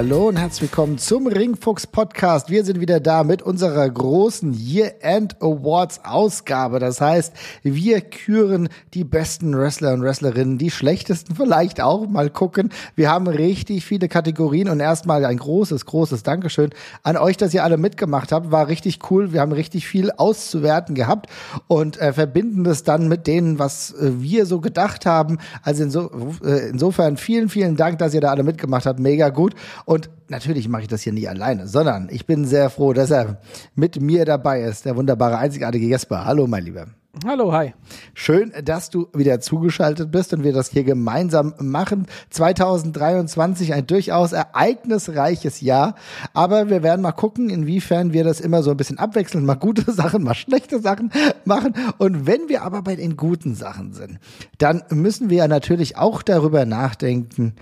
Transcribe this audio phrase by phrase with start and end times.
[0.00, 2.48] Hallo und herzlich willkommen zum Ringfuchs Podcast.
[2.48, 6.78] Wir sind wieder da mit unserer großen Year-End Awards Ausgabe.
[6.78, 12.70] Das heißt, wir küren die besten Wrestler und Wrestlerinnen, die schlechtesten vielleicht auch mal gucken.
[12.96, 16.70] Wir haben richtig viele Kategorien und erstmal ein großes, großes Dankeschön
[17.02, 18.50] an euch, dass ihr alle mitgemacht habt.
[18.50, 19.34] War richtig cool.
[19.34, 21.28] Wir haben richtig viel auszuwerten gehabt
[21.66, 25.36] und äh, verbinden das dann mit denen, was äh, wir so gedacht haben.
[25.62, 26.10] Also inso,
[26.42, 28.98] äh, insofern vielen, vielen Dank, dass ihr da alle mitgemacht habt.
[28.98, 29.54] Mega gut.
[29.90, 33.40] Und natürlich mache ich das hier nicht alleine, sondern ich bin sehr froh, dass er
[33.74, 36.26] mit mir dabei ist, der wunderbare, einzigartige Jesper.
[36.26, 36.86] Hallo, mein Lieber.
[37.26, 37.74] Hallo, hi.
[38.14, 42.06] Schön, dass du wieder zugeschaltet bist und wir das hier gemeinsam machen.
[42.30, 45.96] 2023 ein durchaus ereignisreiches Jahr,
[46.34, 49.90] aber wir werden mal gucken, inwiefern wir das immer so ein bisschen abwechseln, mal gute
[49.92, 51.10] Sachen, mal schlechte Sachen
[51.44, 51.74] machen.
[51.98, 54.20] Und wenn wir aber bei den guten Sachen sind,
[54.58, 57.56] dann müssen wir ja natürlich auch darüber nachdenken,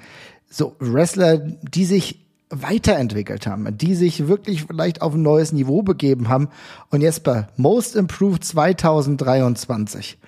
[0.49, 6.29] so Wrestler, die sich weiterentwickelt haben, die sich wirklich vielleicht auf ein neues Niveau begeben
[6.29, 6.49] haben.
[6.91, 10.19] Und jetzt bei Most Improved 2023.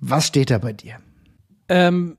[0.00, 0.96] Was steht da bei dir?
[1.68, 2.18] Ähm,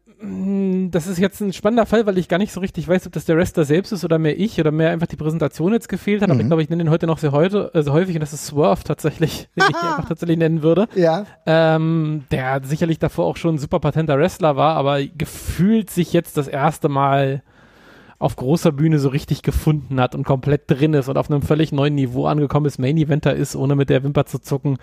[0.89, 3.25] das ist jetzt ein spannender Fall, weil ich gar nicht so richtig weiß, ob das
[3.25, 6.29] der Wrestler selbst ist oder mehr ich oder mehr einfach die Präsentation jetzt gefehlt hat.
[6.29, 6.33] Mhm.
[6.33, 8.31] Aber ich glaube, ich nenne ihn heute noch sehr, heute, äh, sehr häufig und das
[8.31, 10.87] ist Swerve tatsächlich, den ich einfach tatsächlich nennen würde.
[10.95, 11.25] Ja.
[11.45, 16.37] Ähm, der sicherlich davor auch schon ein super patenter Wrestler war, aber gefühlt sich jetzt
[16.37, 17.43] das erste Mal
[18.23, 21.73] auf großer Bühne so richtig gefunden hat und komplett drin ist und auf einem völlig
[21.73, 24.77] neuen Niveau angekommen ist, Main Eventer ist, ohne mit der Wimper zu zucken.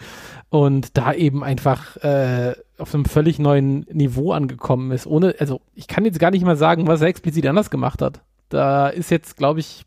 [0.50, 5.88] Und da eben einfach äh, auf einem völlig neuen Niveau angekommen ist, ohne, also ich
[5.88, 8.20] kann jetzt gar nicht mal sagen, was er explizit anders gemacht hat.
[8.50, 9.86] Da ist jetzt, glaube ich,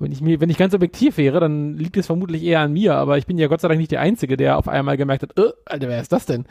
[0.00, 2.94] wenn ich mir, wenn ich ganz objektiv wäre, dann liegt es vermutlich eher an mir,
[2.94, 5.38] aber ich bin ja Gott sei Dank nicht der Einzige, der auf einmal gemerkt hat,
[5.38, 6.46] äh, Alter, wer ist das denn?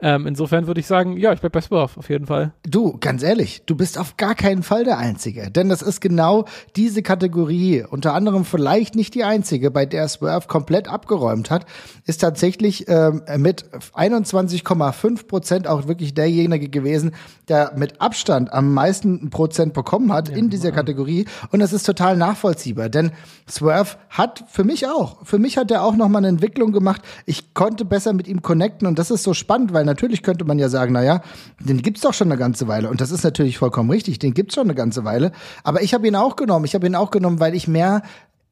[0.00, 2.52] Ähm, insofern würde ich sagen, ja, ich bleib bei Swerve auf jeden Fall.
[2.62, 6.44] Du, ganz ehrlich, du bist auf gar keinen Fall der Einzige, denn das ist genau
[6.76, 11.66] diese Kategorie, unter anderem vielleicht nicht die einzige, bei der Swerve komplett abgeräumt hat,
[12.06, 13.64] ist tatsächlich ähm, mit
[13.94, 17.12] 21,5 Prozent auch wirklich derjenige gewesen,
[17.48, 21.84] der mit Abstand am meisten Prozent bekommen hat ja, in dieser Kategorie und das ist
[21.84, 23.12] total nachvollziehbar denn
[23.48, 27.02] Swerve hat für mich auch, für mich hat er auch noch mal eine Entwicklung gemacht.
[27.26, 30.58] Ich konnte besser mit ihm connecten und das ist so spannend, weil natürlich könnte man
[30.58, 31.22] ja sagen, na ja,
[31.58, 34.54] den gibt's doch schon eine ganze Weile und das ist natürlich vollkommen richtig, den gibt's
[34.54, 35.32] schon eine ganze Weile,
[35.64, 36.64] aber ich habe ihn auch genommen.
[36.64, 38.02] Ich habe ihn auch genommen, weil ich mehr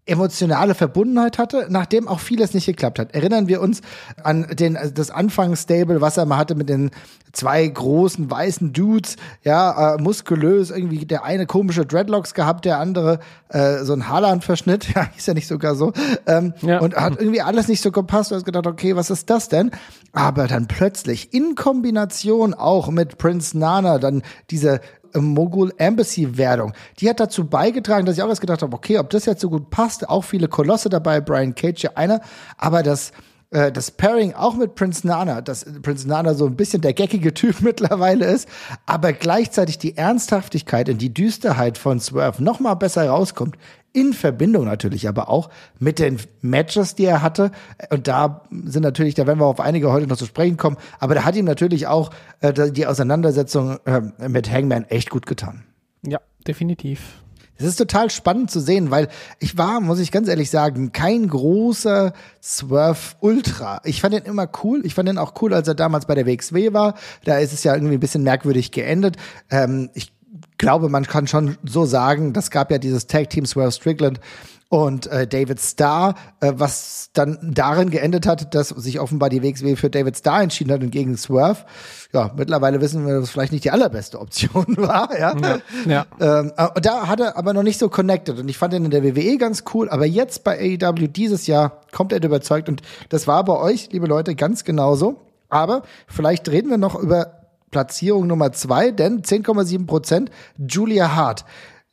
[0.07, 3.15] emotionale Verbundenheit hatte, nachdem auch vieles nicht geklappt hat.
[3.15, 3.81] Erinnern wir uns
[4.23, 6.91] an den, das Anfangsstable, was er mal hatte mit den
[7.33, 13.21] zwei großen weißen Dudes, ja, äh, muskulös, irgendwie der eine komische Dreadlocks gehabt, der andere
[13.51, 15.93] äh, so ein Haaland-Verschnitt, ja, ist ja nicht sogar so,
[16.27, 16.81] ähm, ja.
[16.81, 18.31] und hat irgendwie alles nicht so gepasst.
[18.31, 19.71] Du hast gedacht, okay, was ist das denn?
[20.13, 24.81] Aber dann plötzlich in Kombination auch mit Prince Nana, dann diese
[25.15, 26.73] Mogul Embassy Wertung.
[26.99, 29.51] Die hat dazu beigetragen, dass ich auch erst gedacht habe, okay, ob das jetzt so
[29.51, 32.21] gut passt, auch viele Kolosse dabei, Brian Cage ja einer,
[32.57, 33.13] aber das
[33.51, 37.35] äh, das Pairing auch mit Prince Nana, dass Prince Nana so ein bisschen der geckige
[37.35, 38.49] Typ mittlerweile ist,
[38.87, 43.57] aber gleichzeitig die Ernsthaftigkeit und die Düsterheit von Swerve noch mal besser rauskommt,
[43.93, 47.51] in Verbindung natürlich aber auch mit den Matches, die er hatte.
[47.91, 51.15] Und da sind natürlich, da werden wir auf einige heute noch zu sprechen kommen, aber
[51.15, 55.65] da hat ihm natürlich auch äh, die Auseinandersetzung äh, mit Hangman echt gut getan.
[56.03, 57.21] Ja, definitiv.
[57.61, 59.09] Es ist total spannend zu sehen, weil
[59.39, 63.83] ich war, muss ich ganz ehrlich sagen, kein großer Swerve Ultra.
[63.85, 64.81] Ich fand ihn immer cool.
[64.87, 66.95] Ich fand ihn auch cool, als er damals bei der WXW war.
[67.25, 69.17] Da ist es ja irgendwie ein bisschen merkwürdig geendet.
[69.51, 70.11] Ähm, ich
[70.61, 74.21] glaube, man kann schon so sagen, das gab ja dieses Tag Team Swerve Strickland
[74.69, 79.75] und äh, David Starr, äh, was dann darin geendet hat, dass sich offenbar die WXW
[79.75, 81.65] für David Starr entschieden hat und gegen Swerve.
[82.13, 85.19] Ja, mittlerweile wissen wir, dass es vielleicht nicht die allerbeste Option war.
[85.19, 85.59] Ja, ja.
[85.87, 86.07] ja.
[86.21, 88.91] Ähm, äh, da hat er aber noch nicht so connected und ich fand ihn in
[88.91, 93.27] der WWE ganz cool, aber jetzt bei AEW dieses Jahr kommt er überzeugt und das
[93.27, 95.23] war bei euch, liebe Leute, ganz genauso.
[95.49, 97.40] Aber vielleicht reden wir noch über
[97.71, 101.45] Platzierung Nummer zwei, denn 10,7 Prozent Julia Hart.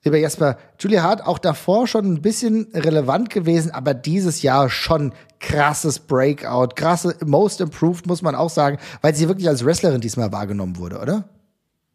[0.04, 5.14] Lieber Jesper, Julia Hart auch davor schon ein bisschen relevant gewesen, aber dieses Jahr schon
[5.40, 10.32] krasses Breakout, krasse Most Improved, muss man auch sagen, weil sie wirklich als Wrestlerin diesmal
[10.32, 11.26] wahrgenommen wurde, oder?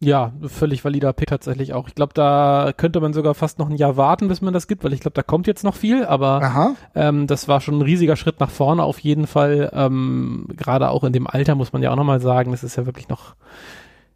[0.03, 1.87] Ja, völlig valider Pick tatsächlich auch.
[1.87, 4.83] Ich glaube, da könnte man sogar fast noch ein Jahr warten, bis man das gibt,
[4.83, 6.41] weil ich glaube, da kommt jetzt noch viel, aber
[6.95, 9.71] ähm, das war schon ein riesiger Schritt nach vorne auf jeden Fall.
[9.73, 12.85] Ähm, Gerade auch in dem Alter muss man ja auch nochmal sagen, das ist ja
[12.85, 13.35] wirklich noch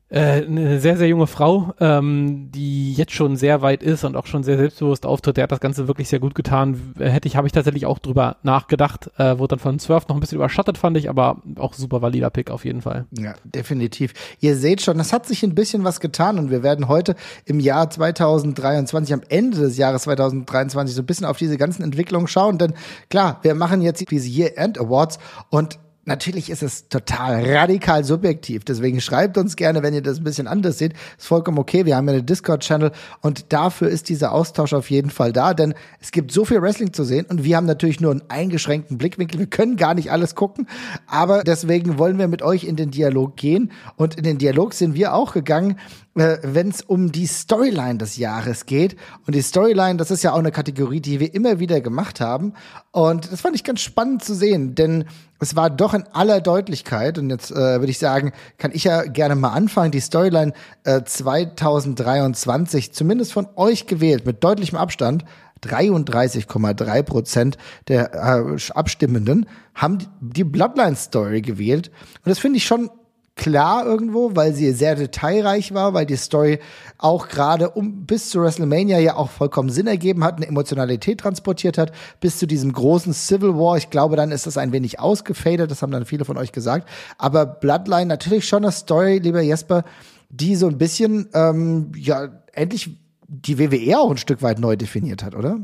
[0.10, 4.26] äh, eine sehr, sehr junge Frau, ähm, die jetzt schon sehr weit ist und auch
[4.26, 5.36] schon sehr selbstbewusst auftritt.
[5.36, 6.94] Der hat das Ganze wirklich sehr gut getan.
[6.98, 9.12] Hätte ich, habe ich tatsächlich auch drüber nachgedacht.
[9.18, 12.30] Äh, wurde dann von Swerve noch ein bisschen überschattet, fand ich, aber auch super valider
[12.30, 13.06] Pick auf jeden Fall.
[13.12, 14.14] Ja, definitiv.
[14.40, 17.60] Ihr seht schon, es hat sich ein bisschen was getan und wir werden heute im
[17.60, 22.58] Jahr 2023, am Ende des Jahres 2023, so ein bisschen auf diese ganzen Entwicklungen schauen.
[22.58, 22.74] Denn
[23.10, 25.20] klar, wir machen jetzt diese Year-End Awards
[25.50, 28.64] und Natürlich ist es total radikal subjektiv.
[28.64, 30.94] Deswegen schreibt uns gerne, wenn ihr das ein bisschen anders seht.
[31.18, 31.86] Ist vollkommen okay.
[31.86, 35.74] Wir haben ja eine Discord-Channel und dafür ist dieser Austausch auf jeden Fall da, denn
[36.00, 39.38] es gibt so viel Wrestling zu sehen und wir haben natürlich nur einen eingeschränkten Blickwinkel.
[39.38, 40.68] Wir können gar nicht alles gucken,
[41.08, 44.96] aber deswegen wollen wir mit euch in den Dialog gehen und in den Dialog sind
[44.96, 45.78] wir auch gegangen
[46.18, 48.96] äh, wenn es um die Storyline des Jahres geht.
[49.26, 52.54] Und die Storyline, das ist ja auch eine Kategorie, die wir immer wieder gemacht haben.
[52.92, 55.06] Und das fand ich ganz spannend zu sehen, denn
[55.40, 59.04] es war doch in aller Deutlichkeit, und jetzt äh, würde ich sagen, kann ich ja
[59.04, 60.54] gerne mal anfangen, die Storyline
[60.84, 65.26] äh, 2023, zumindest von euch gewählt, mit deutlichem Abstand,
[65.64, 71.92] 33,3 Prozent der äh, Abstimmenden haben die Bloodline-Story gewählt.
[72.24, 72.90] Und das finde ich schon
[73.38, 76.60] klar irgendwo, weil sie sehr detailreich war, weil die Story
[76.98, 81.78] auch gerade um bis zu WrestleMania ja auch vollkommen Sinn ergeben hat, eine Emotionalität transportiert
[81.78, 83.78] hat, bis zu diesem großen Civil War.
[83.78, 86.90] Ich glaube, dann ist das ein wenig ausgefadet, das haben dann viele von euch gesagt.
[87.18, 89.84] Aber Bloodline natürlich schon eine Story, lieber Jesper,
[90.30, 92.98] die so ein bisschen ähm, ja endlich
[93.28, 95.60] die WWE auch ein Stück weit neu definiert hat, oder?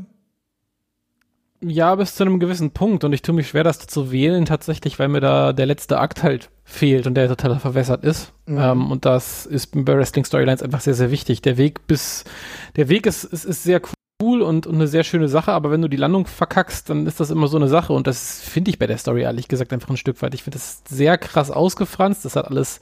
[1.66, 3.04] Ja, bis zu einem gewissen Punkt.
[3.04, 6.22] Und ich tue mich schwer, das zu wählen, tatsächlich, weil mir da der letzte Akt
[6.22, 8.32] halt fehlt und der total verwässert ist.
[8.46, 8.58] Mhm.
[8.58, 11.42] Ähm, und das ist bei Wrestling Storylines einfach sehr, sehr wichtig.
[11.42, 12.24] Der Weg bis,
[12.76, 13.80] der Weg ist, ist, ist sehr
[14.22, 17.20] cool und, und eine sehr schöne Sache, aber wenn du die Landung verkackst, dann ist
[17.20, 17.92] das immer so eine Sache.
[17.92, 20.34] Und das finde ich bei der Story ehrlich gesagt einfach ein Stück weit.
[20.34, 22.24] Ich finde das sehr krass ausgefranst.
[22.24, 22.80] Das hat alles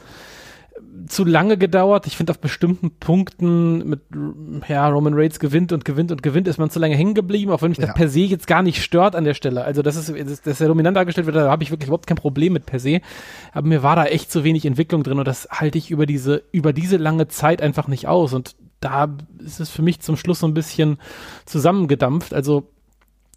[1.08, 2.06] zu lange gedauert.
[2.06, 4.00] Ich finde, auf bestimmten Punkten mit,
[4.68, 7.62] ja, Roman Reigns gewinnt und gewinnt und gewinnt, ist man zu lange hängen geblieben, auch
[7.62, 7.86] wenn mich ja.
[7.86, 9.64] das per se jetzt gar nicht stört an der Stelle.
[9.64, 12.52] Also, das ist, dass er dominant dargestellt wird, da habe ich wirklich überhaupt kein Problem
[12.52, 13.00] mit per se.
[13.52, 16.42] Aber mir war da echt zu wenig Entwicklung drin und das halte ich über diese,
[16.52, 18.32] über diese lange Zeit einfach nicht aus.
[18.32, 20.98] Und da ist es für mich zum Schluss so ein bisschen
[21.46, 22.34] zusammengedampft.
[22.34, 22.70] Also,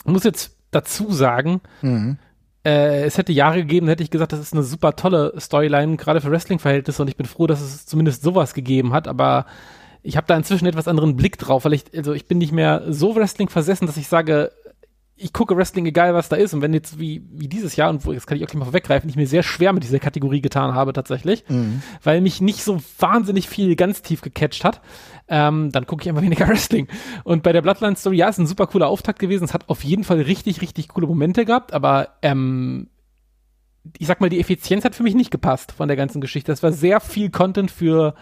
[0.06, 2.18] ich muss jetzt dazu sagen, mhm
[2.66, 6.20] äh, es hätte Jahre gegeben, hätte ich gesagt, das ist eine super tolle Storyline, gerade
[6.20, 9.46] für Wrestling-Verhältnisse und ich bin froh, dass es zumindest sowas gegeben hat, aber
[10.02, 12.84] ich habe da inzwischen etwas anderen Blick drauf, weil ich, also ich bin nicht mehr
[12.90, 14.52] so Wrestling versessen, dass ich sage,
[15.18, 16.54] ich gucke Wrestling, egal was da ist.
[16.54, 18.66] Und wenn jetzt wie, wie dieses Jahr, und wo, jetzt kann ich auch gleich mal
[18.66, 21.82] vorweggreifen, ich mir sehr schwer mit dieser Kategorie getan habe tatsächlich, mhm.
[22.04, 24.82] weil mich nicht so wahnsinnig viel ganz tief gecatcht hat,
[25.28, 26.88] ähm, dann gucke ich einfach weniger Wrestling.
[27.24, 29.46] Und bei der Bloodline Story, ja, ist ein super cooler Auftakt gewesen.
[29.46, 32.88] Es hat auf jeden Fall richtig, richtig coole Momente gehabt, aber ähm,
[33.98, 36.52] ich sag mal, die Effizienz hat für mich nicht gepasst von der ganzen Geschichte.
[36.52, 38.16] Das war sehr viel Content für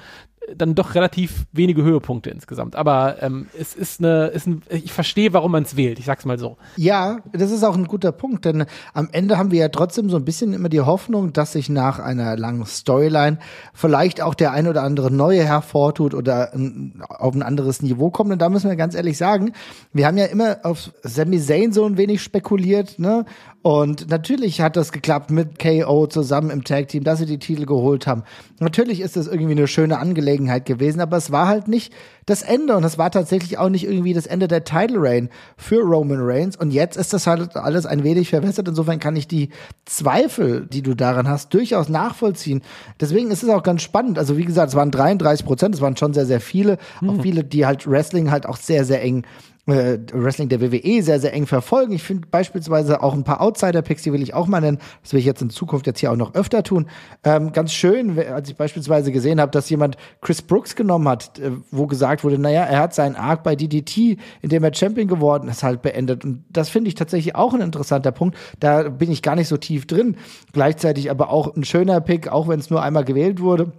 [0.55, 2.75] dann doch relativ wenige Höhepunkte insgesamt.
[2.75, 5.99] Aber ähm, es ist eine, ist ein, ich verstehe, warum man es wählt.
[5.99, 6.57] Ich sag's mal so.
[6.75, 10.17] Ja, das ist auch ein guter Punkt, denn am Ende haben wir ja trotzdem so
[10.17, 13.37] ein bisschen immer die Hoffnung, dass sich nach einer langen Storyline
[13.73, 18.31] vielleicht auch der ein oder andere neue hervortut oder ein, auf ein anderes Niveau kommt.
[18.31, 19.53] Und da müssen wir ganz ehrlich sagen,
[19.93, 23.25] wir haben ja immer auf Sami Zayn so ein wenig spekuliert, ne?
[23.63, 27.65] Und natürlich hat das geklappt mit KO zusammen im Tag Team, dass sie die Titel
[27.65, 28.23] geholt haben.
[28.59, 31.93] Natürlich ist das irgendwie eine schöne Angelegenheit gewesen, aber es war halt nicht
[32.25, 35.79] das Ende und es war tatsächlich auch nicht irgendwie das Ende der Title Reign für
[35.79, 36.57] Roman Reigns.
[36.57, 38.67] Und jetzt ist das halt alles ein wenig verwässert.
[38.67, 39.47] Insofern kann ich die
[39.85, 42.63] Zweifel, die du daran hast, durchaus nachvollziehen.
[42.99, 44.19] Deswegen ist es auch ganz spannend.
[44.19, 46.79] Also wie gesagt, es waren 33 Prozent, es waren schon sehr, sehr viele.
[46.99, 47.09] Mhm.
[47.09, 49.23] Auch viele, die halt Wrestling halt auch sehr, sehr eng
[49.65, 51.93] äh, Wrestling der WWE sehr, sehr eng verfolgen.
[51.93, 54.79] Ich finde beispielsweise auch ein paar Outsider-Picks, die will ich auch mal nennen.
[55.01, 56.87] Das will ich jetzt in Zukunft jetzt hier auch noch öfter tun.
[57.23, 61.51] Ähm, ganz schön, als ich beispielsweise gesehen habe, dass jemand Chris Brooks genommen hat, äh,
[61.71, 65.47] wo gesagt wurde, naja, er hat seinen Arc bei DDT, in dem er Champion geworden
[65.47, 66.25] ist, halt beendet.
[66.25, 68.37] Und das finde ich tatsächlich auch ein interessanter Punkt.
[68.59, 70.17] Da bin ich gar nicht so tief drin.
[70.51, 73.71] Gleichzeitig aber auch ein schöner Pick, auch wenn es nur einmal gewählt wurde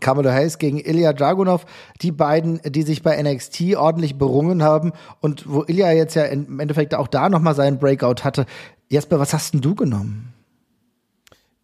[0.00, 1.66] Kamala Hayes gegen Ilya Dragunov,
[2.00, 6.60] die beiden, die sich bei NXT ordentlich berungen haben und wo Ilya jetzt ja im
[6.60, 8.46] Endeffekt auch da nochmal seinen Breakout hatte.
[8.88, 10.32] Jesper, was hast denn du genommen?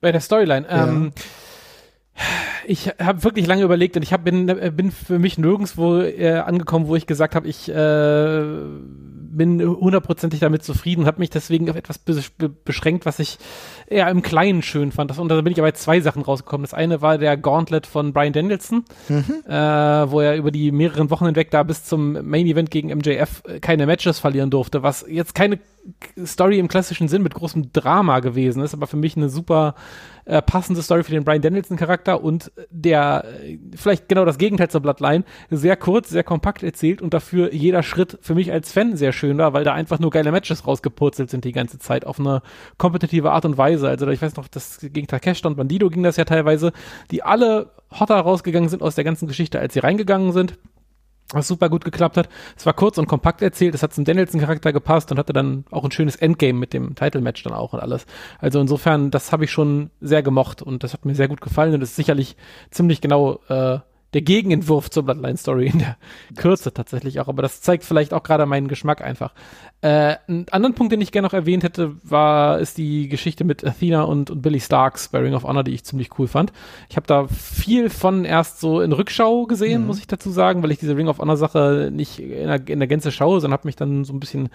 [0.01, 0.67] Bei der Storyline.
[0.69, 0.89] Ja.
[0.89, 1.13] Ähm,
[2.67, 6.89] ich habe wirklich lange überlegt und ich hab, bin, bin für mich nirgendwo äh, angekommen,
[6.89, 8.43] wo ich gesagt habe, ich äh,
[9.37, 13.39] bin hundertprozentig damit zufrieden und habe mich deswegen auf etwas beschränkt, was ich
[13.87, 15.11] eher im Kleinen schön fand.
[15.11, 16.65] Das, und da bin ich aber zwei Sachen rausgekommen.
[16.65, 19.25] Das eine war der Gauntlet von Brian Danielson, mhm.
[19.47, 19.53] äh,
[20.11, 23.87] wo er über die mehreren Wochen hinweg da bis zum Main Event gegen MJF keine
[23.87, 25.59] Matches verlieren durfte, was jetzt keine
[26.25, 29.75] Story im klassischen Sinn mit großem Drama gewesen ist, aber für mich eine super
[30.27, 34.81] äh, passende Story für den Brian Danielson-Charakter und der äh, vielleicht genau das Gegenteil zur
[34.81, 39.13] Bloodline, sehr kurz, sehr kompakt erzählt und dafür jeder Schritt für mich als Fan sehr
[39.13, 42.43] schön war, weil da einfach nur geile Matches rausgepurzelt sind die ganze Zeit auf eine
[42.77, 43.89] kompetitive Art und Weise.
[43.89, 46.73] Also ich weiß noch, das gegen Takeshita und Bandido ging das ja teilweise,
[47.11, 50.59] die alle hotter rausgegangen sind aus der ganzen Geschichte, als sie reingegangen sind
[51.33, 52.29] was super gut geklappt hat.
[52.57, 55.85] Es war kurz und kompakt erzählt, es hat zum Danielson-Charakter gepasst und hatte dann auch
[55.85, 58.07] ein schönes Endgame mit dem Title-Match dann auch und alles.
[58.39, 61.75] Also insofern, das habe ich schon sehr gemocht und das hat mir sehr gut gefallen
[61.75, 62.37] und das ist sicherlich
[62.71, 63.79] ziemlich genau äh,
[64.17, 65.99] der Gegenentwurf zur Bloodline-Story in der
[66.37, 67.29] Kürze tatsächlich auch.
[67.29, 69.35] Aber das zeigt vielleicht auch gerade meinen Geschmack einfach.
[69.83, 73.63] Äh, einen anderen Punkt, den ich gerne noch erwähnt hätte, war, ist die Geschichte mit
[73.63, 76.51] Athena und, und Billy Starks bei Ring of Honor, die ich ziemlich cool fand.
[76.89, 79.89] Ich habe da viel von erst so in Rückschau gesehen, mhm.
[79.89, 82.79] muss ich dazu sagen, weil ich diese Ring of Honor Sache nicht in der, in
[82.79, 84.49] der Gänze schaue, sondern habe mich dann so ein bisschen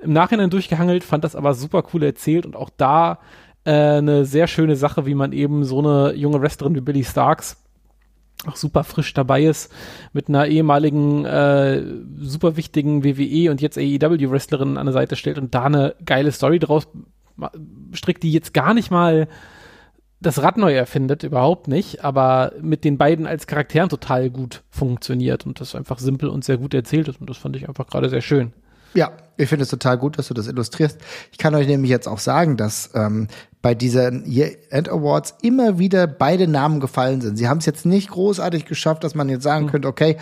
[0.00, 3.18] im Nachhinein durchgehangelt, fand das aber super cool erzählt und auch da
[3.64, 7.56] äh, eine sehr schöne Sache, wie man eben so eine junge Wrestlerin wie Billy Starks
[8.46, 9.72] auch super frisch dabei ist,
[10.12, 11.82] mit einer ehemaligen, äh,
[12.20, 16.58] super wichtigen WWE und jetzt AEW-Wrestlerin an der Seite stellt und da eine geile Story
[16.58, 16.86] draus
[17.92, 19.28] strickt, die jetzt gar nicht mal
[20.20, 25.46] das Rad neu erfindet, überhaupt nicht, aber mit den beiden als Charakteren total gut funktioniert
[25.46, 28.08] und das einfach simpel und sehr gut erzählt ist und das fand ich einfach gerade
[28.08, 28.52] sehr schön.
[28.94, 30.98] Ja, ich finde es total gut, dass du das illustrierst.
[31.30, 33.28] Ich kann euch nämlich jetzt auch sagen, dass ähm,
[33.62, 37.36] bei diesen Year End Awards immer wieder beide Namen gefallen sind.
[37.36, 39.70] Sie haben es jetzt nicht großartig geschafft, dass man jetzt sagen mhm.
[39.70, 40.16] könnte, okay,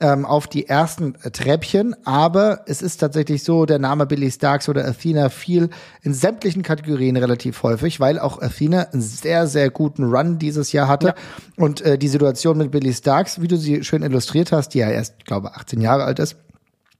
[0.00, 4.84] ähm, auf die ersten Treppchen, aber es ist tatsächlich so, der Name Billy Starks oder
[4.86, 5.70] Athena fiel
[6.02, 10.88] in sämtlichen Kategorien relativ häufig, weil auch Athena einen sehr, sehr guten Run dieses Jahr
[10.88, 11.08] hatte.
[11.08, 11.14] Ja.
[11.56, 14.90] Und äh, die Situation mit Billy Starks, wie du sie schön illustriert hast, die ja
[14.90, 16.36] erst, ich glaube, 18 Jahre alt ist,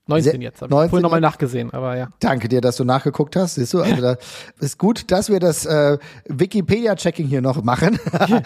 [0.07, 2.09] 19 jetzt, habe ich vorhin nochmal nachgesehen, aber ja.
[2.19, 3.55] Danke dir, dass du nachgeguckt hast.
[3.55, 4.17] Siehst du, also da
[4.59, 5.97] ist gut, dass wir das äh,
[6.27, 7.97] Wikipedia-Checking hier noch machen.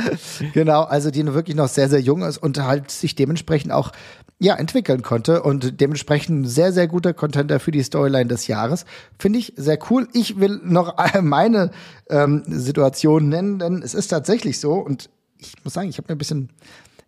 [0.54, 3.92] genau, also die wirklich noch sehr, sehr jung ist und halt sich dementsprechend auch
[4.40, 8.86] ja entwickeln konnte und dementsprechend sehr, sehr guter Contenter für die Storyline des Jahres.
[9.18, 10.08] Finde ich sehr cool.
[10.14, 11.72] Ich will noch meine
[12.10, 16.16] ähm, Situation nennen, denn es ist tatsächlich so und ich muss sagen, ich habe mir
[16.16, 16.50] ein bisschen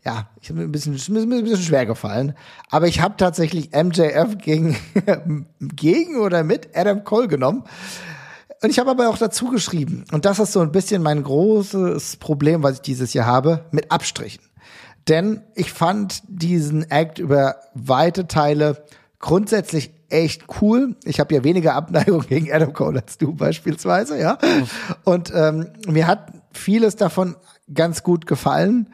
[0.03, 2.33] ja, ich habe mir ein bisschen, ein bisschen schwer gefallen.
[2.69, 4.75] Aber ich habe tatsächlich MJF gegen,
[5.59, 7.63] gegen oder mit Adam Cole genommen.
[8.63, 12.17] Und ich habe aber auch dazu geschrieben, und das ist so ein bisschen mein großes
[12.17, 14.43] Problem, was ich dieses Jahr habe, mit Abstrichen.
[15.07, 18.83] Denn ich fand diesen Act über weite Teile
[19.19, 20.95] grundsätzlich echt cool.
[21.05, 24.37] Ich habe ja weniger Abneigung gegen Adam Cole als du beispielsweise, ja.
[25.03, 27.35] Und ähm, mir hat vieles davon
[27.73, 28.93] ganz gut gefallen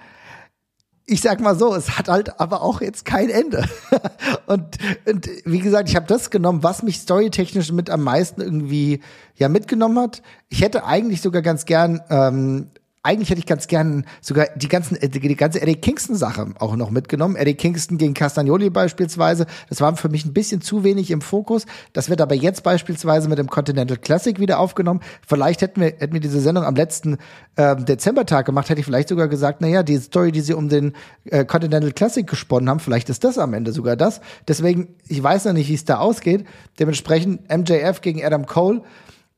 [1.09, 3.63] ich sag mal so, es hat halt aber auch jetzt kein Ende.
[4.45, 9.01] und, und wie gesagt, ich habe das genommen, was mich storytechnisch mit am meisten irgendwie
[9.35, 10.21] ja mitgenommen hat.
[10.49, 12.67] Ich hätte eigentlich sogar ganz gern ähm,
[13.07, 16.89] eigentlich hätte ich ganz gern sogar die ganzen, äh, die, ganze Eddie Kingston-Sache auch noch
[16.89, 17.37] mitgenommen.
[17.37, 19.47] Eddie Kingston gegen Castagnoli beispielsweise.
[19.69, 21.65] Das war für mich ein bisschen zu wenig im Fokus.
[21.93, 24.99] Das wird aber jetzt beispielsweise mit dem Continental Classic wieder aufgenommen.
[25.25, 27.17] Vielleicht hätten wir, hätten wir diese Sendung am letzten
[27.55, 30.93] äh, Dezembertag gemacht, hätte ich vielleicht sogar gesagt, naja, die Story, die sie um den
[31.25, 34.19] äh, Continental Classic gesponnen haben, vielleicht ist das am Ende sogar das.
[34.49, 36.45] Deswegen, ich weiß noch nicht, wie es da ausgeht.
[36.77, 38.81] Dementsprechend MJF gegen Adam Cole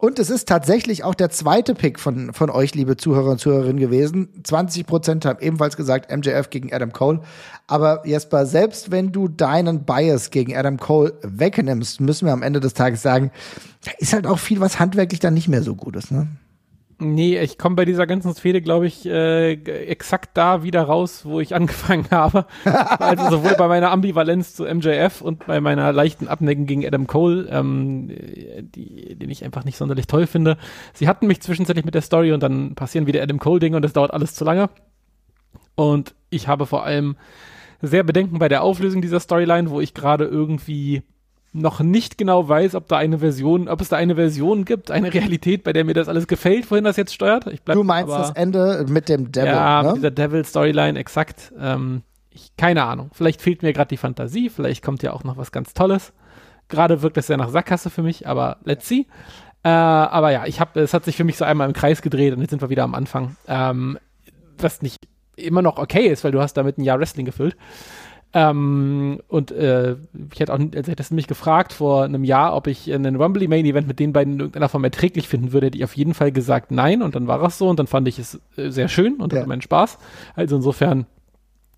[0.01, 3.81] und es ist tatsächlich auch der zweite Pick von, von euch, liebe Zuhörer und Zuhörerinnen
[3.81, 4.29] gewesen.
[4.45, 7.19] 20 Prozent haben ebenfalls gesagt MJF gegen Adam Cole.
[7.67, 12.61] Aber Jesper, selbst wenn du deinen Bias gegen Adam Cole wegnimmst, müssen wir am Ende
[12.61, 13.31] des Tages sagen,
[13.83, 16.29] da ist halt auch viel, was handwerklich dann nicht mehr so gut ist, ne?
[17.01, 21.39] Nee, ich komme bei dieser ganzen Fehde, glaube ich, äh, exakt da wieder raus, wo
[21.39, 22.45] ich angefangen habe.
[22.65, 27.47] also sowohl bei meiner Ambivalenz zu MJF und bei meiner leichten Abnecken gegen Adam Cole,
[27.49, 28.09] ähm,
[28.75, 30.57] die, den ich einfach nicht sonderlich toll finde.
[30.93, 33.93] Sie hatten mich zwischenzeitlich mit der Story und dann passieren wieder Adam Cole-Dinge und das
[33.93, 34.69] dauert alles zu lange.
[35.75, 37.15] Und ich habe vor allem
[37.81, 41.03] sehr Bedenken bei der Auflösung dieser Storyline, wo ich gerade irgendwie
[41.51, 45.13] noch nicht genau weiß, ob da eine Version, ob es da eine Version gibt, eine
[45.13, 47.47] Realität, bei der mir das alles gefällt, wohin das jetzt steuert.
[47.47, 49.87] Ich bleib, du meinst aber, das Ende mit dem Devil, ja, ne?
[49.89, 51.51] mit dieser Devil-Storyline, exakt.
[51.59, 53.09] Ähm, ich, keine Ahnung.
[53.13, 56.13] Vielleicht fehlt mir gerade die Fantasie, vielleicht kommt ja auch noch was ganz Tolles.
[56.67, 59.07] Gerade wirkt es ja nach Sackgasse für mich, aber let's see.
[59.63, 62.33] Äh, aber ja, ich habe, es hat sich für mich so einmal im Kreis gedreht
[62.33, 63.35] und jetzt sind wir wieder am Anfang.
[63.47, 63.97] Ähm,
[64.57, 67.55] was nicht immer noch okay ist, weil du hast damit ein Jahr Wrestling gefüllt.
[68.31, 69.95] Ähm, und äh,
[70.31, 73.48] ich hätte auch, also hättest du mich gefragt vor einem Jahr, ob ich einen Rumbly
[73.48, 76.13] Main Event mit den beiden in irgendeiner Form erträglich finden würde, hätte ich auf jeden
[76.13, 78.88] Fall gesagt nein und dann war es so und dann fand ich es äh, sehr
[78.88, 79.39] schön und ja.
[79.39, 79.98] hatte meinen Spaß.
[80.36, 81.07] Also insofern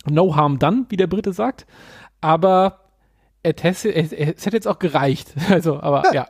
[0.09, 1.65] no harm done, wie der Brite sagt.
[2.19, 2.80] Aber
[3.43, 5.33] es, hätte jetzt auch gereicht.
[5.49, 6.27] Also, aber ja.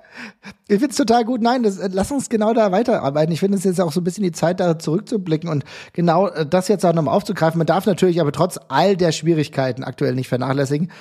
[0.67, 1.41] Ich finde es total gut.
[1.41, 3.31] Nein, das, lass uns genau da weiterarbeiten.
[3.31, 5.63] Ich finde es jetzt auch so ein bisschen die Zeit, da zurückzublicken und
[5.93, 7.57] genau äh, das jetzt auch nochmal aufzugreifen.
[7.57, 10.91] Man darf natürlich aber trotz all der Schwierigkeiten aktuell nicht vernachlässigen,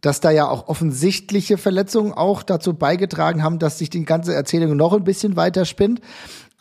[0.00, 4.76] dass da ja auch offensichtliche Verletzungen auch dazu beigetragen haben, dass sich die ganze Erzählung
[4.76, 6.00] noch ein bisschen weiter spinnt.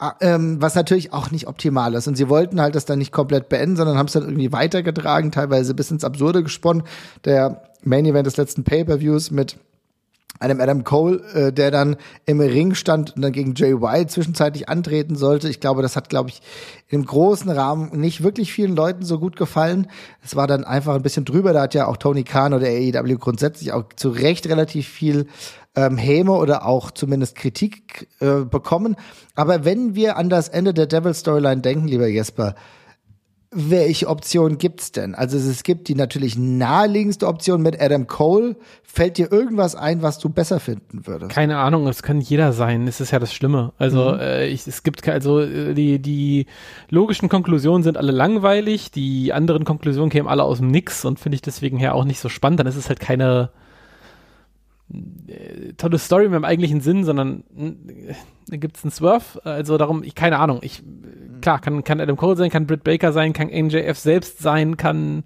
[0.03, 2.08] Ah, ähm, was natürlich auch nicht optimal ist.
[2.08, 5.31] Und sie wollten halt das dann nicht komplett beenden, sondern haben es dann irgendwie weitergetragen,
[5.31, 6.81] teilweise bis ins Absurde gesponnen.
[7.24, 9.58] Der Main Event des letzten Pay-per-Views mit
[10.39, 14.70] einem Adam Cole, äh, der dann im Ring stand und dann gegen Jay White zwischenzeitlich
[14.70, 15.48] antreten sollte.
[15.50, 16.41] Ich glaube, das hat, glaube ich,
[16.89, 19.86] im großen Rahmen nicht wirklich vielen Leuten so gut gefallen.
[20.24, 21.53] Es war dann einfach ein bisschen drüber.
[21.53, 25.27] Da hat ja auch Tony Khan oder AEW grundsätzlich auch zu Recht relativ viel
[25.75, 28.96] ähm, Häme oder auch zumindest Kritik äh, bekommen.
[29.36, 32.56] Aber wenn wir an das Ende der Devil Storyline denken, lieber Jesper,
[33.54, 35.13] welche Option gibt's denn?
[35.13, 38.56] Also es gibt die natürlich naheliegendste Option mit Adam Cole.
[38.82, 41.32] Fällt dir irgendwas ein, was du besser finden würdest?
[41.32, 42.86] Keine Ahnung, es kann jeder sein.
[42.86, 43.74] Das ist ja das Schlimme.
[43.78, 44.20] Also mhm.
[44.22, 46.46] äh, ich, es gibt also äh, die die
[46.90, 48.90] logischen Konklusionen sind alle langweilig.
[48.92, 52.22] Die anderen Konklusionen kämen alle aus dem Nix und finde ich deswegen her auch nicht
[52.22, 52.62] so spannend.
[52.62, 53.50] Dann ist es halt keine
[55.77, 58.13] tolle Story mit dem eigentlichen Sinn, sondern äh,
[58.48, 59.43] da gibt es einen Swerve.
[59.45, 60.60] Also darum, ich keine Ahnung.
[60.62, 60.83] Ich
[61.41, 65.24] klar kann kann Adam Cole sein, kann Britt Baker sein, kann NJF selbst sein, kann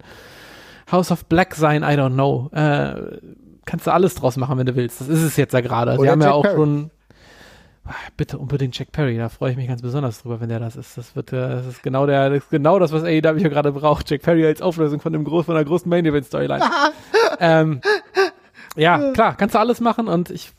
[0.90, 1.82] House of Black sein.
[1.82, 2.48] I don't know.
[2.52, 3.18] Äh,
[3.64, 5.00] kannst du alles draus machen, wenn du willst.
[5.00, 5.98] Das ist es jetzt ja gerade.
[5.98, 6.56] Sie haben Jack ja auch Perry.
[6.56, 6.90] schon
[7.84, 10.76] ah, Bitte unbedingt Jack Perry, da freue ich mich ganz besonders drüber, wenn der das
[10.76, 10.96] ist.
[10.96, 14.08] Das wird, äh, das ist genau der, das ist genau das, was AEW gerade braucht.
[14.08, 16.64] Jack Perry als Auflösung von dem groß, von der großen Main Event Storyline.
[17.40, 17.80] ähm,
[18.76, 20.52] ja, klar, kannst du alles machen und ich,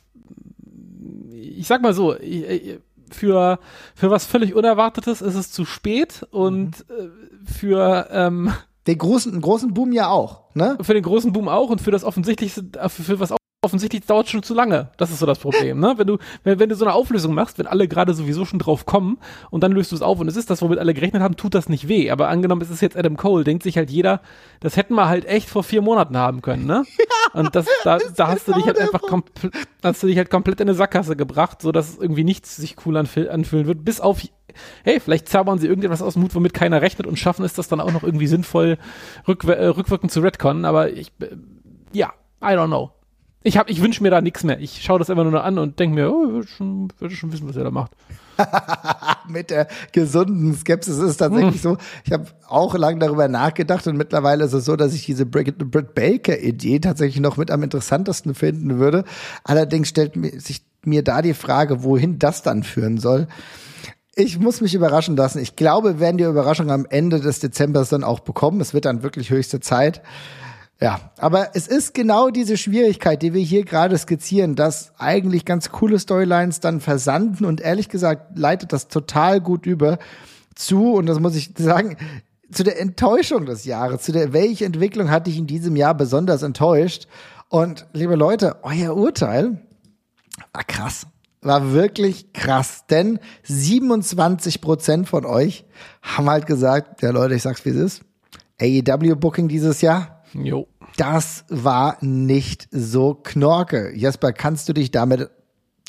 [1.32, 3.60] ich sag mal so, ich, für,
[3.96, 7.46] für was völlig Unerwartetes ist es zu spät und mhm.
[7.46, 8.54] für, ähm,
[8.88, 10.78] den großen, großen Boom ja auch, ne?
[10.82, 14.44] Für den großen Boom auch und für das offensichtlichste, für, für was offensichtlich dauert schon
[14.44, 14.92] zu lange.
[14.98, 15.96] Das ist so das Problem, ne?
[15.98, 18.86] Wenn du, wenn, wenn du so eine Auflösung machst, wenn alle gerade sowieso schon drauf
[18.86, 19.18] kommen
[19.50, 21.56] und dann löst du es auf und es ist das, womit alle gerechnet haben, tut
[21.56, 22.12] das nicht weh.
[22.12, 24.22] Aber angenommen, es ist jetzt Adam Cole, denkt sich halt jeder,
[24.60, 26.86] das hätten wir halt echt vor vier Monaten haben können, ne?
[27.34, 30.18] Ja, und das, da, das da hast du dich halt einfach komplett, hast du dich
[30.18, 34.00] halt komplett in eine Sackgasse gebracht, so dass irgendwie nichts sich cool anfühlen wird, bis
[34.00, 34.22] auf
[34.84, 37.68] hey, vielleicht zaubern sie irgendetwas aus dem Mut, womit keiner rechnet und schaffen es das
[37.68, 38.78] dann auch noch irgendwie sinnvoll
[39.28, 41.36] rückw äh, rückwirkend zu retconnen, aber ich, äh,
[41.92, 42.92] ja, I don't know.
[43.48, 44.60] Ich, hab, ich wünsche mir da nichts mehr.
[44.60, 47.14] Ich schaue das einfach nur noch an und denke mir, oh, ich würde schon, würd
[47.14, 47.92] schon wissen, was er da macht.
[49.30, 51.62] Mit der gesunden Skepsis ist es tatsächlich hm.
[51.62, 51.78] so.
[52.04, 55.58] Ich habe auch lange darüber nachgedacht und mittlerweile ist es so, dass ich diese Britt,
[55.58, 59.06] Britt Baker-Idee tatsächlich noch mit am interessantesten finden würde.
[59.46, 63.30] Allerdings stellt sich mir da die Frage, wohin das dann führen soll.
[64.14, 65.40] Ich muss mich überraschen lassen.
[65.40, 68.60] Ich glaube, wir werden die Überraschung am Ende des Dezembers dann auch bekommen.
[68.60, 70.02] Es wird dann wirklich höchste Zeit.
[70.80, 75.72] Ja, aber es ist genau diese Schwierigkeit, die wir hier gerade skizzieren, dass eigentlich ganz
[75.72, 79.98] coole Storylines dann versanden und ehrlich gesagt leitet das total gut über
[80.54, 81.98] zu, und das muss ich sagen,
[82.52, 86.44] zu der Enttäuschung des Jahres, zu der, welche Entwicklung hatte ich in diesem Jahr besonders
[86.44, 87.08] enttäuscht?
[87.50, 89.60] Und liebe Leute, euer Urteil
[90.54, 91.08] war krass.
[91.42, 95.66] War wirklich krass, denn 27 Prozent von euch
[96.02, 98.02] haben halt gesagt, ja Leute, ich sag's wie es ist,
[98.60, 100.68] AEW Booking dieses Jahr Jo.
[100.98, 103.96] Das war nicht so knorke.
[103.96, 105.30] Jesper, kannst du dich damit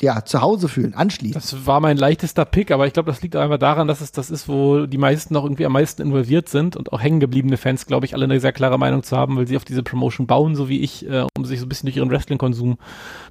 [0.01, 1.33] ja, zu Hause fühlen, anschließen.
[1.33, 4.29] Das war mein leichtester Pick, aber ich glaube, das liegt einfach daran, dass es das
[4.29, 8.05] ist, wo die meisten noch irgendwie am meisten involviert sind und auch hängengebliebene Fans, glaube
[8.05, 10.69] ich, alle eine sehr klare Meinung zu haben, weil sie auf diese Promotion bauen, so
[10.69, 12.77] wie ich, äh, um sich so ein bisschen durch ihren Wrestling-Konsum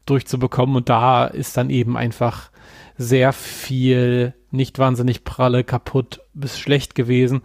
[0.04, 0.76] durchzubekommen.
[0.76, 2.50] Und da ist dann eben einfach
[2.98, 7.42] sehr viel nicht wahnsinnig pralle, kaputt bis schlecht gewesen.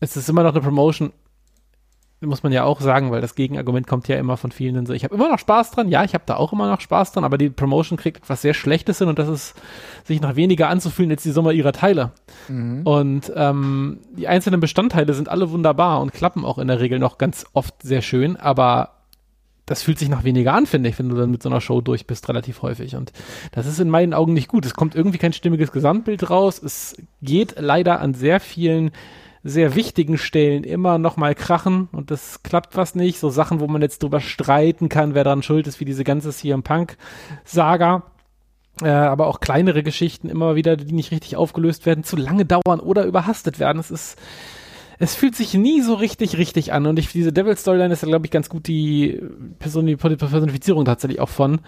[0.00, 1.12] Es ist immer noch eine Promotion,
[2.22, 5.04] muss man ja auch sagen, weil das Gegenargument kommt ja immer von vielen so, ich
[5.04, 7.38] habe immer noch Spaß dran, ja, ich habe da auch immer noch Spaß dran, aber
[7.38, 9.54] die Promotion kriegt etwas sehr Schlechtes hin und das ist,
[10.04, 12.12] sich noch weniger anzufühlen als die Summe ihrer Teile.
[12.48, 12.82] Mhm.
[12.84, 17.18] Und ähm, die einzelnen Bestandteile sind alle wunderbar und klappen auch in der Regel noch
[17.18, 18.90] ganz oft sehr schön, aber
[19.66, 21.80] das fühlt sich noch weniger an, finde ich, wenn du dann mit so einer Show
[21.80, 22.96] durch bist, relativ häufig.
[22.96, 23.12] Und
[23.52, 24.66] das ist in meinen Augen nicht gut.
[24.66, 26.60] Es kommt irgendwie kein stimmiges Gesamtbild raus.
[26.60, 28.90] Es geht leider an sehr vielen
[29.44, 33.18] sehr wichtigen Stellen immer noch mal krachen und das klappt was nicht.
[33.18, 36.30] So Sachen, wo man jetzt drüber streiten kann, wer daran schuld ist, wie diese ganze
[36.30, 36.96] CM Punk
[37.44, 38.04] Saga.
[38.80, 42.80] Äh, aber auch kleinere Geschichten immer wieder, die nicht richtig aufgelöst werden, zu lange dauern
[42.80, 43.78] oder überhastet werden.
[43.78, 44.16] Es ist,
[44.98, 46.86] es fühlt sich nie so richtig, richtig an.
[46.86, 49.20] Und ich, diese Devil Storyline ist ja, glaube ich, ganz gut die,
[49.58, 51.60] Person, die Personifizierung tatsächlich auch von.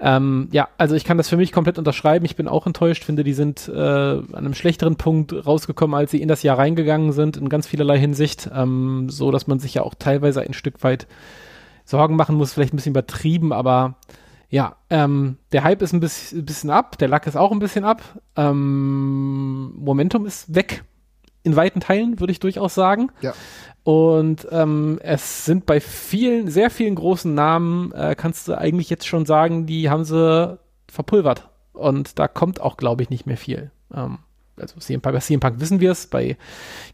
[0.00, 2.24] Ähm, ja, also ich kann das für mich komplett unterschreiben.
[2.24, 6.20] Ich bin auch enttäuscht, finde, die sind äh, an einem schlechteren Punkt rausgekommen, als sie
[6.20, 8.50] in das Jahr reingegangen sind, in ganz vielerlei Hinsicht.
[8.52, 11.06] Ähm, so, dass man sich ja auch teilweise ein Stück weit
[11.84, 13.96] Sorgen machen muss, vielleicht ein bisschen übertrieben, aber
[14.48, 17.84] ja, ähm, der Hype ist ein bisschen, bisschen ab, der Lack ist auch ein bisschen
[17.84, 18.02] ab.
[18.36, 20.84] Ähm, Momentum ist weg.
[21.42, 23.10] In weiten Teilen, würde ich durchaus sagen.
[23.20, 23.34] Ja.
[23.84, 29.06] Und ähm, es sind bei vielen, sehr vielen großen Namen, äh, kannst du eigentlich jetzt
[29.06, 31.50] schon sagen, die haben sie verpulvert.
[31.74, 33.70] Und da kommt auch, glaube ich, nicht mehr viel.
[33.94, 34.18] Ähm,
[34.56, 36.36] also CM Punk, bei CM Punk wissen wir es, bei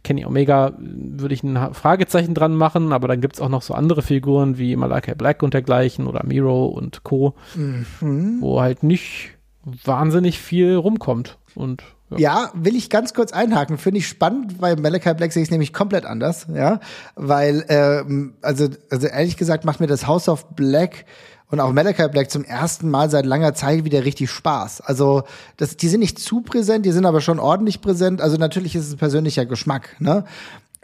[0.03, 3.75] Kenny Omega würde ich ein Fragezeichen dran machen, aber dann gibt es auch noch so
[3.75, 8.39] andere Figuren wie Malakai Black und dergleichen oder Miro und Co., mhm.
[8.41, 11.39] wo halt nicht wahnsinnig viel rumkommt.
[11.55, 12.19] Und ja.
[12.19, 12.51] ja.
[12.55, 13.79] will ich ganz kurz einhaken.
[13.79, 16.81] Finde ich spannend, weil Malachi Black sehe ich nämlich komplett anders, ja.
[17.15, 21.05] Weil, ähm, also, also ehrlich gesagt macht mir das House of Black
[21.51, 24.81] und auch Malachi Black zum ersten Mal seit langer Zeit wieder richtig Spaß.
[24.81, 25.25] Also,
[25.57, 28.21] das, die sind nicht zu präsent, die sind aber schon ordentlich präsent.
[28.21, 30.25] Also natürlich ist es persönlicher Geschmack, ne?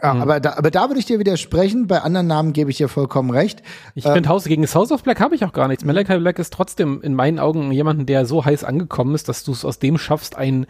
[0.01, 0.21] Ja, mhm.
[0.21, 1.87] aber, da, aber da würde ich dir widersprechen.
[1.87, 3.63] Bei anderen Namen gebe ich dir vollkommen recht.
[3.95, 5.83] Ich ähm, finde, Haus gegen das House of Black habe ich auch gar nichts.
[5.83, 9.53] Malachi Black ist trotzdem in meinen Augen jemanden, der so heiß angekommen ist, dass du
[9.53, 10.67] es aus dem schaffst, ein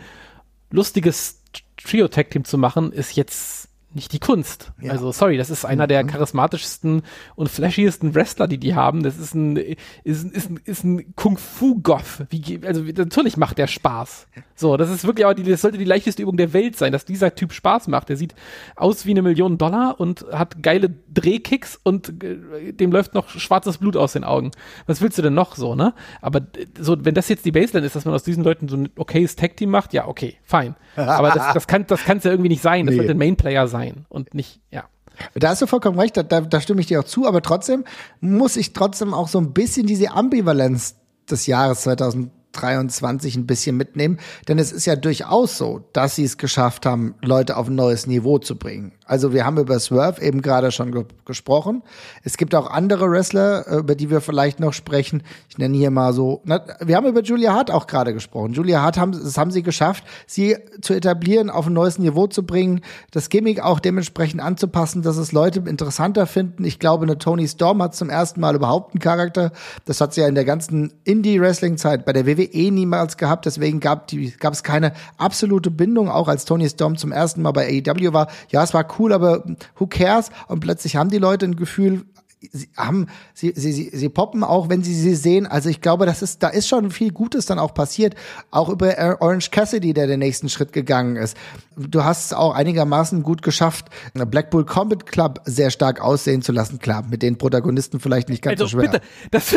[0.69, 1.41] lustiges
[1.77, 3.56] Trio-Tag-Team zu machen, ist jetzt
[3.93, 4.73] nicht die Kunst.
[4.81, 4.91] Ja.
[4.91, 6.07] Also sorry, das ist einer der mhm.
[6.07, 7.03] charismatischsten
[7.35, 9.01] und flashiesten Wrestler, die die haben.
[9.01, 9.55] Das ist ein
[10.03, 12.25] ist, ist, ein, ist ein Kung Fu Goth.
[12.29, 14.27] Wie, also natürlich macht der Spaß.
[14.55, 17.05] So, das ist wirklich aber die, das sollte die leichteste Übung der Welt sein, dass
[17.05, 18.09] dieser Typ Spaß macht.
[18.09, 18.35] Der sieht
[18.75, 23.77] aus wie eine Million Dollar und hat geile Drehkicks und äh, dem läuft noch schwarzes
[23.77, 24.51] Blut aus den Augen.
[24.85, 25.93] Was willst du denn noch so, ne?
[26.21, 26.41] Aber
[26.77, 29.37] so, wenn das jetzt die Baseline ist, dass man aus diesen Leuten so ein okayes
[29.37, 30.75] Tag Team macht, ja, okay, fein.
[30.97, 32.85] Aber das, das kann das kann's ja irgendwie nicht sein.
[32.85, 32.97] Das nee.
[32.97, 34.85] sollte ein Mainplayer sein sein und nicht, ja.
[35.33, 37.85] Da hast du vollkommen recht, da, da stimme ich dir auch zu, aber trotzdem
[38.19, 40.95] muss ich trotzdem auch so ein bisschen diese Ambivalenz
[41.29, 46.23] des Jahres 2000 23 ein bisschen mitnehmen, denn es ist ja durchaus so, dass sie
[46.23, 48.93] es geschafft haben, Leute auf ein neues Niveau zu bringen.
[49.07, 51.83] Also wir haben über Swerve eben gerade schon ge gesprochen.
[52.23, 55.23] Es gibt auch andere Wrestler, äh, über die wir vielleicht noch sprechen.
[55.49, 58.53] Ich nenne hier mal so, na, wir haben über Julia Hart auch gerade gesprochen.
[58.53, 62.43] Julia Hart haben, das haben sie geschafft, sie zu etablieren, auf ein neues Niveau zu
[62.43, 66.63] bringen, das Gimmick auch dementsprechend anzupassen, dass es Leute interessanter finden.
[66.63, 69.51] Ich glaube, eine Tony Storm hat zum ersten Mal überhaupt einen Charakter.
[69.85, 74.11] Das hat sie ja in der ganzen Indie-Wrestling-Zeit bei der WWE niemals gehabt, deswegen gab
[74.39, 78.27] gab es keine absolute Bindung, auch als Tony Storm zum ersten Mal bei AEW war.
[78.49, 79.43] Ja, es war cool, aber
[79.77, 80.29] who cares?
[80.47, 82.05] Und plötzlich haben die Leute ein Gefühl,
[82.39, 85.47] sie haben, sie, sie, sie, sie poppen auch, wenn sie sie sehen.
[85.47, 88.15] Also ich glaube, das ist, da ist schon viel Gutes dann auch passiert.
[88.51, 91.35] Auch über Orange Cassidy, der den nächsten Schritt gegangen ist.
[91.75, 96.79] Du hast es auch einigermaßen gut geschafft, Blackpool Combat Club sehr stark aussehen zu lassen.
[96.79, 98.91] Klar, mit den Protagonisten vielleicht nicht ganz also, so schwer.
[98.91, 99.51] Bitte, das,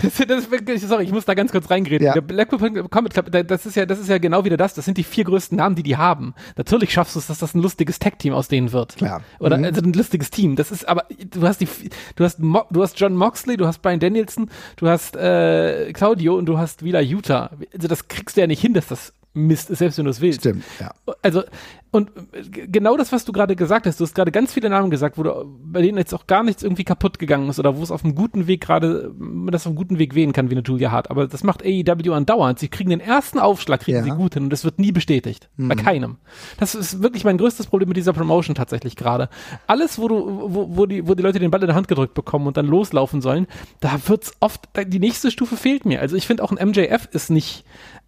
[0.00, 2.02] das, das, das wirklich, sorry, ich muss da ganz kurz reingehen.
[2.02, 2.14] Ja.
[2.14, 4.74] Der Blackpool Combat Club, das ist ja, das ist ja genau wieder das.
[4.74, 6.34] Das sind die vier größten Namen, die die haben.
[6.56, 8.96] Natürlich schaffst du es, dass das ein lustiges Tag-Team aus denen wird.
[8.96, 9.22] Klar.
[9.38, 9.64] Oder mhm.
[9.64, 10.56] also ein lustiges Team.
[10.56, 11.68] Das ist, aber du hast die,
[12.16, 16.36] du hast, Mo, du hast John Moxley, du hast Brian Danielson, du hast äh, Claudio
[16.36, 17.50] und du hast Willa Utah.
[17.74, 20.20] Also das kriegst du ja nicht hin, dass das Mist ist, selbst wenn du es
[20.20, 20.40] willst.
[20.40, 20.92] Stimmt, ja.
[21.22, 21.42] Also,
[21.90, 22.10] und
[22.50, 25.22] genau das, was du gerade gesagt hast, du hast gerade ganz viele Namen gesagt, wo
[25.22, 28.04] du, bei denen jetzt auch gar nichts irgendwie kaputt gegangen ist oder wo es auf
[28.04, 30.90] einem guten Weg gerade, man das auf einem guten Weg wählen kann, wie eine Julia
[30.90, 31.10] Hart.
[31.10, 32.58] Aber das macht AEW andauernd.
[32.58, 34.04] Sie kriegen den ersten Aufschlag, kriegen ja.
[34.04, 35.48] sie gut hin und das wird nie bestätigt.
[35.56, 35.68] Mhm.
[35.68, 36.16] Bei keinem.
[36.58, 39.28] Das ist wirklich mein größtes Problem mit dieser Promotion tatsächlich gerade.
[39.66, 40.14] Alles, wo du,
[40.54, 42.66] wo, wo die, wo die Leute den Ball in der Hand gedrückt bekommen und dann
[42.66, 43.46] loslaufen sollen,
[43.80, 46.00] da wird's oft, die nächste Stufe fehlt mir.
[46.00, 47.64] Also ich finde auch ein MJF ist nicht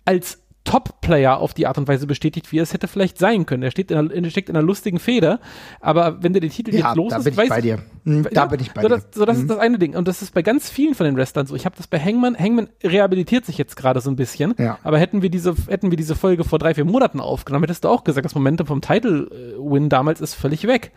[0.06, 3.62] als Top-Player auf die Art und Weise bestätigt, wie er es hätte vielleicht sein können.
[3.62, 5.38] Er steht in einer, steckt in einer lustigen Feder,
[5.81, 7.79] aber wenn der den Titel ja, jetzt los da ist, bin ich bei dir.
[8.05, 8.94] Mhm, da ja, bin ich bei so dir.
[8.96, 9.42] Das, so das mhm.
[9.42, 9.94] ist das eine Ding.
[9.94, 11.55] Und das ist bei ganz vielen von den Wrestlern so.
[11.55, 12.37] Ich habe das bei Hangman.
[12.38, 14.55] Hangman rehabilitiert sich jetzt gerade so ein bisschen.
[14.59, 14.79] Ja.
[14.83, 17.88] Aber hätten wir diese, hätten wir diese Folge vor drei, vier Monaten aufgenommen, hättest du
[17.88, 20.92] auch gesagt, das Momentum vom Title-Win damals ist völlig weg.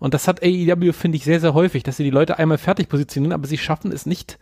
[0.00, 2.88] Und das hat AEW, finde ich, sehr, sehr häufig, dass sie die Leute einmal fertig
[2.88, 4.38] positionieren, aber sie schaffen es nicht,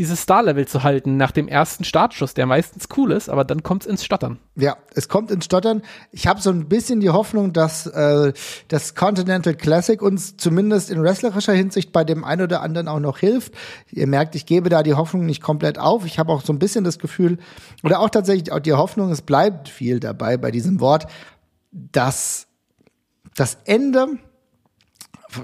[0.00, 3.82] dieses Star-Level zu halten nach dem ersten Startschuss, der meistens cool ist, aber dann kommt
[3.82, 4.38] es ins Stottern.
[4.56, 5.82] Ja, es kommt ins Stottern.
[6.10, 8.32] Ich habe so ein bisschen die Hoffnung, dass äh,
[8.68, 13.18] das Continental Classic uns zumindest in wrestlerischer Hinsicht bei dem einen oder anderen auch noch
[13.18, 13.52] hilft.
[13.90, 16.06] Ihr merkt, ich gebe da die Hoffnung nicht komplett auf.
[16.06, 17.36] Ich habe auch so ein bisschen das Gefühl,
[17.84, 21.08] oder auch tatsächlich auch die Hoffnung, es bleibt viel dabei bei diesem Wort,
[21.72, 22.46] dass
[23.36, 24.16] das Ende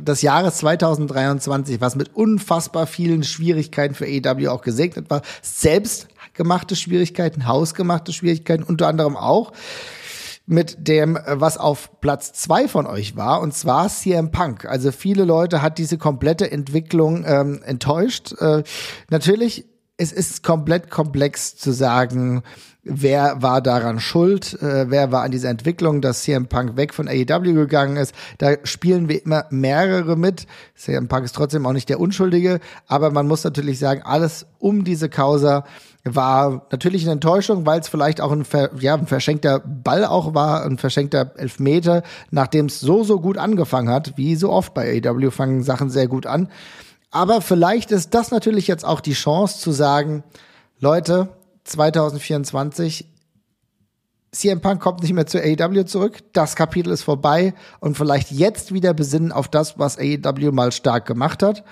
[0.03, 7.46] des Jahres 2023, was mit unfassbar vielen Schwierigkeiten für AEW auch gesegnet war, selbstgemachte Schwierigkeiten,
[7.46, 9.53] hausgemachte Schwierigkeiten, unter anderem auch
[10.46, 14.64] mit dem, was auf Platz zwei von euch war, und zwar CM Punk.
[14.64, 18.33] Also viele Leute hat diese komplette Entwicklung ähm, enttäuscht.
[18.40, 18.62] Äh,
[19.11, 19.66] natürlich
[19.99, 22.42] es ist komplett komplex zu sagen,
[22.88, 27.09] wer war daran schuld, äh, wer war an dieser Entwicklung, dass CM Punk weg von
[27.09, 28.14] AEW gegangen ist.
[28.38, 30.46] Da spielen wir immer mehrere mit.
[30.75, 34.85] CM Punk ist trotzdem auch nicht der Unschuldige, aber man muss natürlich sagen, alles um
[34.85, 35.64] diese Causa
[36.05, 40.35] war natürlich eine Enttäuschung, weil es vielleicht auch ein, ver ja, ein verschenkter Ball auch
[40.35, 45.03] war, ein verschenkter Elfmeter, nachdem es so, so gut angefangen hat, wie so oft bei
[45.05, 46.49] AEW fangen Sachen sehr gut an.
[47.11, 50.22] Aber vielleicht ist das natürlich jetzt auch die Chance zu sagen,
[50.79, 51.29] Leute,
[51.66, 53.12] 2024,
[54.33, 58.72] CM Punk kommt nicht mehr zu AEW zurück, das Kapitel ist vorbei und vielleicht jetzt
[58.72, 61.64] wieder besinnen auf das, was AEW mal stark gemacht hat.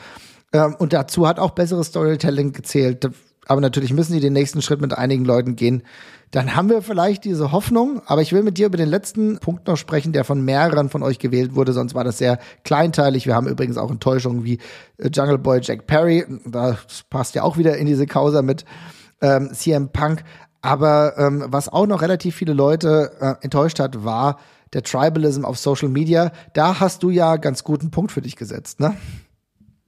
[0.53, 3.11] Ähm, und dazu hat auch besseres Storytelling gezählt.
[3.47, 5.83] Aber natürlich müssen die den nächsten Schritt mit einigen Leuten gehen.
[6.31, 8.01] Dann haben wir vielleicht diese Hoffnung.
[8.07, 11.03] Aber ich will mit dir über den letzten Punkt noch sprechen, der von mehreren von
[11.03, 11.75] euch gewählt wurde.
[11.75, 13.27] Sonst war das sehr kleinteilig.
[13.27, 14.59] Wir haben übrigens auch Enttäuschungen wie
[14.97, 16.25] äh, Jungle Boy Jack Perry.
[16.47, 18.65] Das passt ja auch wieder in diese Causa mit
[19.25, 20.23] ähm, CM Punk.
[20.61, 24.39] Aber ähm, was auch noch relativ viele Leute äh, enttäuscht hat, war
[24.73, 26.33] der Tribalism auf Social Media.
[26.53, 28.97] Da hast du ja ganz guten Punkt für dich gesetzt, ne?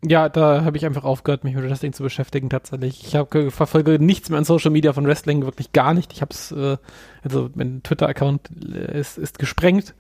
[0.05, 3.05] Ja, da habe ich einfach aufgehört, mich mit Wrestling zu beschäftigen tatsächlich.
[3.07, 6.13] Ich hab, verfolge nichts mehr an Social Media von Wrestling, wirklich gar nicht.
[6.13, 6.77] Ich habe es, äh,
[7.23, 9.95] also mein Twitter-Account äh, ist, ist gesprengt.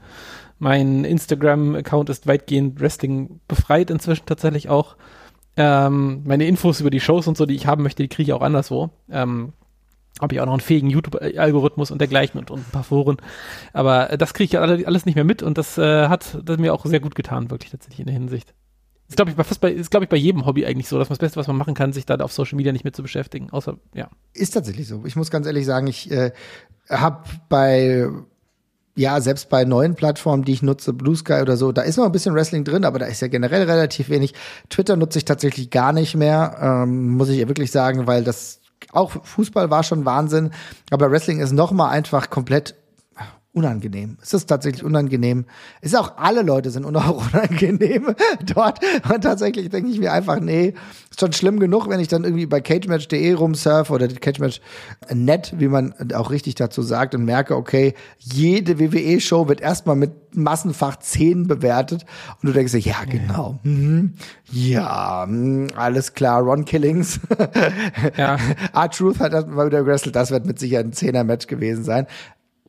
[0.58, 4.96] Mein Instagram-Account ist weitgehend Wrestling befreit inzwischen tatsächlich auch.
[5.56, 8.32] Ähm, meine Infos über die Shows und so, die ich haben möchte, die kriege ich
[8.32, 8.90] auch anderswo.
[9.10, 9.52] Ähm,
[10.20, 13.18] habe ich auch noch einen fähigen YouTube-Algorithmus und dergleichen und, und ein paar Foren.
[13.72, 16.72] Aber äh, das kriege ich alles nicht mehr mit und das äh, hat das mir
[16.72, 18.54] auch sehr gut getan, wirklich tatsächlich in der Hinsicht.
[19.08, 21.08] Ist, glaube ich, bei, fast bei, ist, glaube ich, bei jedem Hobby eigentlich so, dass
[21.08, 23.02] man das Beste, was man machen kann, sich da auf Social Media nicht mehr zu
[23.02, 23.50] beschäftigen.
[23.50, 24.08] Außer, ja.
[24.32, 25.04] Ist tatsächlich so.
[25.04, 26.32] Ich muss ganz ehrlich sagen, ich äh,
[26.90, 28.08] habe bei
[28.96, 32.06] ja, selbst bei neuen Plattformen, die ich nutze, Blue Sky oder so, da ist noch
[32.06, 34.34] ein bisschen Wrestling drin, aber da ist ja generell relativ wenig.
[34.70, 38.60] Twitter nutze ich tatsächlich gar nicht mehr, ähm, muss ich ja wirklich sagen, weil das
[38.92, 40.50] auch Fußball war schon Wahnsinn,
[40.90, 42.74] aber Wrestling ist noch mal einfach komplett
[43.56, 44.18] unangenehm.
[44.20, 45.46] Es ist tatsächlich unangenehm.
[45.80, 48.14] Es ist auch alle Leute sind unangenehm
[48.54, 48.80] dort.
[49.10, 50.74] Und tatsächlich denke ich mir einfach, nee,
[51.10, 55.94] ist schon schlimm genug, wenn ich dann irgendwie bei cagematch.de rumsurfe oder cagematch.net, wie man
[56.14, 62.04] auch richtig dazu sagt, und merke, okay, jede WWE-Show wird erstmal mit Massenfach 10 bewertet.
[62.42, 63.58] Und du denkst dir, ja, genau.
[63.62, 64.16] Mhm.
[64.52, 67.20] Ja, mh, alles klar, Ron Killings.
[68.18, 68.36] ja.
[68.74, 70.14] R-Truth hat das mal wieder gewrestelt.
[70.14, 72.06] Das wird mit Sicherheit ein 10er-Match gewesen sein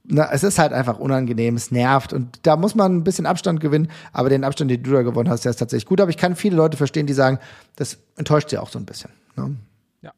[0.10, 3.60] na, es ist halt einfach unangenehm, es nervt und da muss man ein bisschen Abstand
[3.60, 6.00] gewinnen, aber den Abstand, den du da gewonnen hast, der ist tatsächlich gut.
[6.00, 7.40] Aber ich kann viele Leute verstehen, die sagen,
[7.76, 9.12] das enttäuscht sie auch so ein bisschen.
[9.36, 9.58] Ne?
[10.02, 10.14] Ja.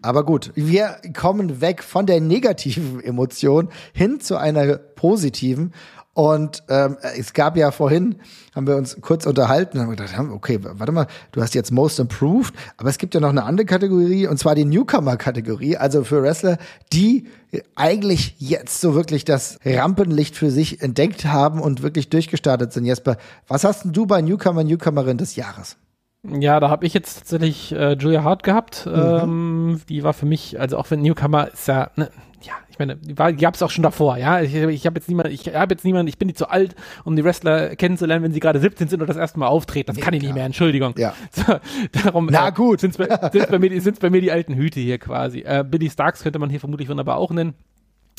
[0.00, 5.72] Aber gut, wir kommen weg von der negativen Emotion hin zu einer positiven
[6.20, 8.16] und ähm, es gab ja vorhin,
[8.54, 11.98] haben wir uns kurz unterhalten, haben wir gedacht, okay, warte mal, du hast jetzt Most
[11.98, 16.22] Improved, aber es gibt ja noch eine andere Kategorie, und zwar die Newcomer-Kategorie, also für
[16.22, 16.58] Wrestler,
[16.92, 17.26] die
[17.74, 22.84] eigentlich jetzt so wirklich das Rampenlicht für sich entdeckt haben und wirklich durchgestartet sind.
[22.84, 23.16] Jesper,
[23.48, 25.78] was hast denn du bei Newcomer, Newcomerin des Jahres?
[26.22, 28.86] Ja, da habe ich jetzt tatsächlich äh, Julia Hart gehabt.
[28.86, 28.92] Mhm.
[28.94, 32.10] Ähm, die war für mich, also auch wenn Newcomer ist ja, ne,
[32.42, 34.40] ja, ich meine, die, die gab es auch schon davor, ja.
[34.40, 37.16] Ich, ich habe jetzt niemand, ich habe jetzt niemand, ich bin nicht zu alt, um
[37.16, 39.88] die Wrestler kennenzulernen, wenn sie gerade 17 sind und das erste Mal auftreten.
[39.88, 40.94] Das nee, kann ich nicht mehr, Entschuldigung.
[40.96, 41.14] Ja.
[41.32, 41.58] So,
[41.92, 42.80] darum, Na äh, gut.
[42.80, 45.40] Sind es bei, bei, mir, sind's bei mir die alten Hüte hier quasi.
[45.40, 47.54] Äh, Billy Starks könnte man hier vermutlich wunderbar auch nennen.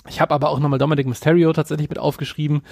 [0.10, 2.64] Ich habe aber auch nochmal Dominic Mysterio tatsächlich mit aufgeschrieben,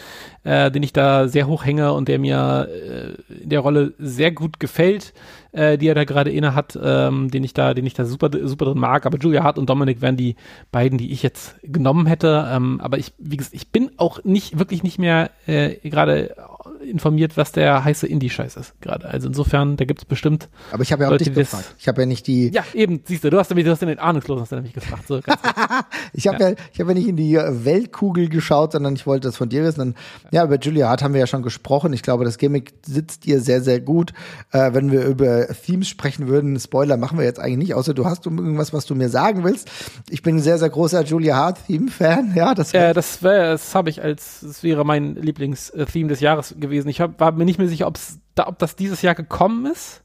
[0.43, 4.31] äh, den ich da sehr hoch hänge und der mir äh, in der Rolle sehr
[4.31, 5.13] gut gefällt,
[5.51, 8.29] äh, die er da gerade inne hat, ähm, den ich da, den ich da super,
[8.43, 9.05] super drin mag.
[9.05, 10.35] Aber Julia Hart und Dominic wären die
[10.71, 12.47] beiden, die ich jetzt genommen hätte.
[12.51, 16.35] Ähm, aber ich, wie gesagt, ich bin auch nicht, wirklich nicht mehr äh, gerade
[16.83, 19.07] informiert, was der heiße Indie-Scheiß ist gerade.
[19.07, 20.49] Also insofern, da gibt es bestimmt.
[20.71, 21.75] Aber ich habe ja auch Leute, dich gefragt.
[21.77, 22.49] Ich habe ja nicht die.
[22.49, 25.07] Ja, eben, siehst du, du hast nämlich, du hast den Ahnungslosen hast du nämlich gefragt.
[25.07, 25.17] So,
[26.13, 26.49] ich habe ja.
[26.49, 29.63] ja, ich habe ja nicht in die Weltkugel geschaut, sondern ich wollte das von dir
[29.63, 29.81] wissen.
[29.81, 29.97] Und,
[30.31, 31.93] ja, über Julia Hart haben wir ja schon gesprochen.
[31.93, 34.13] Ich glaube, das Gimmick sitzt dir sehr, sehr gut.
[34.51, 38.06] Äh, wenn wir über Themes sprechen würden, Spoiler machen wir jetzt eigentlich nicht, außer du
[38.06, 39.69] hast irgendwas, was du mir sagen willst.
[40.10, 42.34] Ich bin ein sehr, sehr großer Julia Hart-Theme-Fan.
[42.36, 46.69] Ja, das, äh, das, das habe ich als, das wäre mein Lieblings-Theme des Jahres gewesen
[46.69, 46.89] gewesen.
[46.89, 50.02] Ich hab, war mir nicht mehr sicher, ob's da, ob das dieses Jahr gekommen ist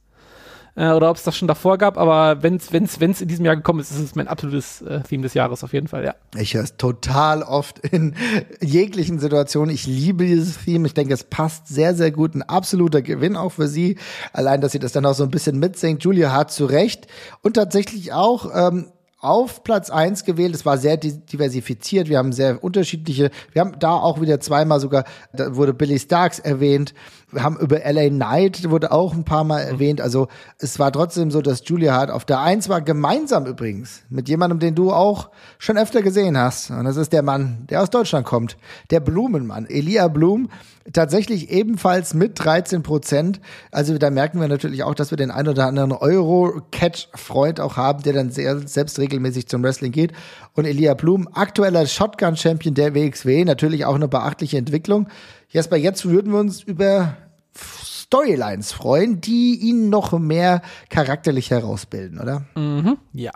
[0.77, 3.45] äh, oder ob es das schon davor gab, aber wenn es wenn's, wenn's in diesem
[3.45, 6.15] Jahr gekommen ist, ist es mein absolutes äh, Theme des Jahres auf jeden Fall, ja.
[6.37, 8.15] Ich höre es total oft in
[8.61, 9.75] jeglichen Situationen.
[9.75, 10.87] Ich liebe dieses Theme.
[10.87, 12.35] Ich denke, es passt sehr, sehr gut.
[12.35, 13.99] Ein absoluter Gewinn auch für sie.
[14.33, 16.03] Allein, dass sie das dann auch so ein bisschen mitsingt.
[16.03, 17.07] Julia hat zu Recht.
[17.43, 18.87] Und tatsächlich auch ähm,
[19.25, 20.55] auf Platz eins gewählt.
[20.55, 22.09] Es war sehr diversifiziert.
[22.11, 26.39] Wir haben sehr unterschiedliche, wir haben da auch wieder zweimal sogar, da wurde Billy Starks
[26.39, 26.93] erwähnt.
[27.35, 30.01] Wir haben über LA Knight wurde auch ein paar Mal erwähnt.
[30.01, 34.29] Also es war trotzdem so, dass Julia Hart auf der Eins war, gemeinsam übrigens, mit
[34.29, 36.71] jemandem, den du auch schon öfter gesehen hast.
[36.71, 38.57] Und das ist der Mann, der aus Deutschland kommt.
[38.91, 40.49] Der Blumenmann, Elia Blum.
[40.93, 43.41] Tatsächlich ebenfalls mit 13 Prozent.
[43.71, 48.03] Also da merken wir natürlich auch, dass wir den ein oder anderen Euro-Catch-Freund auch haben,
[48.03, 50.13] der dann sehr selbst regelmäßig zum Wrestling geht.
[50.53, 55.09] Und Elia Blum, aktueller Shotgun-Champion der WXW, natürlich auch eine beachtliche Entwicklung.
[55.49, 57.17] Jesper, jetzt würden wir uns über
[57.57, 62.45] Storylines freuen, die ihn noch mehr charakterlich herausbilden, oder?
[62.55, 63.33] Mhm, ja.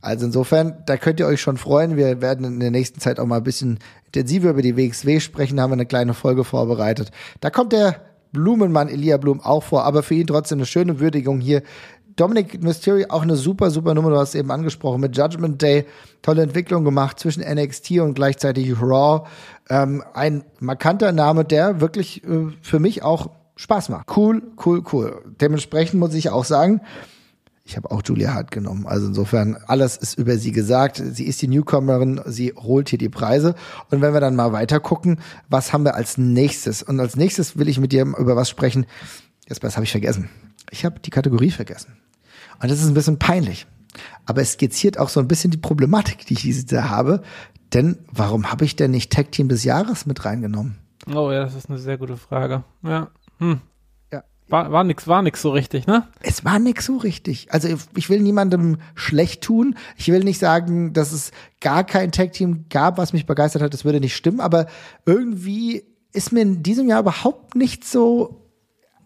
[0.00, 1.96] Also insofern, da könnt ihr euch schon freuen.
[1.96, 5.56] Wir werden in der nächsten Zeit auch mal ein bisschen intensiver über die WXW sprechen,
[5.56, 7.10] da haben wir eine kleine Folge vorbereitet.
[7.40, 8.00] Da kommt der
[8.32, 11.62] Blumenmann Elia Blum auch vor, aber für ihn trotzdem eine schöne Würdigung hier.
[12.16, 15.84] Dominic Mysterio auch eine super, super Nummer, du hast es eben angesprochen, mit Judgment Day,
[16.22, 19.26] tolle Entwicklung gemacht zwischen NXT und gleichzeitig Raw.
[19.68, 24.16] Ähm, ein markanter Name, der wirklich äh, für mich auch Spaß macht.
[24.16, 25.22] Cool, cool, cool.
[25.40, 26.80] Dementsprechend muss ich auch sagen,
[27.64, 28.86] ich habe auch Julia Hart genommen.
[28.86, 31.02] Also insofern, alles ist über sie gesagt.
[31.04, 33.56] Sie ist die Newcomerin, sie holt hier die Preise.
[33.90, 36.84] Und wenn wir dann mal weiter gucken, was haben wir als nächstes?
[36.84, 38.86] Und als nächstes will ich mit dir über was sprechen.
[39.48, 40.28] Jetzt das habe ich vergessen.
[40.70, 41.96] Ich habe die Kategorie vergessen.
[42.62, 43.66] Und das ist ein bisschen peinlich.
[44.26, 47.22] Aber es skizziert auch so ein bisschen die Problematik, die ich diese da habe.
[47.74, 50.78] Denn warum habe ich denn nicht Tag Team des Jahres mit reingenommen?
[51.12, 52.62] Oh ja, das ist eine sehr gute Frage.
[52.82, 53.08] Ja.
[53.38, 53.60] Hm.
[54.48, 56.06] War, war nix, war nix so richtig, ne?
[56.20, 57.52] Es war nix so richtig.
[57.52, 59.76] Also ich will niemandem schlecht tun.
[59.96, 63.74] Ich will nicht sagen, dass es gar kein Tag-Team gab, was mich begeistert hat.
[63.74, 64.38] Das würde nicht stimmen.
[64.38, 64.66] Aber
[65.04, 68.46] irgendwie ist mir in diesem Jahr überhaupt nicht so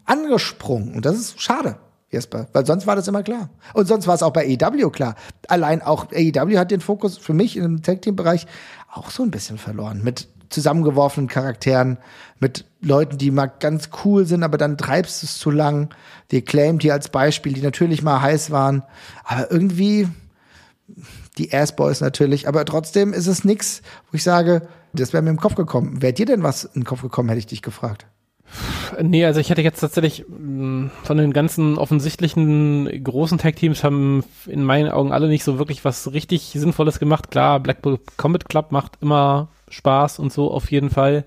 [0.05, 0.95] angesprungen.
[0.95, 1.77] Und das ist schade.
[2.11, 3.51] Jesper, weil sonst war das immer klar.
[3.73, 5.15] Und sonst war es auch bei AEW klar.
[5.49, 8.47] Allein auch AEW hat den Fokus für mich im Tag-Team-Bereich
[8.93, 10.03] auch so ein bisschen verloren.
[10.03, 11.99] Mit zusammengeworfenen Charakteren,
[12.41, 15.95] mit Leuten, die mal ganz cool sind, aber dann treibst du es zu lang.
[16.31, 18.83] Die Acclaimed hier als Beispiel, die natürlich mal heiß waren,
[19.25, 20.09] aber irgendwie
[21.39, 25.31] die Ass Boys natürlich, aber trotzdem ist es nix, wo ich sage, das wäre mir
[25.31, 26.03] im Kopf gekommen.
[26.03, 28.07] Wäre dir denn was in den Kopf gekommen, hätte ich dich gefragt.
[29.01, 34.65] Nee, also ich hätte jetzt tatsächlich mh, von den ganzen offensichtlichen großen Tag-Teams haben in
[34.65, 37.31] meinen Augen alle nicht so wirklich was richtig Sinnvolles gemacht.
[37.31, 41.25] Klar, Blackpool Combat Club macht immer Spaß und so auf jeden Fall.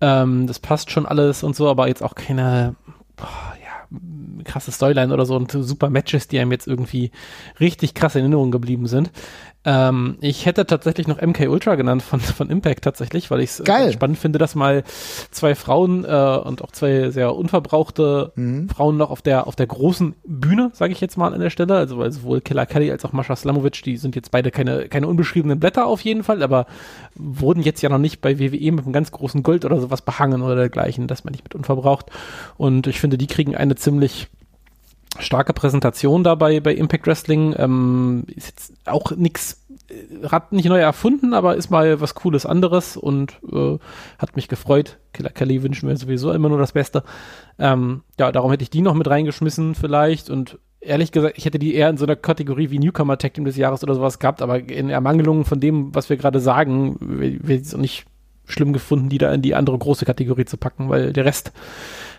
[0.00, 2.74] Ähm, das passt schon alles und so, aber jetzt auch keine
[3.16, 3.98] boah, ja,
[4.44, 7.10] krasse Storyline oder so und super Matches, die einem jetzt irgendwie
[7.60, 9.10] richtig krass in Erinnerung geblieben sind.
[9.64, 13.62] Ähm, ich hätte tatsächlich noch MK Ultra genannt von, von Impact tatsächlich, weil ich es
[13.92, 14.82] spannend finde, dass mal
[15.30, 16.08] zwei Frauen äh,
[16.44, 18.68] und auch zwei sehr unverbrauchte mhm.
[18.68, 21.76] Frauen noch auf der auf der großen Bühne, sage ich jetzt mal an der Stelle,
[21.76, 25.06] also weil sowohl Killer Kelly als auch Mascha Slamovic, die sind jetzt beide keine keine
[25.06, 26.66] unbeschriebenen Blätter auf jeden Fall, aber
[27.14, 30.42] wurden jetzt ja noch nicht bei WWE mit einem ganz großen Gold oder sowas behangen
[30.42, 32.06] oder dergleichen, das man nicht mit unverbraucht.
[32.56, 34.28] Und ich finde, die kriegen eine ziemlich
[35.18, 37.54] starke Präsentation dabei bei Impact Wrestling.
[37.58, 42.46] Ähm, ist jetzt auch nichts, äh, hat nicht neu erfunden, aber ist mal was Cooles
[42.46, 43.78] anderes und äh,
[44.18, 44.98] hat mich gefreut.
[45.12, 47.04] Killer Kelly wünschen wir sowieso immer nur das Beste.
[47.58, 51.58] Ähm, ja, darum hätte ich die noch mit reingeschmissen vielleicht und ehrlich gesagt, ich hätte
[51.58, 54.42] die eher in so einer Kategorie wie Newcomer Tag Team des Jahres oder sowas gehabt,
[54.42, 58.04] aber in Ermangelung von dem, was wir gerade sagen, wäre es nicht
[58.44, 61.52] schlimm gefunden, die da in die andere große Kategorie zu packen, weil der Rest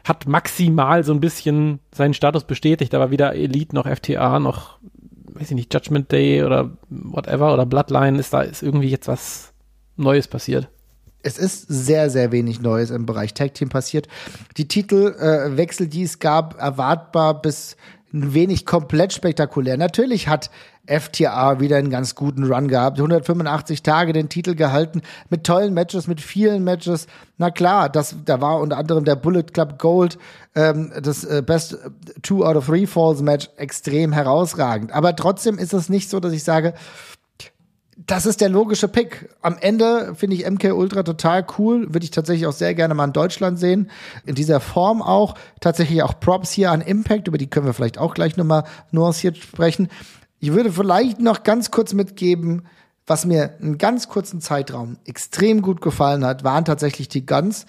[0.03, 4.79] hat maximal so ein bisschen seinen Status bestätigt, aber weder Elite noch FTA noch,
[5.33, 9.53] weiß ich nicht, Judgment Day oder whatever oder Bloodline ist da ist irgendwie jetzt was
[9.95, 10.69] Neues passiert.
[11.21, 14.09] Es ist sehr, sehr wenig Neues im Bereich Tag Team passiert.
[14.57, 17.77] Die Titelwechsel, äh, die es gab, erwartbar bis
[18.13, 19.77] ein wenig komplett spektakulär.
[19.77, 20.51] Natürlich hat
[20.85, 22.97] FTA wieder einen ganz guten Run gehabt.
[22.97, 27.07] 185 Tage den Titel gehalten mit tollen Matches, mit vielen Matches.
[27.37, 30.17] Na klar, das, da war unter anderem der Bullet Club Gold,
[30.55, 31.77] ähm, das äh, Best
[32.21, 34.91] Two out of Three Falls Match extrem herausragend.
[34.91, 36.73] Aber trotzdem ist es nicht so, dass ich sage,
[38.05, 39.29] das ist der logische Pick.
[39.41, 41.93] Am Ende finde ich MK Ultra total cool.
[41.93, 43.89] Würde ich tatsächlich auch sehr gerne mal in Deutschland sehen.
[44.25, 45.35] In dieser Form auch.
[45.61, 47.27] Tatsächlich auch Props hier an Impact.
[47.27, 49.89] Über die können wir vielleicht auch gleich nochmal nuanciert sprechen.
[50.43, 52.63] Ich würde vielleicht noch ganz kurz mitgeben,
[53.07, 57.65] was mir einen ganz kurzen Zeitraum extrem gut gefallen hat, waren tatsächlich die Guns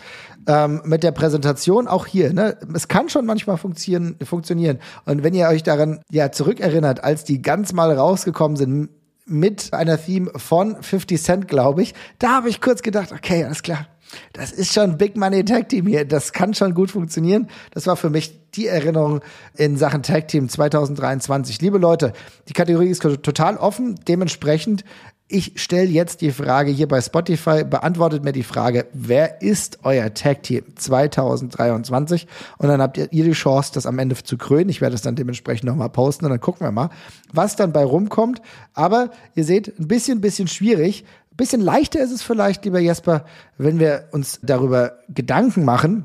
[0.48, 1.86] ähm, mit der Präsentation.
[1.86, 4.80] Auch hier, ne, es kann schon manchmal funktionieren, funktionieren.
[5.04, 8.88] Und wenn ihr euch daran ja zurückerinnert, als die Guns mal rausgekommen sind
[9.24, 13.62] mit einer Theme von 50 Cent, glaube ich, da habe ich kurz gedacht, okay, alles
[13.62, 13.86] klar,
[14.32, 16.04] das ist schon Big Money Tag Team hier.
[16.04, 17.48] Das kann schon gut funktionieren.
[17.72, 19.20] Das war für mich die Erinnerung
[19.56, 21.60] in Sachen Tag Team 2023.
[21.60, 22.12] Liebe Leute,
[22.48, 23.98] die Kategorie ist total offen.
[24.06, 24.84] Dementsprechend
[25.26, 30.12] Ich stelle jetzt die Frage hier bei Spotify, beantwortet mir die Frage, wer ist euer
[30.12, 32.26] Tag Team 2023?
[32.58, 34.68] Und dann habt ihr, die Chance, das am Ende zu krönen.
[34.68, 36.90] Ich werde das dann dementsprechend nochmal posten und dann gucken wir mal,
[37.32, 38.42] was dann bei rumkommt.
[38.74, 41.06] Aber ihr seht, ein bisschen, bisschen schwierig.
[41.34, 43.24] Ein bisschen leichter ist es vielleicht, lieber Jesper,
[43.58, 46.04] wenn wir uns darüber Gedanken machen,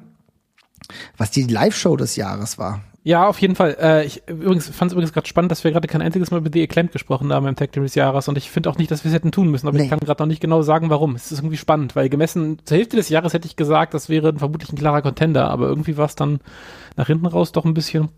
[1.17, 2.81] was die Live-Show des Jahres war.
[3.03, 3.77] Ja, auf jeden Fall.
[3.79, 6.49] Äh, ich übrigens fand es übrigens gerade spannend, dass wir gerade kein einziges Mal über
[6.51, 9.03] The Acclaimed gesprochen haben im Tag Team des Jahres und ich finde auch nicht, dass
[9.03, 9.83] wir es hätten tun müssen, aber nee.
[9.83, 11.13] ich kann gerade noch nicht genau sagen, warum.
[11.13, 14.33] Es ist irgendwie spannend, weil gemessen zur Hälfte des Jahres hätte ich gesagt, das wäre
[14.35, 16.39] vermutlich ein klarer Contender, aber irgendwie war es dann
[16.97, 18.09] nach hinten raus doch ein bisschen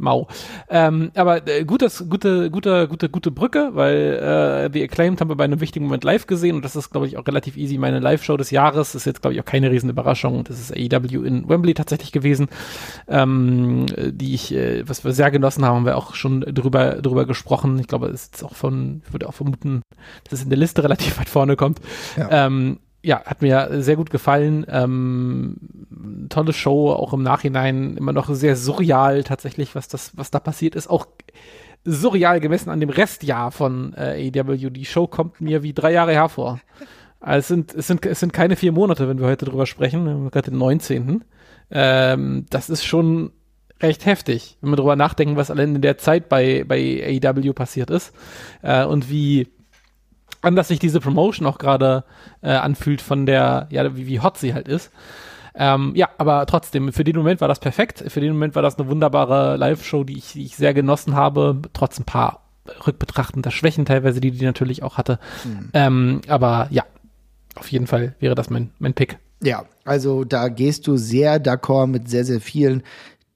[0.00, 0.28] mau.
[0.68, 5.36] Ähm, aber äh, gutes, gute, gute, gute, gute Brücke, weil äh, The Acclaimed haben wir
[5.36, 7.78] bei einem wichtigen Moment live gesehen und das ist, glaube ich, auch relativ easy.
[7.78, 10.44] Meine Live-Show des Jahres ist jetzt, glaube ich, auch keine Riesenüberraschung.
[10.44, 12.48] Das ist AEW in Wembley tatsächlich gewesen,
[13.08, 17.26] ähm, die ich, äh, was wir sehr genossen haben, haben wir auch schon drüber, drüber
[17.26, 17.78] gesprochen.
[17.78, 19.82] Ich glaube, es ist auch von, ich würde auch vermuten,
[20.24, 21.80] dass es in der Liste relativ weit vorne kommt.
[22.16, 22.46] Ja.
[22.46, 24.66] Ähm, ja, hat mir sehr gut gefallen.
[24.68, 25.56] Ähm,
[26.28, 30.74] tolle Show, auch im Nachhinein immer noch sehr surreal tatsächlich, was das, was da passiert
[30.74, 30.88] ist.
[30.88, 31.06] Auch
[31.84, 34.70] surreal gemessen an dem Restjahr von äh, AEW.
[34.70, 36.60] Die Show kommt mir wie drei Jahre hervor.
[37.20, 40.04] Also es sind, es sind, es sind keine vier Monate, wenn wir heute drüber sprechen.
[40.04, 41.24] Wir haben gerade den 19.
[41.70, 43.32] Ähm, das ist schon
[43.82, 47.88] recht heftig, wenn wir drüber nachdenken, was allein in der Zeit bei, bei AEW passiert
[47.90, 48.12] ist.
[48.62, 49.48] Äh, und wie,
[50.42, 52.04] anders sich diese Promotion auch gerade
[52.42, 54.90] äh, anfühlt von der, ja, wie, wie hot sie halt ist.
[55.54, 58.04] Ähm, ja, aber trotzdem, für den Moment war das perfekt.
[58.08, 61.60] Für den Moment war das eine wunderbare Live-Show, die ich, die ich sehr genossen habe,
[61.72, 62.44] trotz ein paar
[62.86, 65.18] rückbetrachtender Schwächen teilweise, die die natürlich auch hatte.
[65.44, 65.70] Mhm.
[65.74, 66.84] Ähm, aber ja,
[67.56, 69.18] auf jeden Fall wäre das mein, mein Pick.
[69.42, 72.82] Ja, also da gehst du sehr d'accord mit sehr, sehr vielen.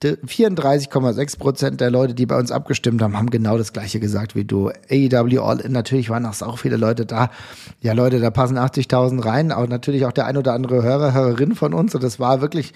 [0.08, 4.44] 34,6 Prozent der Leute, die bei uns abgestimmt haben, haben genau das gleiche gesagt wie
[4.44, 4.70] du.
[4.90, 7.30] AEW All In, natürlich waren auch viele Leute da.
[7.80, 11.54] Ja, Leute, da passen 80.000 rein, aber natürlich auch der ein oder andere Hörer, Hörerin
[11.54, 11.94] von uns.
[11.94, 12.72] Und das war wirklich,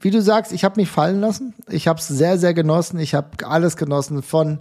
[0.00, 1.54] wie du sagst, ich habe mich fallen lassen.
[1.68, 2.98] Ich habe es sehr, sehr genossen.
[2.98, 4.58] Ich habe alles genossen von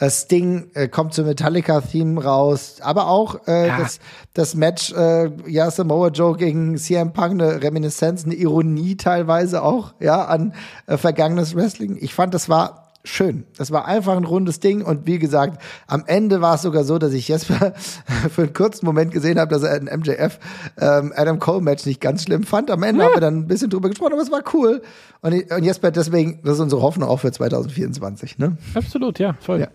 [0.00, 3.78] Sting äh, kommt zum Metallica-Theme raus, aber auch äh, ja.
[3.78, 4.00] das,
[4.32, 9.94] das Match, äh, ja, Samoa Joe gegen CM Punk, eine Reminiszenz, eine Ironie teilweise auch,
[10.00, 10.52] ja, an
[10.86, 11.96] äh, vergangenes Wrestling.
[12.00, 13.44] Ich fand, das war schön.
[13.56, 16.98] Das war einfach ein rundes Ding und wie gesagt, am Ende war es sogar so,
[16.98, 17.74] dass ich Jesper
[18.30, 20.40] für einen kurzen Moment gesehen habe, dass er ein MJF
[20.80, 22.70] ähm, Adam Cole Match nicht ganz schlimm fand.
[22.70, 23.06] Am Ende ja.
[23.06, 24.82] haben wir dann ein bisschen drüber gesprochen, aber es war cool.
[25.20, 28.56] Und, und Jesper, deswegen, das ist unsere Hoffnung auch für 2024, ne?
[28.74, 29.60] Absolut, ja, voll.
[29.60, 29.68] Ja.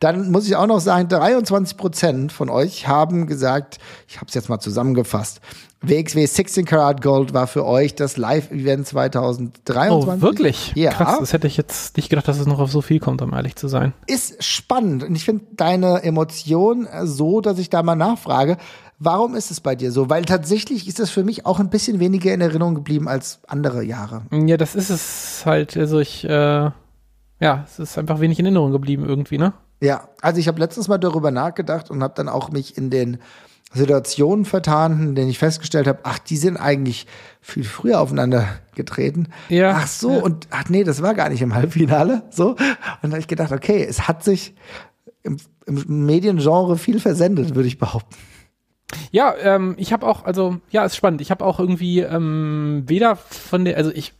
[0.00, 4.34] Dann muss ich auch noch sagen, 23 Prozent von euch haben gesagt, ich habe es
[4.34, 5.40] jetzt mal zusammengefasst,
[5.84, 9.90] WXW 16 Karat Gold war für euch das Live-Event 2023.
[9.90, 10.72] Oh, wirklich?
[10.76, 10.92] Ja.
[10.92, 13.32] Krass, das hätte ich jetzt nicht gedacht, dass es noch auf so viel kommt, um
[13.32, 13.92] ehrlich zu sein.
[14.06, 18.58] Ist spannend und ich finde deine Emotion so, dass ich da mal nachfrage,
[19.00, 20.08] warum ist es bei dir so?
[20.08, 23.82] Weil tatsächlich ist es für mich auch ein bisschen weniger in Erinnerung geblieben als andere
[23.82, 24.22] Jahre.
[24.30, 26.70] Ja, das ist es halt, also ich, äh
[27.42, 29.52] ja, es ist einfach wenig in Erinnerung geblieben irgendwie, ne?
[29.80, 33.18] Ja, also ich habe letztens mal darüber nachgedacht und habe dann auch mich in den
[33.74, 37.06] Situationen vertan, in denen ich festgestellt habe, ach, die sind eigentlich
[37.40, 39.28] viel früher aufeinander getreten.
[39.48, 39.72] Ja.
[39.76, 40.22] Ach so, ja.
[40.22, 42.22] und ach nee, das war gar nicht im Halbfinale.
[42.30, 42.50] So.
[42.50, 42.58] Und
[43.02, 44.54] da habe ich gedacht, okay, es hat sich
[45.22, 48.14] im, im Mediengenre viel versendet, würde ich behaupten.
[49.10, 51.20] Ja, ähm, ich habe auch, also ja, ist spannend.
[51.20, 54.12] Ich habe auch irgendwie ähm, weder von der, also ich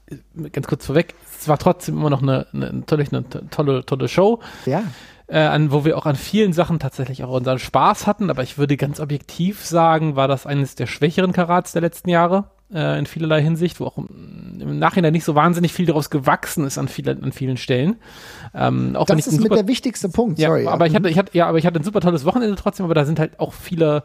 [0.51, 4.41] ganz kurz vorweg, es war trotzdem immer noch eine, eine, tolle, eine tolle, tolle Show.
[4.65, 4.85] Ja.
[5.27, 8.59] Äh, an, wo wir auch an vielen Sachen tatsächlich auch unseren Spaß hatten, aber ich
[8.59, 13.07] würde ganz objektiv sagen, war das eines der schwächeren Karats der letzten Jahre äh, in
[13.07, 17.13] vielerlei Hinsicht, wo auch im Nachhinein nicht so wahnsinnig viel daraus gewachsen ist an, viele,
[17.13, 17.97] an vielen Stellen.
[18.55, 20.65] Ähm, auch das ist mit super, der wichtigste Punkt, sorry.
[20.65, 22.85] Ja, aber ich hatte, ich hatte, ja, aber ich hatte ein super tolles Wochenende trotzdem,
[22.85, 24.05] aber da sind halt auch viele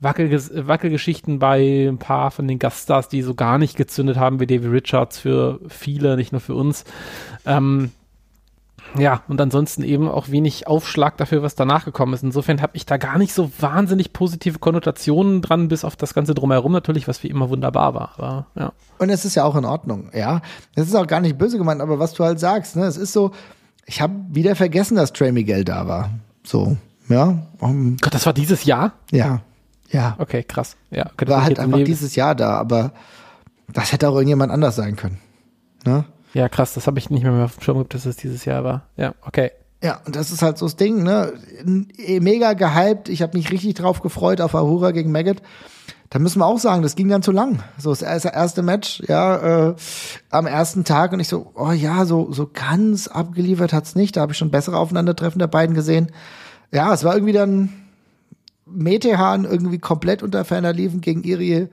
[0.00, 4.46] Wackelges Wackelgeschichten bei ein paar von den Gaststars, die so gar nicht gezündet haben, wie
[4.46, 6.84] David Richards für viele, nicht nur für uns.
[7.44, 7.90] Ähm,
[8.96, 12.22] ja, und ansonsten eben auch wenig Aufschlag dafür, was danach gekommen ist.
[12.22, 16.34] Insofern habe ich da gar nicht so wahnsinnig positive Konnotationen dran, bis auf das Ganze
[16.34, 18.14] drumherum natürlich, was wie immer wunderbar war.
[18.16, 18.72] Aber, ja.
[18.98, 20.40] Und es ist ja auch in Ordnung, ja.
[20.74, 23.12] Es ist auch gar nicht böse gemeint, aber was du halt sagst, ne, es ist
[23.12, 23.32] so,
[23.84, 26.10] ich habe wieder vergessen, dass Trey Miguel da war.
[26.44, 26.76] So,
[27.08, 27.46] ja.
[27.58, 28.92] Um, Gott, das war dieses Jahr?
[29.10, 29.42] Ja.
[29.90, 30.16] Ja.
[30.18, 30.76] Okay, krass.
[30.90, 32.92] Ja, war halt einfach dieses Jahr da, aber
[33.72, 35.18] das hätte auch irgendjemand anders sein können.
[35.84, 36.04] Ne?
[36.34, 38.64] Ja, krass, das habe ich nicht mehr auf dem Schirm gehabt, dass es dieses Jahr
[38.64, 38.82] war.
[38.96, 39.50] Ja, okay.
[39.82, 41.32] Ja, und das ist halt so das Ding, ne?
[41.64, 43.08] Mega gehypt.
[43.08, 45.40] Ich habe mich richtig drauf gefreut auf Ahura gegen Maggot.
[46.10, 47.62] Da müssen wir auch sagen, das ging dann zu lang.
[47.78, 49.74] So das erste Match, ja, äh,
[50.30, 54.16] am ersten Tag und ich so, oh ja, so so ganz abgeliefert hat's nicht.
[54.16, 56.10] Da habe ich schon bessere Aufeinandertreffen der beiden gesehen.
[56.72, 57.72] Ja, es war irgendwie dann
[58.70, 61.68] Metehan irgendwie komplett unter ferner liefen gegen Irie.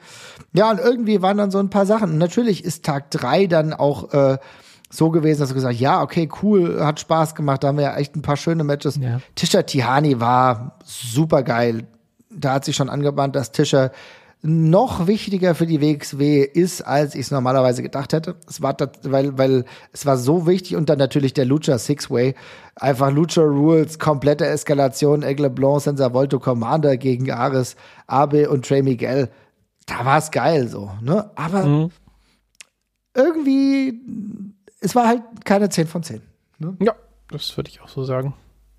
[0.54, 2.12] Ja, und irgendwie waren dann so ein paar Sachen.
[2.12, 4.38] Und natürlich ist Tag drei dann auch äh,
[4.90, 7.96] so gewesen, dass du gesagt ja, okay, cool, hat Spaß gemacht, da haben wir ja
[7.98, 8.98] echt ein paar schöne Matches.
[8.98, 9.20] Ja.
[9.36, 11.88] Tisha Tihani war super geil.
[12.30, 13.92] Da hat sich schon angebahnt, dass Tisha
[14.46, 18.36] noch wichtiger für die WXW ist, als ich es normalerweise gedacht hätte.
[18.48, 22.36] Es war, das, weil, weil es war so wichtig und dann natürlich der Lucha Six-Way.
[22.76, 27.76] Einfach Lucha Rules, komplette Eskalation, Egle Blanc, Senza Volto Commander gegen Ares,
[28.08, 29.30] Abe und Trey Miguel.
[29.88, 31.32] Da war es geil so, ne?
[31.36, 31.92] Aber mhm.
[33.16, 34.00] irgendwie,
[34.80, 36.22] es war halt keine 10 von 10.
[36.60, 36.78] Ne?
[36.82, 36.94] Ja,
[37.30, 38.36] das würde ich auch so sagen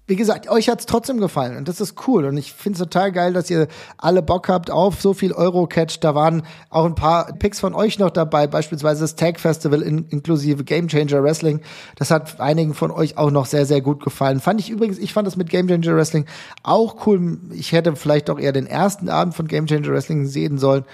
[0.09, 3.11] wie gesagt, euch hat's trotzdem gefallen und das ist cool und ich finde es total
[3.11, 3.67] geil, dass ihr
[3.99, 5.99] alle Bock habt auf so viel Eurocatch.
[5.99, 10.07] Da waren auch ein paar Picks von euch noch dabei, beispielsweise das Tag Festival in,
[10.11, 11.61] inklusive Game Changer Wrestling.
[11.97, 14.41] Das hat einigen von euch auch noch sehr, sehr gut gefallen.
[14.41, 16.27] Fand ich übrigens, ich fand das mit Game Changer Wrestling
[16.63, 17.39] auch cool.
[17.53, 20.85] Ich hätte vielleicht auch eher den ersten Abend von Game Changer Wrestling sehen sollen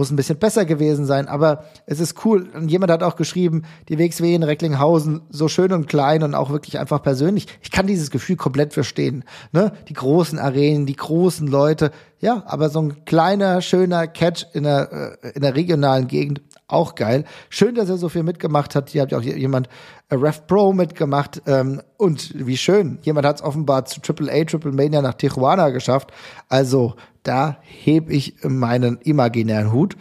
[0.00, 2.48] muss ein bisschen besser gewesen sein, aber es ist cool.
[2.54, 6.48] Und jemand hat auch geschrieben, die WXW in Recklinghausen so schön und klein und auch
[6.48, 7.46] wirklich einfach persönlich.
[7.60, 9.24] Ich kann dieses Gefühl komplett verstehen.
[9.52, 9.72] Ne?
[9.90, 11.90] Die großen Arenen, die großen Leute.
[12.18, 16.94] Ja, aber so ein kleiner, schöner Catch in der, äh, in der regionalen Gegend, auch
[16.94, 17.24] geil.
[17.50, 18.88] Schön, dass er so viel mitgemacht hat.
[18.88, 19.68] Hier hat ja auch jemand
[20.10, 21.42] äh, Ref Pro mitgemacht.
[21.46, 25.70] Ähm, und wie schön, jemand hat es offenbar zu Triple A, Triple Mania nach Tijuana
[25.70, 26.12] geschafft.
[26.48, 29.96] Also da heb ich meinen imaginären Hut.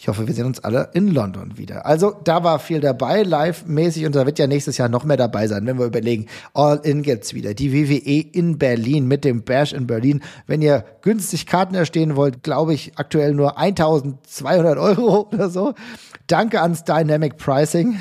[0.00, 1.84] Ich hoffe, wir sehen uns alle in London wieder.
[1.84, 5.48] Also, da war viel dabei, live-mäßig, und da wird ja nächstes Jahr noch mehr dabei
[5.48, 7.52] sein, wenn wir überlegen, All In gibt's wieder.
[7.52, 10.22] Die WWE in Berlin mit dem Bash in Berlin.
[10.46, 15.74] Wenn ihr günstig Karten erstehen wollt, glaube ich, aktuell nur 1200 Euro oder so.
[16.28, 17.98] Danke ans Dynamic Pricing.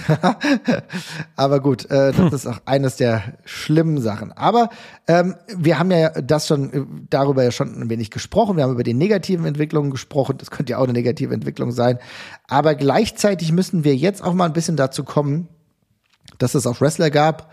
[1.37, 4.33] Aber gut, äh, das ist auch eines der schlimmen Sachen.
[4.33, 4.69] Aber
[5.07, 8.57] ähm, wir haben ja das schon äh, darüber ja schon ein wenig gesprochen.
[8.57, 10.37] Wir haben über die negativen Entwicklungen gesprochen.
[10.37, 11.99] Das könnte ja auch eine negative Entwicklung sein.
[12.49, 15.47] Aber gleichzeitig müssen wir jetzt auch mal ein bisschen dazu kommen,
[16.37, 17.49] dass es auch Wrestler gab,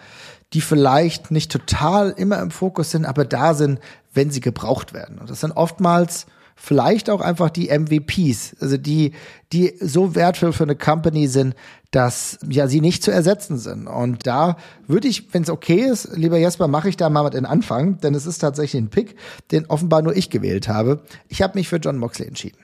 [0.55, 3.79] die vielleicht nicht total immer im Fokus sind, aber da sind,
[4.13, 5.19] wenn sie gebraucht werden.
[5.19, 9.13] Und das sind oftmals vielleicht auch einfach die MVPs, also die,
[9.53, 11.55] die so wertvoll für eine Company sind,
[11.91, 13.87] dass ja sie nicht zu ersetzen sind.
[13.87, 17.47] Und da würde ich, wenn es okay ist, lieber Jesper, mache ich da mal den
[17.47, 19.17] Anfang, denn es ist tatsächlich ein Pick,
[19.51, 21.03] den offenbar nur ich gewählt habe.
[21.29, 22.59] Ich habe mich für John Moxley entschieden.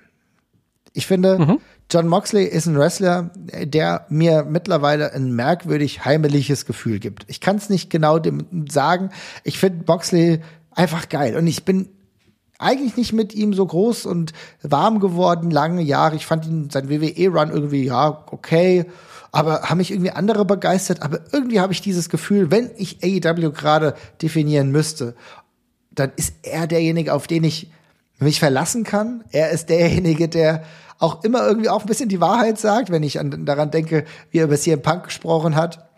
[0.93, 1.59] Ich finde, mhm.
[1.91, 7.25] John Moxley ist ein Wrestler, der mir mittlerweile ein merkwürdig heimeliges Gefühl gibt.
[7.29, 9.11] Ich kann es nicht genau dem sagen.
[9.45, 10.41] Ich finde Moxley
[10.73, 11.89] einfach geil und ich bin
[12.61, 14.33] eigentlich nicht mit ihm so groß und
[14.63, 16.17] warm geworden, lange Jahre.
[16.17, 18.87] Ich fand ihn, sein WWE-Run irgendwie, ja, okay,
[19.33, 21.03] aber haben mich irgendwie andere begeistert.
[21.03, 25.15] Aber irgendwie habe ich dieses Gefühl, wenn ich AEW gerade definieren müsste,
[25.93, 27.71] dann ist er derjenige, auf den ich
[28.19, 29.25] mich verlassen kann.
[29.31, 30.63] Er ist derjenige, der
[30.99, 34.39] auch immer irgendwie auch ein bisschen die Wahrheit sagt, wenn ich an, daran denke, wie
[34.39, 35.90] er über CM Punk gesprochen hat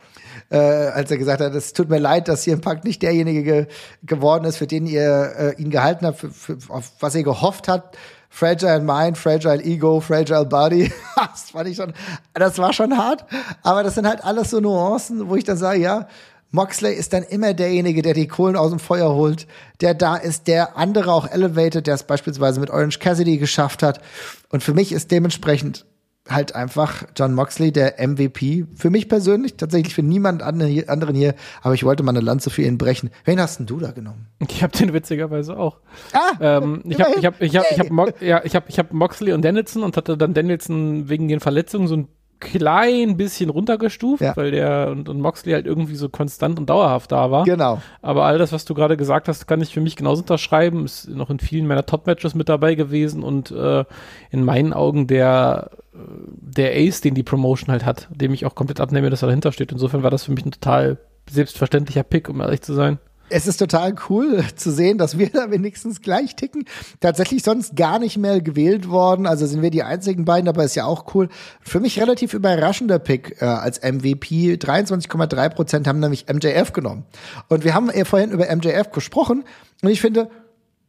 [0.52, 3.66] äh, als er gesagt hat, es tut mir leid, dass CM Punk nicht derjenige ge
[4.02, 7.68] geworden ist, für den ihr äh, ihn gehalten habt, für, für, auf was ihr gehofft
[7.68, 7.96] habt.
[8.28, 10.92] Fragile Mind, Fragile Ego, Fragile Body.
[11.16, 11.94] das fand ich schon,
[12.34, 13.24] das war schon hart.
[13.62, 16.06] Aber das sind halt alles so Nuancen, wo ich dann sage, ja,
[16.50, 19.46] Moxley ist dann immer derjenige, der die Kohlen aus dem Feuer holt,
[19.80, 24.02] der da ist, der andere auch elevated, der es beispielsweise mit Orange Cassidy geschafft hat.
[24.50, 25.86] Und für mich ist dementsprechend
[26.28, 28.66] halt einfach John Moxley, der MVP.
[28.76, 32.62] Für mich persönlich, tatsächlich für niemand anderen hier, aber ich wollte mal eine Lanze für
[32.62, 33.10] ihn brechen.
[33.24, 34.26] Wen hast denn du da genommen?
[34.48, 35.78] Ich habe den witzigerweise auch.
[36.12, 38.78] Ah, ähm, ich habe ich hab, ich hab, ich hab, Mo ja, ich hab, ich
[38.78, 42.08] hab Moxley und Danielson und hatte dann Danielson wegen den Verletzungen so ein
[42.42, 44.36] klein bisschen runtergestuft, ja.
[44.36, 47.44] weil der und, und Moxley halt irgendwie so konstant und dauerhaft da war.
[47.44, 47.80] Genau.
[48.02, 50.84] Aber all das, was du gerade gesagt hast, kann ich für mich genauso unterschreiben.
[50.84, 53.84] Ist noch in vielen meiner Top-Matches mit dabei gewesen und äh,
[54.30, 58.80] in meinen Augen der der Ace, den die Promotion halt hat, dem ich auch komplett
[58.80, 59.72] abnehme, dass er dahinter steht.
[59.72, 60.96] Insofern war das für mich ein total
[61.30, 62.98] selbstverständlicher Pick, um ehrlich zu sein
[63.32, 66.64] es ist total cool zu sehen, dass wir da wenigstens gleich ticken.
[67.00, 69.26] Tatsächlich sonst gar nicht mehr gewählt worden.
[69.26, 71.28] Also sind wir die einzigen beiden, aber ist ja auch cool.
[71.60, 74.54] Für mich relativ überraschender Pick äh, als MVP.
[74.54, 77.04] 23,3 Prozent haben nämlich MJF genommen.
[77.48, 79.44] Und wir haben ja vorhin über MJF gesprochen.
[79.82, 80.30] Und ich finde,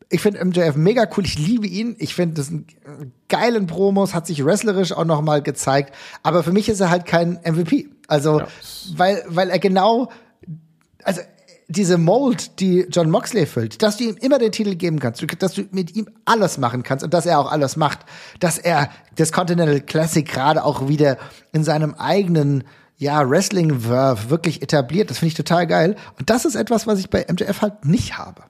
[0.09, 1.25] ich finde MJF mega cool.
[1.25, 1.95] Ich liebe ihn.
[1.99, 2.67] Ich finde das einen
[3.29, 5.95] geilen Promos, hat sich wrestlerisch auch noch mal gezeigt.
[6.21, 7.89] Aber für mich ist er halt kein MVP.
[8.07, 8.47] Also, ja.
[8.95, 10.09] weil, weil er genau,
[11.03, 11.21] also
[11.73, 15.53] diese Mold, die John Moxley erfüllt, dass du ihm immer den Titel geben kannst, dass
[15.53, 17.99] du mit ihm alles machen kannst und dass er auch alles macht,
[18.39, 21.17] dass er das Continental Classic gerade auch wieder
[21.51, 22.63] in seinem eigenen
[22.97, 25.09] ja, Wrestling-Verve wirklich etabliert.
[25.09, 25.95] Das finde ich total geil.
[26.17, 28.43] Und das ist etwas, was ich bei MJF halt nicht habe.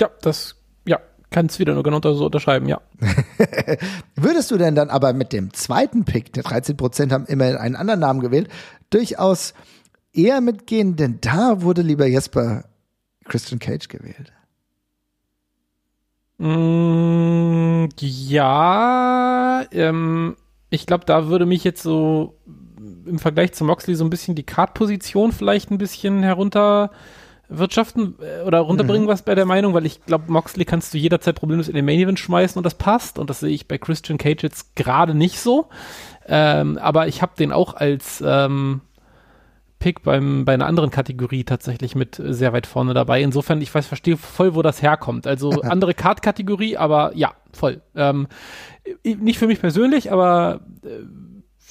[0.00, 0.56] Ja, das,
[0.86, 1.00] ja,
[1.30, 2.80] kann es wieder nur genau so unterschreiben, ja.
[4.16, 7.76] Würdest du denn dann aber mit dem zweiten Pick, der 13 Prozent haben immerhin einen
[7.76, 8.48] anderen Namen gewählt,
[8.90, 9.54] durchaus
[10.16, 12.64] eher mitgehen, denn da wurde lieber Jesper
[13.24, 14.32] Christian Cage gewählt.
[16.38, 20.36] Mm, ja, ähm,
[20.70, 22.36] ich glaube, da würde mich jetzt so
[23.06, 26.90] im Vergleich zu Moxley so ein bisschen die Card-Position vielleicht ein bisschen herunter
[27.48, 29.10] wirtschaften äh, oder runterbringen, mhm.
[29.10, 32.00] was bei der Meinung, weil ich glaube, Moxley kannst du jederzeit problemlos in den Main
[32.00, 35.40] Event schmeißen und das passt und das sehe ich bei Christian Cage jetzt gerade nicht
[35.40, 35.68] so.
[36.26, 38.80] Ähm, aber ich habe den auch als ähm,
[39.86, 43.22] Pick beim, bei einer anderen Kategorie tatsächlich mit sehr weit vorne dabei.
[43.22, 45.28] Insofern, ich weiß, verstehe voll, wo das herkommt.
[45.28, 47.82] Also andere Card-Kategorie, aber ja, voll.
[47.94, 48.26] Ähm,
[49.04, 50.88] nicht für mich persönlich, aber äh,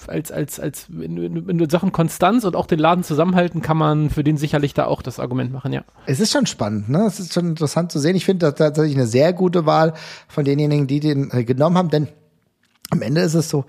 [0.08, 4.24] als, als, als in, in, Sachen Konstanz und auch den Laden zusammenhalten, kann man für
[4.24, 5.84] den sicherlich da auch das Argument machen, ja.
[6.06, 7.00] Es ist schon spannend, ne?
[7.08, 8.16] Es ist schon interessant zu sehen.
[8.16, 9.94] Ich finde das tatsächlich eine sehr gute Wahl
[10.30, 12.08] von denjenigen, die den äh, genommen haben, denn
[12.92, 13.66] am Ende ist es so,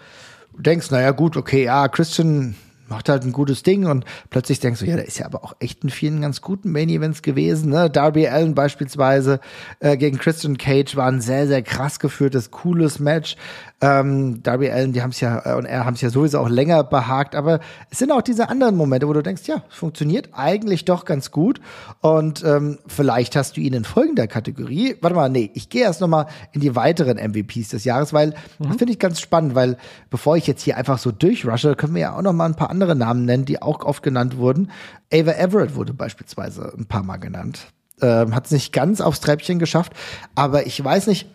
[0.54, 2.54] du denkst, naja, gut, okay, ja, Christian
[2.88, 5.56] macht halt ein gutes Ding und plötzlich denkst du, ja, der ist ja aber auch
[5.58, 7.70] echt in vielen ganz guten Main Events gewesen.
[7.70, 7.90] Ne?
[7.90, 9.40] Darby Allen beispielsweise
[9.80, 13.36] äh, gegen Christian Cage war ein sehr, sehr krass geführtes, cooles Match.
[13.80, 16.48] Ähm, Darby Allen, die haben es ja äh, und er haben es ja sowieso auch
[16.48, 17.60] länger behagt, aber
[17.90, 21.30] es sind auch diese anderen Momente, wo du denkst, ja, es funktioniert eigentlich doch ganz
[21.30, 21.60] gut
[22.00, 24.96] und ähm, vielleicht hast du ihn in folgender Kategorie.
[25.02, 28.34] Warte mal, nee, ich gehe erst noch mal in die weiteren MVPs des Jahres, weil
[28.58, 28.68] mhm.
[28.68, 29.76] das finde ich ganz spannend, weil
[30.08, 32.70] bevor ich jetzt hier einfach so durchrushe, können wir ja auch noch mal ein paar
[32.76, 34.70] andere Namen nennen, die auch oft genannt wurden.
[35.12, 37.66] Ava Everett wurde beispielsweise ein paar Mal genannt.
[38.02, 39.92] Ähm, hat es nicht ganz aufs Treppchen geschafft,
[40.34, 41.26] aber ich weiß nicht,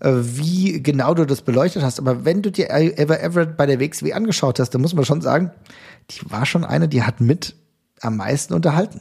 [0.00, 1.98] äh, wie genau du das beleuchtet hast.
[1.98, 5.22] Aber wenn du dir Ever Everett bei der WXW angeschaut hast, dann muss man schon
[5.22, 5.50] sagen,
[6.10, 7.54] die war schon eine, die hat mit
[8.00, 9.00] am meisten unterhalten.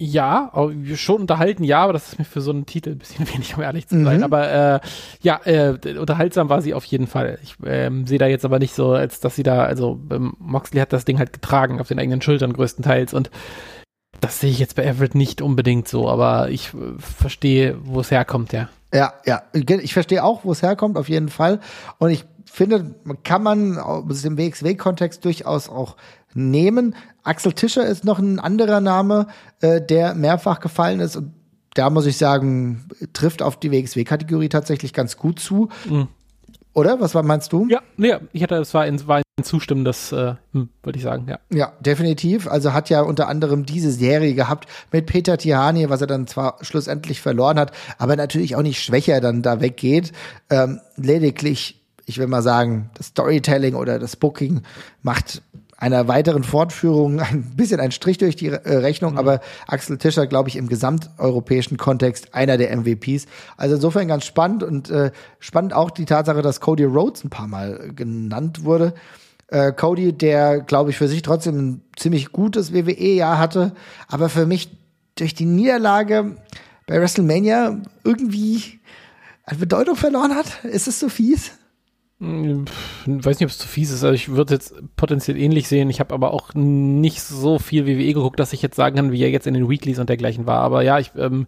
[0.00, 0.52] Ja,
[0.94, 3.62] schon unterhalten, ja, aber das ist mir für so einen Titel ein bisschen wenig, um
[3.62, 4.18] ehrlich zu sein.
[4.18, 4.22] Mhm.
[4.22, 4.80] Aber äh,
[5.20, 7.38] ja, äh, unterhaltsam war sie auf jeden Fall.
[7.42, 10.80] Ich ähm, sehe da jetzt aber nicht so, als dass sie da, also ähm, Moxley
[10.80, 13.30] hat das Ding halt getragen auf den eigenen Schultern größtenteils und
[14.20, 18.10] das sehe ich jetzt bei Everett nicht unbedingt so, aber ich äh, verstehe, wo es
[18.10, 18.68] herkommt, ja.
[18.92, 19.42] Ja, ja.
[19.52, 21.60] Ich verstehe auch, wo es herkommt, auf jeden Fall.
[21.98, 25.96] Und ich finde, kann man aus dem WXW-Kontext durchaus auch
[26.34, 26.94] nehmen.
[27.28, 29.26] Axel Tischer ist noch ein anderer Name,
[29.60, 31.16] äh, der mehrfach gefallen ist.
[31.16, 31.34] Und
[31.74, 35.68] da muss ich sagen, trifft auf die WXW-Kategorie tatsächlich ganz gut zu.
[35.88, 36.08] Mhm.
[36.72, 37.00] Oder?
[37.00, 37.66] Was war, meinst du?
[37.68, 41.26] Ja, nee, ich hatte, es war, in, war ein zustimmendes, äh, hm, würde ich sagen,
[41.28, 41.38] ja.
[41.52, 42.48] Ja, definitiv.
[42.48, 46.56] Also hat ja unter anderem diese Serie gehabt mit Peter Tihani, was er dann zwar
[46.62, 50.12] schlussendlich verloren hat, aber natürlich auch nicht schwächer dann da weggeht.
[50.50, 54.62] Ähm, lediglich, ich will mal sagen, das Storytelling oder das Booking
[55.02, 55.42] macht
[55.78, 59.18] einer weiteren Fortführung ein bisschen ein Strich durch die äh, Rechnung, mhm.
[59.18, 63.26] aber Axel Tischer, glaube ich, im gesamteuropäischen Kontext einer der MVPs.
[63.56, 67.46] Also insofern ganz spannend und äh, spannend auch die Tatsache, dass Cody Rhodes ein paar
[67.46, 68.92] Mal genannt wurde.
[69.46, 73.72] Äh, Cody, der, glaube ich, für sich trotzdem ein ziemlich gutes WWE-Jahr hatte,
[74.08, 74.76] aber für mich
[75.14, 76.36] durch die Niederlage
[76.86, 78.80] bei WrestleMania irgendwie
[79.44, 80.64] an Bedeutung verloren hat.
[80.64, 81.52] Ist es so fies?
[82.20, 82.64] Hm,
[83.06, 84.02] weiß nicht, ob es zu fies ist.
[84.02, 85.88] Also ich würde jetzt potenziell ähnlich sehen.
[85.88, 89.22] Ich habe aber auch nicht so viel WWE geguckt, dass ich jetzt sagen kann, wie
[89.22, 90.60] er jetzt in den Weeklies und dergleichen war.
[90.60, 91.46] Aber ja, ich ähm,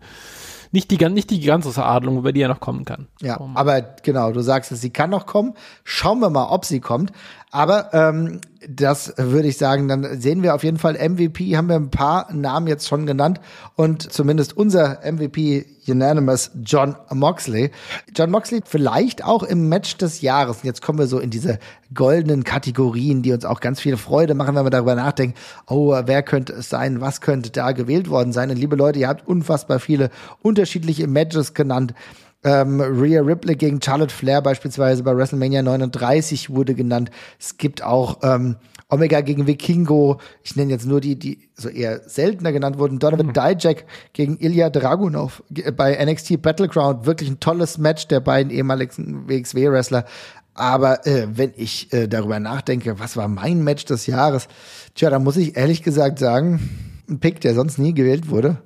[0.72, 3.08] nicht die nicht die ganze Adlung, über die er noch kommen kann.
[3.20, 3.56] Ja, um.
[3.56, 5.54] aber genau, du sagst es, sie kann noch kommen.
[5.82, 7.10] Schauen wir mal, ob sie kommt.
[7.50, 11.76] Aber ähm, das würde ich sagen, dann sehen wir auf jeden Fall MVP, haben wir
[11.76, 13.40] ein paar Namen jetzt schon genannt
[13.74, 17.70] und zumindest unser MVP Unanimous John Moxley.
[18.14, 20.58] John Moxley vielleicht auch im Match des Jahres.
[20.58, 21.58] Und jetzt kommen wir so in diese
[21.94, 25.34] goldenen Kategorien, die uns auch ganz viel Freude machen, wenn wir darüber nachdenken,
[25.66, 28.50] oh, wer könnte es sein, was könnte da gewählt worden sein.
[28.50, 30.10] Und liebe Leute, ihr habt unfassbar viele
[30.42, 31.94] unterschiedliche Matches genannt.
[32.42, 37.10] Ähm, Rhea Ripley gegen Charlotte Flair beispielsweise bei WrestleMania 39 wurde genannt.
[37.38, 38.56] Es gibt auch ähm,
[38.88, 40.20] Omega gegen Vikingo.
[40.42, 42.98] Ich nenne jetzt nur die, die so eher seltener genannt wurden.
[42.98, 43.32] Donovan mhm.
[43.34, 43.84] Dijak
[44.14, 45.42] gegen Ilya Dragunov
[45.76, 47.06] bei NXT Battleground.
[47.06, 50.06] Wirklich ein tolles Match der beiden ehemaligen WXW-Wrestler.
[50.54, 54.48] Aber äh, wenn ich äh, darüber nachdenke, was war mein Match des Jahres?
[54.94, 56.60] Tja, da muss ich ehrlich gesagt sagen,
[57.08, 58.58] ein Pick, der sonst nie gewählt wurde.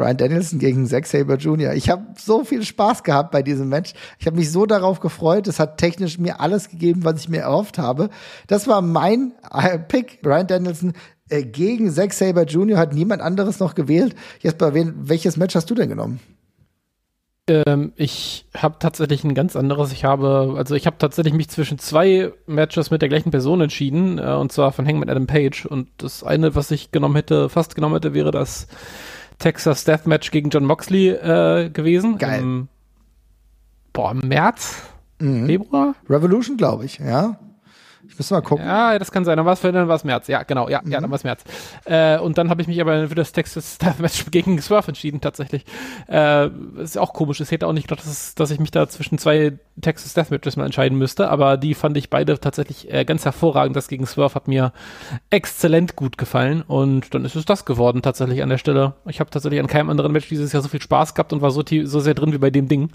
[0.00, 1.74] Brian Danielson gegen Zack Saber Jr.
[1.74, 3.92] Ich habe so viel Spaß gehabt bei diesem Match.
[4.18, 5.46] Ich habe mich so darauf gefreut.
[5.46, 8.08] Es hat technisch mir alles gegeben, was ich mir erhofft habe.
[8.46, 10.22] Das war mein äh, Pick.
[10.22, 10.94] Brian Danielson
[11.28, 12.78] äh, gegen Zack Saber Jr.
[12.78, 14.14] hat niemand anderes noch gewählt.
[14.40, 16.18] Jesper, wen, welches Match hast du denn genommen?
[17.46, 19.92] Ähm, ich habe tatsächlich ein ganz anderes.
[19.92, 24.16] Ich habe, also ich habe tatsächlich mich zwischen zwei Matches mit der gleichen Person entschieden,
[24.16, 25.66] äh, und zwar von Hangman Adam Page.
[25.66, 28.66] Und das eine, was ich genommen hätte, fast genommen hätte, wäre das
[29.40, 32.18] Texas Deathmatch gegen John Moxley äh, gewesen.
[32.18, 32.40] Geil.
[32.40, 32.68] Im,
[33.92, 34.82] boah, im März?
[35.18, 35.96] Februar?
[36.08, 37.38] Revolution, glaube ich, ja.
[38.10, 38.66] Ich muss mal gucken.
[38.66, 39.36] Ja, das kann sein.
[39.36, 40.26] Dann war es dann März.
[40.26, 40.68] Ja, genau.
[40.68, 41.44] Ja, ja dann war es März.
[41.84, 45.64] Äh, und dann habe ich mich aber für das Texas Deathmatch gegen Swerve entschieden, tatsächlich.
[46.08, 46.48] Äh,
[46.78, 47.40] ist auch komisch.
[47.40, 50.66] Es hätte auch nicht gedacht, dass, dass ich mich da zwischen zwei Texas Deathmatches mal
[50.66, 51.30] entscheiden müsste.
[51.30, 53.76] Aber die fand ich beide tatsächlich äh, ganz hervorragend.
[53.76, 54.72] Das gegen Swerve hat mir
[55.30, 56.62] exzellent gut gefallen.
[56.62, 58.94] Und dann ist es das geworden, tatsächlich an der Stelle.
[59.06, 61.52] Ich habe tatsächlich an keinem anderen Match dieses Jahr so viel Spaß gehabt und war
[61.52, 62.90] so, so sehr drin wie bei dem Ding.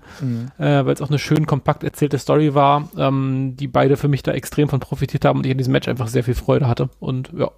[0.57, 4.23] Äh, Weil es auch eine schön kompakt erzählte Story war, ähm, die beide für mich
[4.23, 6.89] da extrem von profitiert haben und ich in diesem Match einfach sehr viel Freude hatte.
[6.99, 7.51] Und ja.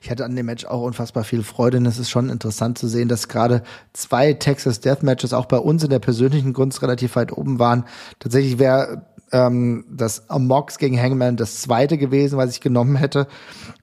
[0.00, 2.88] Ich hatte an dem Match auch unfassbar viel Freude und es ist schon interessant zu
[2.88, 3.62] sehen, dass gerade
[3.92, 7.84] zwei Texas Death Matches auch bei uns in der persönlichen Gunst relativ weit oben waren.
[8.18, 13.26] Tatsächlich wäre ähm, das Mox gegen Hangman das zweite gewesen, was ich genommen hätte.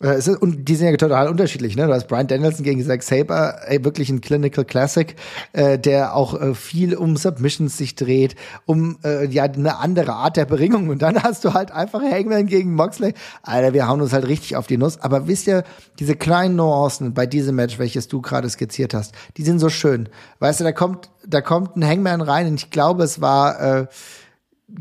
[0.01, 1.75] Äh, ist, und die sind ja total unterschiedlich.
[1.75, 1.87] Ne?
[1.87, 5.15] Du hast Brian Danielson gegen Zack Saber, ey, wirklich ein Clinical Classic,
[5.53, 8.35] äh, der auch äh, viel um Submissions sich dreht,
[8.65, 10.89] um äh, ja eine andere Art der Beringung.
[10.89, 13.13] Und dann hast du halt einfach Hangman gegen Moxley.
[13.41, 14.99] Alter, wir hauen uns halt richtig auf die Nuss.
[14.99, 15.63] Aber wisst ihr,
[15.99, 20.09] diese kleinen Nuancen bei diesem Match, welches du gerade skizziert hast, die sind so schön.
[20.39, 23.87] Weißt du, da kommt, da kommt ein Hangman rein und ich glaube, es war äh,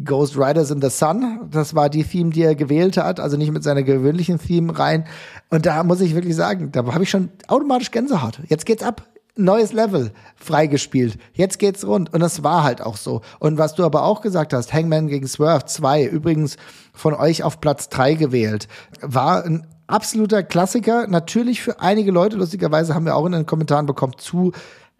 [0.04, 1.48] Ghost Riders in the Sun.
[1.50, 5.07] Das war die Theme, die er gewählt hat, also nicht mit seiner gewöhnlichen Theme rein.
[5.50, 8.40] Und da muss ich wirklich sagen, da habe ich schon automatisch Gänsehaut.
[8.48, 9.07] Jetzt geht's ab.
[9.38, 11.18] Neues Level freigespielt.
[11.34, 12.12] Jetzt geht's rund.
[12.12, 13.20] Und das war halt auch so.
[13.38, 16.57] Und was du aber auch gesagt hast, Hangman gegen Swerve 2, übrigens
[16.94, 18.66] von euch auf Platz 3 gewählt,
[19.02, 21.07] war ein absoluter Klassiker.
[21.07, 24.53] Natürlich für einige Leute, lustigerweise haben wir auch in den Kommentaren bekommen, zu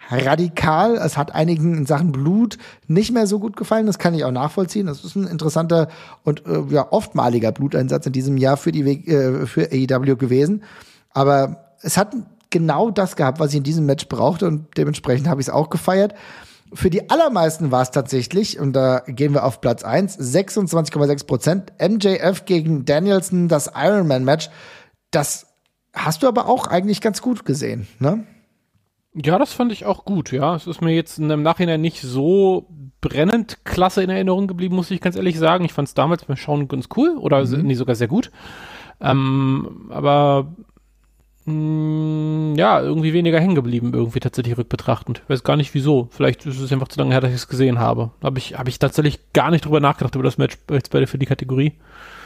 [0.09, 0.97] radikal.
[0.97, 3.87] Es hat einigen in Sachen Blut nicht mehr so gut gefallen.
[3.87, 4.87] Das kann ich auch nachvollziehen.
[4.87, 5.89] Das ist ein interessanter
[6.23, 10.63] und äh, ja oftmaliger Bluteinsatz in diesem Jahr für die äh, für AEW gewesen.
[11.13, 12.15] Aber es hat
[12.51, 15.71] genau das gehabt, was ich in diesem Match brauchte und dementsprechend habe ich es auch
[15.71, 16.15] gefeiert.
[16.73, 21.73] Für die allermeisten war es tatsächlich, und da gehen wir auf Platz 1, 26,6 Prozent.
[21.81, 24.51] MJF gegen Danielson, das Ironman-Match.
[25.11, 25.47] Das
[25.95, 28.27] hast du aber auch eigentlich ganz gut gesehen, ne?
[29.15, 30.55] Ja, das fand ich auch gut, ja.
[30.57, 32.69] Es ist mir jetzt im Nachhinein nicht so
[33.01, 35.65] brennend klasse in Erinnerung geblieben, muss ich ganz ehrlich sagen.
[35.65, 38.31] Ich fand es damals beim Schauen ganz cool oder se- nee, sogar sehr gut.
[39.01, 40.55] Ähm, aber
[41.47, 45.23] mh, ja, irgendwie weniger hängen geblieben, irgendwie tatsächlich rückbetrachtend.
[45.25, 46.09] Ich weiß gar nicht wieso.
[46.11, 48.11] Vielleicht ist es einfach zu lange her, dass ich es gesehen habe.
[48.23, 51.19] Habe ich, hab ich tatsächlich gar nicht drüber nachgedacht, über das Match jetzt beide für
[51.19, 51.73] die Kategorie.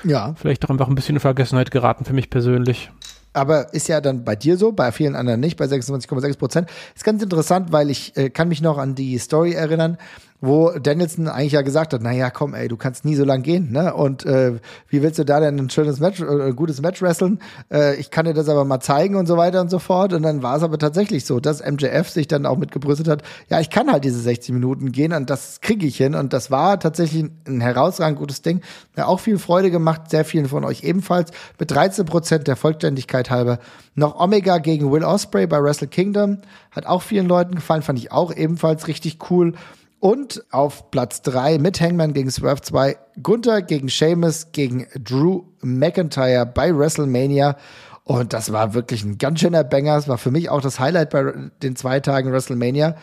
[0.05, 0.35] Ja.
[0.37, 2.91] Vielleicht auch einfach ein bisschen in Vergessenheit geraten für mich persönlich.
[3.33, 6.71] Aber ist ja dann bei dir so, bei vielen anderen nicht, bei 26,6 Prozent.
[6.97, 9.99] Ist ganz interessant, weil ich äh, kann mich noch an die Story erinnern,
[10.41, 13.43] wo Danielson eigentlich ja gesagt hat, na ja, komm, ey, du kannst nie so lang
[13.43, 13.95] gehen, ne?
[13.95, 17.41] Und äh, wie willst du da denn ein schönes Match, äh, ein gutes Match wresteln?
[17.71, 20.13] Äh, ich kann dir das aber mal zeigen und so weiter und so fort.
[20.15, 23.61] Und dann war es aber tatsächlich so, dass MJF sich dann auch mitgebrüstet hat, ja,
[23.61, 26.15] ich kann halt diese 60 Minuten gehen und das kriege ich hin.
[26.15, 28.63] Und das war tatsächlich ein herausragend gutes Ding.
[28.97, 31.33] Ja, auch viel Freude gemacht, sehr vielen von euch ebenfalls.
[31.59, 33.59] Mit 13 Prozent der Vollständigkeit halber.
[33.95, 36.39] Noch Omega gegen Will Osprey bei Wrestle Kingdom.
[36.71, 39.53] Hat auch vielen Leuten gefallen, fand ich auch ebenfalls richtig cool.
[40.01, 46.47] Und auf Platz drei mit Hangman gegen Swerve 2, Gunther gegen Sheamus gegen Drew McIntyre
[46.47, 47.57] bei WrestleMania.
[48.05, 49.97] Und das war wirklich ein ganz schöner Banger.
[49.99, 51.33] Es war für mich auch das Highlight bei
[51.63, 52.97] den zwei Tagen WrestleMania.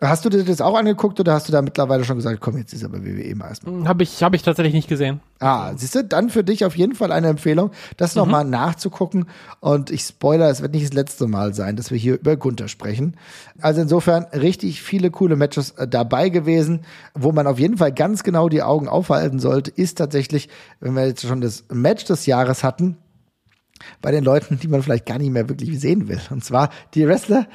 [0.00, 2.72] Hast du dir das auch angeguckt oder hast du da mittlerweile schon gesagt, komm, jetzt
[2.72, 3.86] ist aber WWE mal erstmal?
[3.86, 5.20] Habe ich, hab ich tatsächlich nicht gesehen.
[5.40, 9.26] Ah, siehst du, dann für dich auf jeden Fall eine Empfehlung, das noch nochmal nachzugucken.
[9.60, 12.68] Und ich spoiler, es wird nicht das letzte Mal sein, dass wir hier über Gunther
[12.68, 13.16] sprechen.
[13.60, 16.80] Also insofern richtig viele coole Matches äh, dabei gewesen.
[17.14, 20.48] Wo man auf jeden Fall ganz genau die Augen aufhalten sollte, ist tatsächlich,
[20.80, 22.96] wenn wir jetzt schon das Match des Jahres hatten,
[24.00, 26.20] bei den Leuten, die man vielleicht gar nicht mehr wirklich sehen will.
[26.30, 27.46] Und zwar die Wrestler,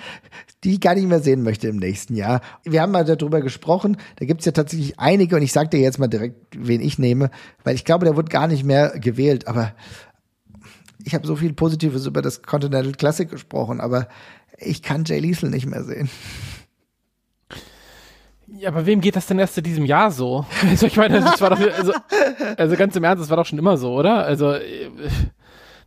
[0.63, 2.41] die ich gar nicht mehr sehen möchte im nächsten Jahr.
[2.63, 5.99] Wir haben mal darüber gesprochen, da gibt's ja tatsächlich einige und ich sage dir jetzt
[5.99, 7.29] mal direkt, wen ich nehme,
[7.63, 9.73] weil ich glaube, der wird gar nicht mehr gewählt, aber
[11.03, 14.07] ich habe so viel Positives über das Continental Classic gesprochen, aber
[14.57, 16.09] ich kann Jay Liesel nicht mehr sehen.
[18.47, 20.45] Ja, aber wem geht das denn erst zu diesem Jahr so?
[20.69, 21.93] Also ich meine, das war doch, also,
[22.57, 24.23] also ganz im Ernst, das war doch schon immer so, oder?
[24.25, 24.89] Also, äh,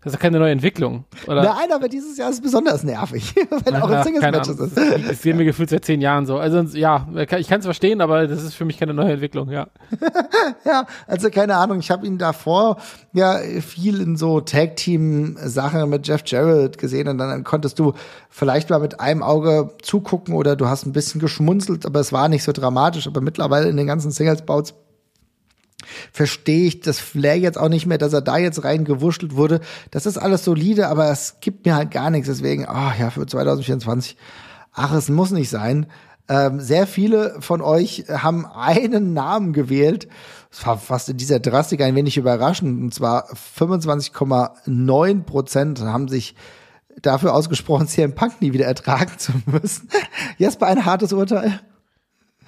[0.09, 1.43] das ist keine neue Entwicklung, oder?
[1.43, 3.35] Nein, aber dieses Jahr ist besonders nervig,
[3.65, 4.77] wenn auch keine Singles-Matches ist.
[4.77, 6.39] Das sehen wir gefühlt seit zehn Jahren so.
[6.39, 7.07] Also ja,
[7.39, 9.69] ich kann es verstehen, aber das ist für mich keine neue Entwicklung, ja.
[10.65, 12.79] Ja, also keine Ahnung, ich habe ihn davor
[13.13, 17.93] ja viel in so Tag-Team-Sachen mit Jeff Jarrett gesehen und dann konntest du
[18.31, 22.29] vielleicht mal mit einem Auge zugucken oder du hast ein bisschen geschmunzelt, aber es war
[22.29, 23.07] nicht so dramatisch.
[23.07, 24.75] Aber mittlerweile in den ganzen Singles-Bouts
[26.13, 29.61] verstehe ich das Flair jetzt auch nicht mehr, dass er da jetzt reingewurschtelt wurde.
[29.91, 32.29] Das ist alles solide, aber es gibt mir halt gar nichts.
[32.29, 34.17] Deswegen, ah ja, für 2024
[34.79, 35.87] ach, es muss nicht sein.
[36.29, 40.09] Ähm, sehr viele von euch haben einen Namen gewählt.
[40.51, 42.81] Das war fast in dieser Drastik ein wenig überraschend.
[42.81, 46.35] Und zwar 25,9 Prozent haben sich
[47.03, 49.89] dafür ausgesprochen, CM Punk nie wieder ertragen zu müssen.
[50.37, 51.61] Jetzt bei ein hartes Urteil.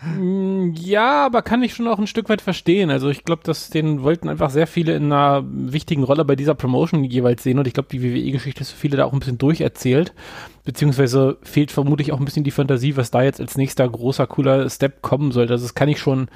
[0.02, 2.90] Mm, ja, aber kann ich schon auch ein Stück weit verstehen.
[2.90, 6.54] Also ich glaube, dass den wollten einfach sehr viele in einer wichtigen Rolle bei dieser
[6.54, 9.38] Promotion jeweils sehen und ich glaube, die WWE-Geschichte ist für viele da auch ein bisschen
[9.38, 10.14] durcherzählt.
[10.64, 14.68] Beziehungsweise fehlt vermutlich auch ein bisschen die Fantasie, was da jetzt als nächster großer, cooler
[14.70, 15.52] Step kommen sollte.
[15.52, 16.28] Also das kann ich schon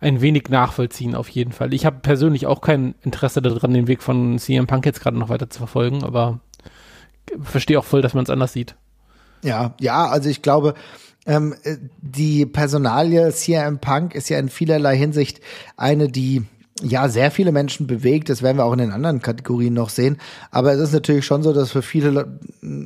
[0.00, 1.74] ein wenig nachvollziehen, auf jeden Fall.
[1.74, 5.28] Ich habe persönlich auch kein Interesse daran, den Weg von CM Punk jetzt gerade noch
[5.28, 6.40] weiter zu verfolgen, aber
[7.42, 8.76] verstehe auch voll, dass man es anders sieht.
[9.42, 10.74] Ja, ja, also ich glaube,
[11.26, 15.40] ähm, äh, die Personalie CM Punk ist ja in vielerlei Hinsicht
[15.76, 16.42] eine, die
[16.82, 18.28] ja sehr viele Menschen bewegt.
[18.28, 20.18] Das werden wir auch in den anderen Kategorien noch sehen.
[20.50, 22.38] Aber es ist natürlich schon so, dass für viele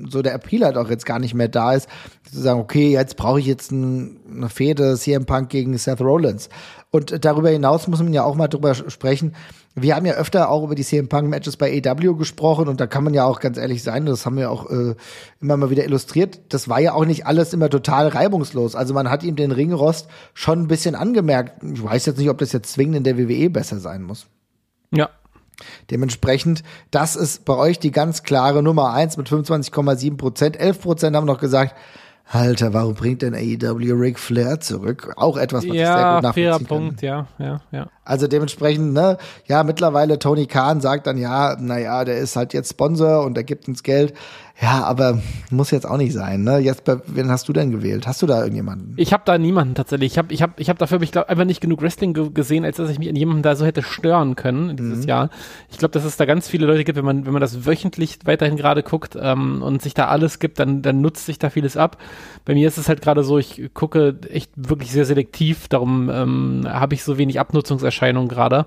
[0.09, 1.89] so der Appeal halt auch jetzt gar nicht mehr da ist,
[2.31, 6.49] zu sagen, okay, jetzt brauche ich jetzt eine Fehde CM Punk gegen Seth Rollins.
[6.91, 9.35] Und darüber hinaus muss man ja auch mal drüber sprechen,
[9.77, 12.87] wir haben ja öfter auch über die CM Punk Matches bei AW gesprochen und da
[12.87, 14.95] kann man ja auch ganz ehrlich sein, das haben wir auch äh,
[15.41, 16.41] immer mal wieder illustriert.
[16.51, 18.77] Das war ja auch nicht alles immer total reibungslos.
[18.77, 21.63] Also man hat ihm den Ringrost schon ein bisschen angemerkt.
[21.65, 24.27] Ich weiß jetzt nicht, ob das jetzt zwingend in der WWE besser sein muss.
[24.93, 25.11] Ja.
[25.91, 30.59] Dementsprechend, das ist bei euch die ganz klare Nummer eins mit 25,7 Prozent.
[30.59, 31.75] 11 Prozent haben noch gesagt,
[32.31, 35.13] Alter, warum bringt denn AEW Ric Flair zurück?
[35.17, 37.87] Auch etwas, was ja, ich sehr gut nachvollziehen fairer Punkt, ja, ja, ja.
[38.05, 42.71] Also dementsprechend, ne, ja, mittlerweile Tony Khan sagt dann, ja, naja, der ist halt jetzt
[42.71, 44.15] Sponsor und der gibt uns Geld.
[44.63, 46.59] Ja, aber muss jetzt auch nicht sein, ne?
[46.59, 48.07] Jetzt, wen hast du denn gewählt?
[48.07, 48.95] Hast du da irgendjemanden?
[48.97, 50.13] Ich habe da niemanden tatsächlich.
[50.13, 52.77] Ich habe ich hab, ich hab dafür, ich glaube, einfach nicht genug Wrestling gesehen, als
[52.77, 55.09] dass ich mich an jemanden da so hätte stören können dieses mhm.
[55.09, 55.31] Jahr.
[55.71, 58.21] Ich glaube, dass es da ganz viele Leute gibt, wenn man, wenn man das wöchentlich
[58.27, 61.77] weiterhin gerade guckt ähm, und sich da alles gibt, dann, dann nutzt sich da vieles
[61.77, 61.99] ab.
[62.45, 66.63] Bei mir ist es halt gerade so, ich gucke echt wirklich sehr selektiv, darum ähm,
[66.69, 68.67] habe ich so wenig Abnutzungserscheinungen gerade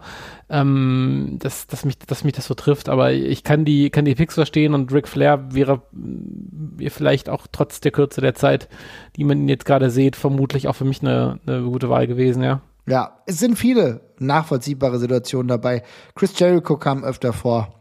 [0.50, 2.90] ähm, dass, dass, mich, dass mich das so trifft.
[2.90, 7.48] Aber ich kann die, kann die Picks verstehen und Ric Flair wäre mir vielleicht auch
[7.52, 8.70] trotz der Kürze der Zeit,
[9.16, 12.62] die man jetzt gerade sieht, vermutlich auch für mich eine, eine gute Wahl gewesen, ja.
[12.88, 15.84] Ja, es sind viele nachvollziehbare Situationen dabei.
[16.16, 17.74] Chris Jericho kam öfter vor.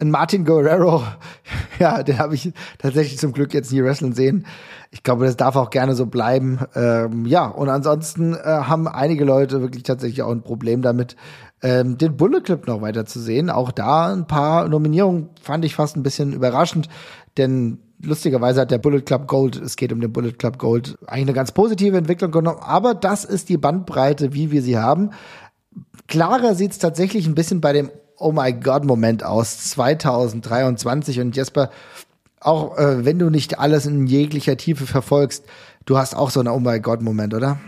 [0.00, 1.02] Ein Martin Guerrero,
[1.80, 4.46] ja, den habe ich tatsächlich zum Glück jetzt nie wrestlen sehen.
[4.90, 6.60] Ich glaube, das darf auch gerne so bleiben.
[6.74, 11.16] Ähm, ja, und ansonsten äh, haben einige Leute wirklich tatsächlich auch ein Problem damit,
[11.62, 13.50] ähm, den Bullet Club noch weiter zu sehen.
[13.50, 16.88] Auch da ein paar Nominierungen fand ich fast ein bisschen überraschend,
[17.38, 21.22] denn lustigerweise hat der Bullet Club Gold, es geht um den Bullet Club Gold, eigentlich
[21.22, 25.10] eine ganz positive Entwicklung genommen, aber das ist die Bandbreite, wie wir sie haben.
[26.06, 31.36] Klarer sieht es tatsächlich ein bisschen bei dem Oh my God Moment aus 2023 und
[31.36, 31.70] Jesper,
[32.40, 35.44] auch äh, wenn du nicht alles in jeglicher Tiefe verfolgst,
[35.86, 37.58] du hast auch so einen Oh my God Moment, oder?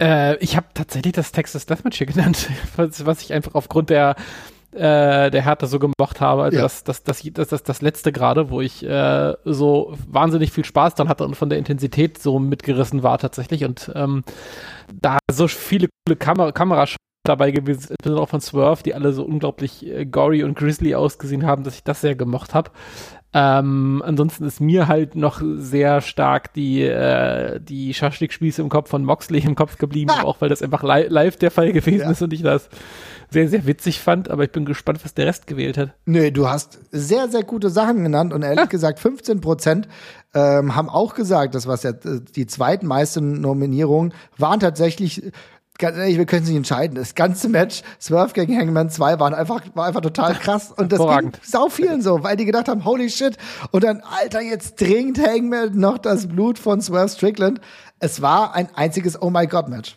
[0.00, 4.16] Äh, ich habe tatsächlich das Texas Deathmatch hier genannt, was, was ich einfach aufgrund der
[4.72, 6.42] äh, der Härte so gemocht habe.
[6.42, 6.62] Also ja.
[6.62, 10.94] das, das, das, das, das, das letzte gerade, wo ich äh, so wahnsinnig viel Spaß
[10.94, 13.64] dran hatte und von der Intensität so mitgerissen war tatsächlich.
[13.64, 14.24] Und ähm,
[14.92, 19.86] da so viele coole Kamer Kamerashots dabei gewesen, auch von Swerve, die alle so unglaublich
[19.86, 22.70] äh, gory und grizzly ausgesehen haben, dass ich das sehr gemocht habe.
[23.32, 29.04] Ähm, ansonsten ist mir halt noch sehr stark die, äh, die Schaschlik-Spieße im Kopf von
[29.04, 30.24] Moxley im Kopf geblieben, ah.
[30.24, 32.10] auch weil das einfach li live der Fall gewesen ja.
[32.10, 32.68] ist und ich das
[33.30, 35.94] sehr, sehr witzig fand, aber ich bin gespannt, was der Rest gewählt hat.
[36.04, 38.66] Nee, du hast sehr, sehr gute Sachen genannt und ehrlich ah.
[38.66, 39.88] gesagt 15 Prozent
[40.34, 45.32] ähm, haben auch gesagt, das was ja äh, die zweitmeisten Nominierungen waren tatsächlich
[45.80, 46.94] ganz ehrlich, wir können sich entscheiden.
[46.94, 50.72] Das ganze Match, Swerve gegen Hangman 2, waren einfach, war einfach total krass.
[50.76, 53.36] Und das ging sau vielen so, weil die gedacht haben, holy shit.
[53.72, 57.60] Und dann, Alter, jetzt trinkt Hangman noch das Blut von Swerve Strickland.
[57.98, 59.96] Es war ein einziges Oh my God Match.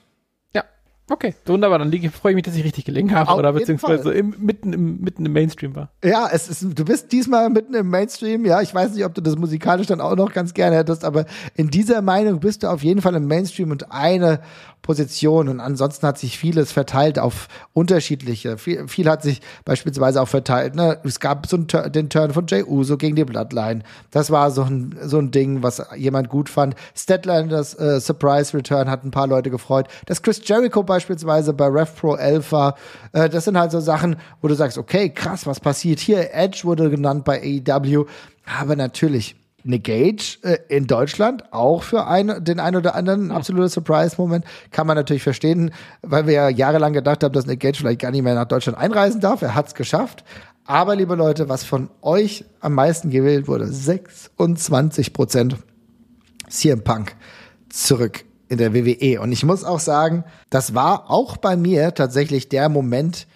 [1.10, 1.80] Okay, wunderbar.
[1.80, 5.01] Dann freue ich mich, dass ich richtig gelingen habe Auf oder beziehungsweise im, mitten, im,
[5.01, 5.91] mitten im Mainstream war.
[6.04, 8.45] Ja, es ist, du bist diesmal mitten im Mainstream.
[8.45, 11.26] Ja, ich weiß nicht, ob du das musikalisch dann auch noch ganz gerne hättest, aber
[11.56, 14.39] in dieser Meinung bist du auf jeden Fall im Mainstream und eine
[14.84, 18.58] Position und ansonsten hat sich vieles verteilt auf unterschiedliche.
[18.58, 20.76] Viel, viel hat sich beispielsweise auch verteilt.
[20.76, 21.00] Ne?
[21.04, 23.84] Es gab so einen, den Turn von Jay Uso gegen die Bloodline.
[24.12, 26.76] Das war so ein, so ein Ding, was jemand gut fand.
[26.96, 29.88] Statlanders äh, Surprise Return hat ein paar Leute gefreut.
[30.06, 32.76] Das Chris Jericho beispielsweise bei Rev Pro 11 war.
[33.14, 36.34] Äh, das sind halt so Sachen, wo du sagst, okay, krass, was passiert hier?
[36.34, 38.06] Edge wurde genannt bei AEW.
[38.60, 43.36] Aber natürlich, Nick Gage äh, in Deutschland auch für ein, den einen oder anderen ja.
[43.36, 44.45] absoluter Surprise-Moment.
[44.72, 48.11] Kann man natürlich verstehen, weil wir ja jahrelang gedacht haben, dass Nick Gage vielleicht gar
[48.11, 49.41] nicht mehr nach Deutschland einreisen darf.
[49.41, 50.24] Er hat's geschafft.
[50.66, 55.57] Aber, liebe Leute, was von euch am meisten gewählt wurde, 26 Prozent
[56.47, 57.16] CM Punk
[57.70, 59.20] zurück in der WWE.
[59.20, 63.28] Und ich muss auch sagen, das war auch bei mir tatsächlich der Moment,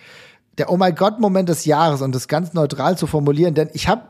[0.57, 3.87] der Oh mein Gott Moment des Jahres und das ganz neutral zu formulieren, denn ich
[3.87, 4.03] habe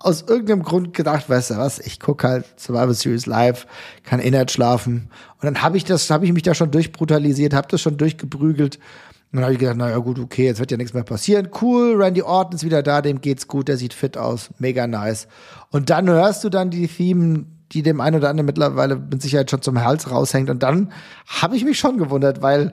[0.00, 3.66] aus irgendeinem Grund gedacht, weißt du was, ich gucke halt Survival Series live,
[4.02, 5.10] kann eh nicht schlafen.
[5.40, 8.76] Und dann habe ich das, habe ich mich da schon durchbrutalisiert, habe das schon durchgeprügelt.
[8.76, 11.50] Und dann habe ich gedacht, naja gut, okay, jetzt wird ja nichts mehr passieren.
[11.60, 15.28] Cool, Randy Orton ist wieder da, dem geht's gut, der sieht fit aus, mega nice.
[15.70, 19.50] Und dann hörst du dann die Themen, die dem einen oder anderen mittlerweile mit Sicherheit
[19.50, 20.48] schon zum Hals raushängt.
[20.48, 20.92] Und dann
[21.26, 22.72] habe ich mich schon gewundert, weil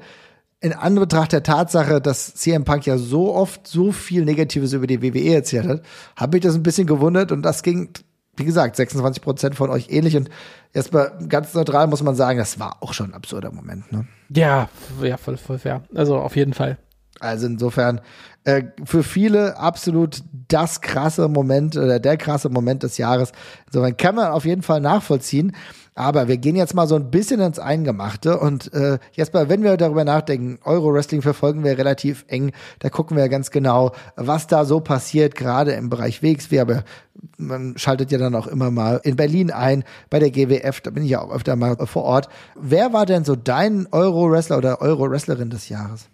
[0.60, 5.02] in Anbetracht der Tatsache, dass CM Punk ja so oft so viel Negatives über die
[5.02, 5.82] WWE erzählt hat,
[6.16, 7.90] habe ich das ein bisschen gewundert und das ging,
[8.36, 10.30] wie gesagt, 26 Prozent von euch ähnlich und
[10.74, 13.92] erstmal ganz neutral muss man sagen, das war auch schon ein absurder Moment.
[13.92, 14.08] Ne?
[14.30, 14.70] Ja,
[15.02, 15.84] ja, voll, voll fair.
[15.94, 16.78] Also auf jeden Fall.
[17.20, 18.02] Also insofern
[18.44, 23.32] äh, für viele absolut das krasse Moment oder der krasse Moment des Jahres.
[23.68, 25.56] Insofern kann man auf jeden Fall nachvollziehen.
[25.98, 29.00] Aber wir gehen jetzt mal so ein bisschen ins Eingemachte und äh,
[29.34, 33.94] mal, wenn wir darüber nachdenken, Euro-Wrestling verfolgen wir relativ eng, da gucken wir ganz genau,
[34.16, 36.84] was da so passiert, gerade im Bereich WXW, aber
[37.38, 41.04] man schaltet ja dann auch immer mal in Berlin ein, bei der GWF, da bin
[41.04, 42.30] ich ja auch öfter mal vor Ort.
[42.56, 46.10] Wer war denn so dein Euro-Wrestler oder Euro-Wrestlerin des Jahres?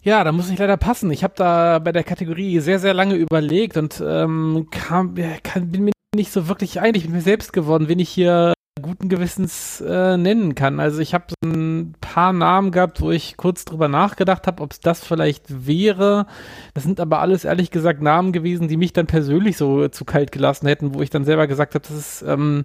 [0.00, 1.10] Ja, da muss ich leider passen.
[1.10, 5.84] Ich habe da bei der Kategorie sehr, sehr lange überlegt und ähm, kam, kann, bin
[5.84, 10.16] mir nicht so wirklich einig mit mir selbst geworden, wen ich hier guten Gewissens äh,
[10.16, 10.80] nennen kann.
[10.80, 14.72] Also ich habe so ein paar Namen gehabt, wo ich kurz drüber nachgedacht habe, ob
[14.72, 16.26] es das vielleicht wäre.
[16.74, 20.32] Das sind aber alles ehrlich gesagt Namen gewesen, die mich dann persönlich so zu kalt
[20.32, 22.64] gelassen hätten, wo ich dann selber gesagt habe, das ist ähm,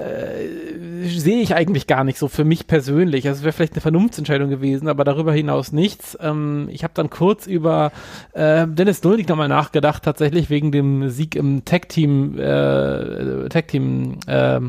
[0.00, 3.28] äh, sehe ich eigentlich gar nicht so für mich persönlich.
[3.28, 6.16] Also es wäre vielleicht eine Vernunftsentscheidung gewesen, aber darüber hinaus nichts.
[6.20, 7.92] Ähm, ich habe dann kurz über
[8.32, 14.60] äh, Dennis Nulnig nochmal nachgedacht, tatsächlich wegen dem Sieg im Tag-Team, äh, Tag-Team äh,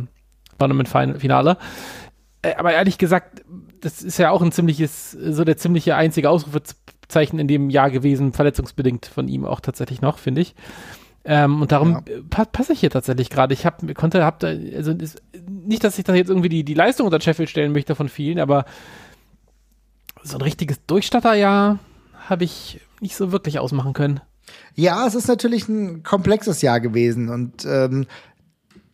[0.62, 1.57] Tournament-Finale.
[2.41, 3.43] Äh, aber ehrlich gesagt,
[3.82, 8.34] das ist ja auch ein ziemliches, so der ziemliche einzige Ausrufezeichen in dem Jahr gewesen,
[8.34, 10.55] verletzungsbedingt von ihm auch tatsächlich noch, finde ich.
[11.24, 12.16] Ähm, und darum ja.
[12.30, 13.53] pa passe ich hier tatsächlich gerade.
[13.53, 16.74] Ich habe konnte, hab da, also ist, nicht, dass ich da jetzt irgendwie die, die
[16.74, 18.66] Leistung unter Sheffield stellen möchte von vielen, aber
[20.24, 21.80] so ein richtiges Durchstatterjahr
[22.28, 24.20] habe ich nicht so wirklich ausmachen können.
[24.76, 28.07] Ja, es ist natürlich ein komplexes Jahr gewesen und ähm,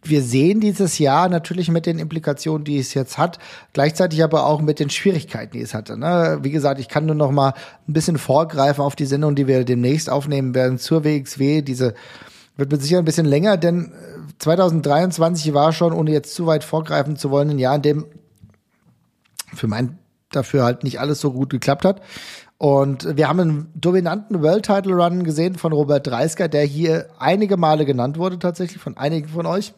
[0.09, 3.39] wir sehen dieses Jahr natürlich mit den Implikationen, die es jetzt hat,
[3.73, 5.97] gleichzeitig aber auch mit den Schwierigkeiten, die es hatte.
[5.97, 6.39] Ne?
[6.41, 7.53] Wie gesagt, ich kann nur noch mal
[7.87, 11.61] ein bisschen vorgreifen auf die Sendung, die wir demnächst aufnehmen werden zur WXW.
[11.61, 11.93] Diese
[12.55, 13.91] wird mit Sicherheit ein bisschen länger, denn
[14.39, 18.05] 2023 äh, war schon, ohne jetzt zu weit vorgreifen zu wollen, ein Jahr, in dem
[19.53, 19.97] für mein
[20.31, 22.01] dafür halt nicht alles so gut geklappt hat.
[22.57, 27.55] Und wir haben einen dominanten World Title Run gesehen von Robert Dreisker, der hier einige
[27.55, 29.73] Male genannt wurde, tatsächlich von einigen von euch.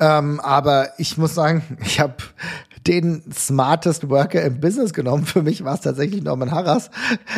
[0.00, 2.16] Ähm, aber ich muss sagen, ich habe
[2.86, 5.26] den smartest Worker im Business genommen.
[5.26, 6.90] Für mich war es tatsächlich Norman Harras,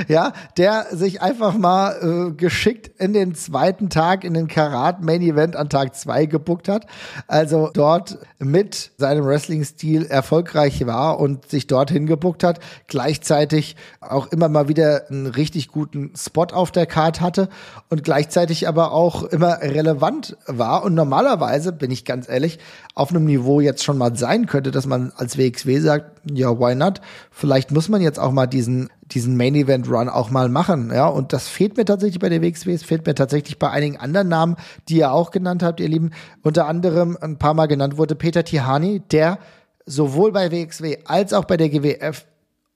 [0.08, 5.22] ja, der sich einfach mal äh, geschickt in den zweiten Tag in den Karat Main
[5.22, 6.86] Event an Tag zwei gebuckt hat.
[7.26, 12.60] Also dort mit seinem Wrestling-Stil erfolgreich war und sich dorthin gebuckt hat.
[12.86, 17.48] Gleichzeitig auch immer mal wieder einen richtig guten Spot auf der Card hatte
[17.88, 20.84] und gleichzeitig aber auch immer relevant war.
[20.84, 22.58] Und normalerweise, bin ich ganz ehrlich,
[23.00, 26.74] auf einem Niveau jetzt schon mal sein könnte, dass man als WXW sagt, ja, why
[26.74, 27.00] not?
[27.30, 31.06] Vielleicht muss man jetzt auch mal diesen, diesen Main Event Run auch mal machen, ja.
[31.08, 32.74] Und das fehlt mir tatsächlich bei der WXW.
[32.74, 34.56] Es fehlt mir tatsächlich bei einigen anderen Namen,
[34.90, 36.10] die ihr auch genannt habt, ihr Lieben.
[36.42, 39.38] Unter anderem ein paar Mal genannt wurde Peter Tihani, der
[39.86, 42.26] sowohl bei WXW als auch bei der GWF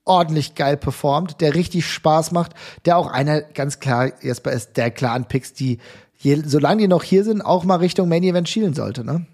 [0.05, 2.53] ordentlich geil performt, der richtig Spaß macht,
[2.85, 5.77] der auch einer ganz klar erstmal ist, der klaren Picks, die
[6.17, 9.27] je, solange die noch hier sind, auch mal Richtung Main Event schielen sollte, ne?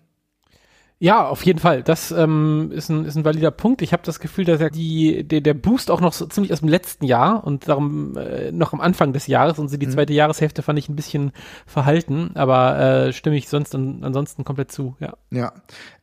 [1.03, 1.81] Ja, auf jeden Fall.
[1.81, 3.81] Das ähm, ist, ein, ist ein valider Punkt.
[3.81, 6.59] Ich habe das Gefühl, dass er die, der, der Boost auch noch so ziemlich aus
[6.59, 9.93] dem letzten Jahr und darum äh, noch am Anfang des Jahres und so die mhm.
[9.93, 11.31] zweite Jahreshälfte fand ich ein bisschen
[11.65, 15.15] verhalten, aber äh, stimme ich sonst an, ansonsten komplett zu, ja.
[15.31, 15.53] Ja.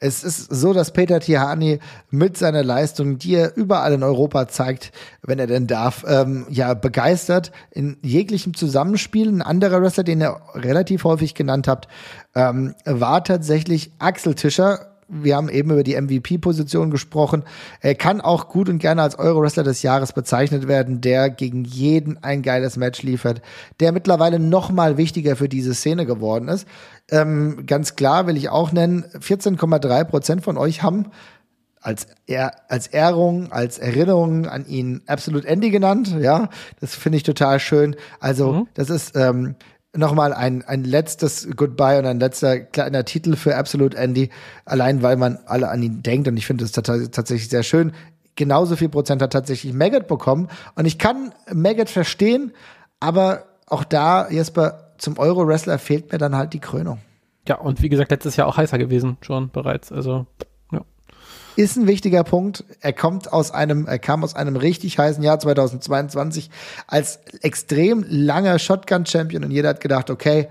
[0.00, 1.78] Es ist so, dass Peter Tihani
[2.10, 4.90] mit seiner Leistung, die er überall in Europa zeigt,
[5.22, 9.28] wenn er denn darf, ähm, ja, begeistert in jeglichem Zusammenspiel.
[9.28, 11.86] Ein anderer Wrestler, den ihr relativ häufig genannt habt,
[12.34, 14.87] ähm, war tatsächlich Axel Tischer.
[15.08, 17.44] Wir haben eben über die MVP-Position gesprochen.
[17.80, 22.22] Er kann auch gut und gerne als Euro-Wrestler des Jahres bezeichnet werden, der gegen jeden
[22.22, 23.40] ein geiles Match liefert,
[23.80, 26.68] der mittlerweile noch mal wichtiger für diese Szene geworden ist.
[27.10, 31.06] Ähm, ganz klar will ich auch nennen, 14,3 Prozent von euch haben
[31.80, 36.14] als, er als Ehrung, als Erinnerung an ihn Absolute Andy genannt.
[36.20, 36.50] Ja,
[36.80, 37.96] das finde ich total schön.
[38.20, 38.68] Also, mhm.
[38.74, 39.54] das ist ähm,
[39.96, 44.30] nochmal ein, ein letztes Goodbye und ein letzter kleiner Titel für Absolute Andy,
[44.64, 47.92] allein weil man alle an ihn denkt und ich finde es tatsächlich sehr schön.
[48.36, 52.52] Genauso viel Prozent hat tatsächlich Maggot bekommen und ich kann Maggot verstehen,
[53.00, 56.98] aber auch da, Jesper, zum Euro-Wrestler fehlt mir dann halt die Krönung.
[57.46, 59.90] Ja, und wie gesagt, letztes Jahr auch heißer gewesen, schon bereits.
[59.90, 60.26] Also.
[61.58, 62.62] Ist ein wichtiger Punkt.
[62.82, 66.50] Er kommt aus einem, er kam aus einem richtig heißen Jahr 2022
[66.86, 70.46] als extrem langer Shotgun-Champion und jeder hat gedacht, okay,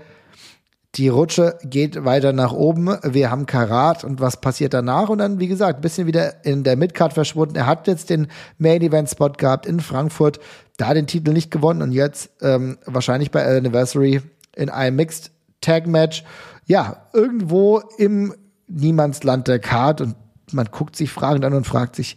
[0.96, 2.94] die Rutsche geht weiter nach oben.
[3.02, 5.08] Wir haben Karat und was passiert danach?
[5.08, 7.56] Und dann, wie gesagt, ein bisschen wieder in der Midcard verschwunden.
[7.56, 8.26] Er hat jetzt den
[8.58, 10.40] Main Event Spot gehabt in Frankfurt,
[10.76, 14.20] da den Titel nicht gewonnen und jetzt ähm, wahrscheinlich bei Anniversary
[14.56, 15.30] in einem Mixed
[15.62, 16.22] Tag Match.
[16.66, 18.34] Ja, irgendwo im
[18.66, 20.14] Niemandsland der Card und
[20.52, 22.16] man guckt sich fragend an und fragt sich,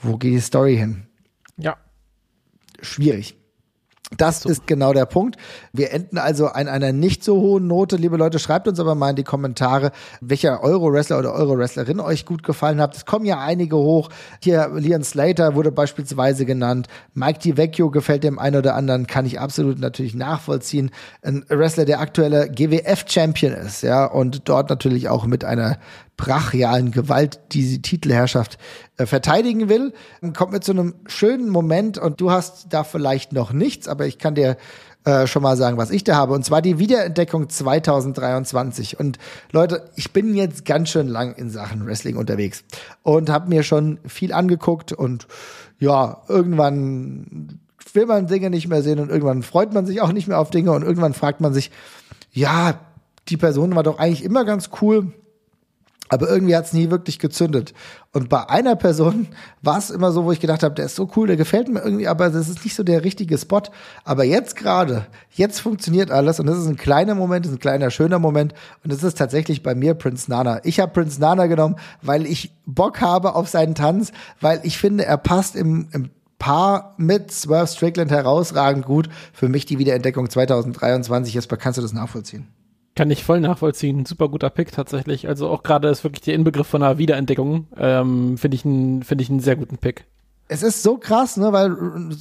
[0.00, 1.06] wo geht die Story hin?
[1.56, 1.76] Ja.
[2.80, 3.39] Schwierig.
[4.16, 4.48] Das so.
[4.48, 5.36] ist genau der Punkt.
[5.72, 7.96] Wir enden also an einer nicht so hohen Note.
[7.96, 12.42] Liebe Leute, schreibt uns aber mal in die Kommentare, welcher Euro-Wrestler oder Euro-Wrestlerin euch gut
[12.42, 12.96] gefallen hat.
[12.96, 14.08] Es kommen ja einige hoch.
[14.42, 16.88] Hier, Leon Slater wurde beispielsweise genannt.
[17.14, 20.90] Mike DiVecchio gefällt dem einen oder anderen, kann ich absolut natürlich nachvollziehen.
[21.22, 25.78] Ein Wrestler, der aktuelle GWF-Champion ist, ja, und dort natürlich auch mit einer
[26.16, 28.58] brachialen Gewalt diese Titelherrschaft
[29.06, 29.92] verteidigen will.
[30.36, 34.18] Kommt mir zu einem schönen Moment und du hast da vielleicht noch nichts, aber ich
[34.18, 34.56] kann dir
[35.04, 36.34] äh, schon mal sagen, was ich da habe.
[36.34, 39.00] Und zwar die Wiederentdeckung 2023.
[39.00, 39.18] Und
[39.50, 42.64] Leute, ich bin jetzt ganz schön lang in Sachen Wrestling unterwegs
[43.02, 45.26] und habe mir schon viel angeguckt und
[45.78, 47.60] ja, irgendwann
[47.94, 50.50] will man Dinge nicht mehr sehen und irgendwann freut man sich auch nicht mehr auf
[50.50, 51.70] Dinge und irgendwann fragt man sich,
[52.32, 52.78] ja,
[53.28, 55.12] die Person war doch eigentlich immer ganz cool
[56.10, 57.72] aber irgendwie hat es nie wirklich gezündet.
[58.12, 59.28] Und bei einer Person
[59.62, 61.80] war es immer so, wo ich gedacht habe, der ist so cool, der gefällt mir
[61.80, 63.62] irgendwie, aber das ist nicht so der richtige Spot.
[64.04, 67.60] Aber jetzt gerade, jetzt funktioniert alles und das ist ein kleiner Moment, das ist ein
[67.60, 68.54] kleiner, schöner Moment.
[68.82, 70.60] Und das ist tatsächlich bei mir Prince Nana.
[70.64, 75.06] Ich habe Prince Nana genommen, weil ich Bock habe auf seinen Tanz, weil ich finde,
[75.06, 79.08] er passt im, im Paar mit Swerve Strickland herausragend gut.
[79.32, 81.34] Für mich die Wiederentdeckung 2023.
[81.34, 82.48] Jesper, kannst du das nachvollziehen?
[83.00, 84.04] Kann ich voll nachvollziehen.
[84.04, 85.26] Super guter Pick tatsächlich.
[85.26, 87.66] Also auch gerade ist wirklich der Inbegriff von einer Wiederentdeckung.
[87.78, 90.04] Ähm, Finde ich, einen finde ich einen sehr guten Pick.
[90.48, 91.74] Es ist so krass, ne, weil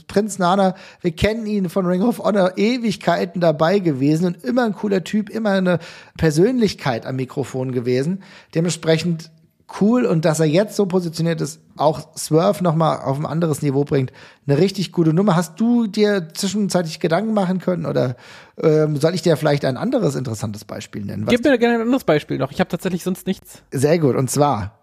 [0.07, 4.73] Prinz Nana, wir kennen ihn von Ring of Honor Ewigkeiten dabei gewesen und immer ein
[4.73, 5.79] cooler Typ, immer eine
[6.17, 8.23] Persönlichkeit am Mikrofon gewesen.
[8.55, 9.31] Dementsprechend
[9.79, 13.83] cool und dass er jetzt so positioniert ist, auch Swerve nochmal auf ein anderes Niveau
[13.83, 14.11] bringt.
[14.47, 15.35] Eine richtig gute Nummer.
[15.35, 18.15] Hast du dir zwischenzeitlich Gedanken machen können oder
[18.61, 21.25] ähm, soll ich dir vielleicht ein anderes interessantes Beispiel nennen?
[21.29, 22.51] Gib mir gerne ein anderes Beispiel noch.
[22.51, 23.63] Ich habe tatsächlich sonst nichts.
[23.71, 24.15] Sehr gut.
[24.15, 24.78] Und zwar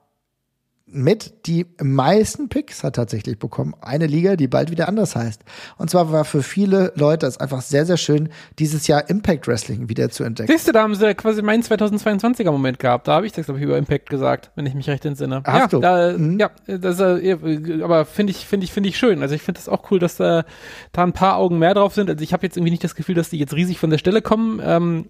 [0.89, 3.75] mit die meisten Picks hat tatsächlich bekommen.
[3.81, 5.43] Eine Liga, die bald wieder anders heißt.
[5.79, 8.29] Und zwar war für viele Leute es einfach sehr, sehr schön,
[8.61, 10.51] dieses Jahr Impact Wrestling wieder zu entdecken.
[10.51, 13.09] Siehst du, da haben sie quasi meinen 2022er Moment gehabt.
[13.09, 15.43] Da habe ich das, glaube ich, über Impact gesagt, wenn ich mich recht entsinne.
[15.45, 15.81] Hast ja, du?
[15.81, 16.39] Da, mhm.
[16.39, 19.23] ja, das, äh, aber finde ich, finde ich, finde ich schön.
[19.23, 20.45] Also ich finde das auch cool, dass da,
[20.93, 22.09] da ein paar Augen mehr drauf sind.
[22.09, 24.23] Also ich habe jetzt irgendwie nicht das Gefühl, dass die jetzt riesig von der Stelle
[24.23, 25.07] kommen, ähm,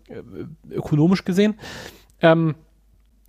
[0.71, 1.57] ökonomisch gesehen.
[2.23, 2.55] Ähm,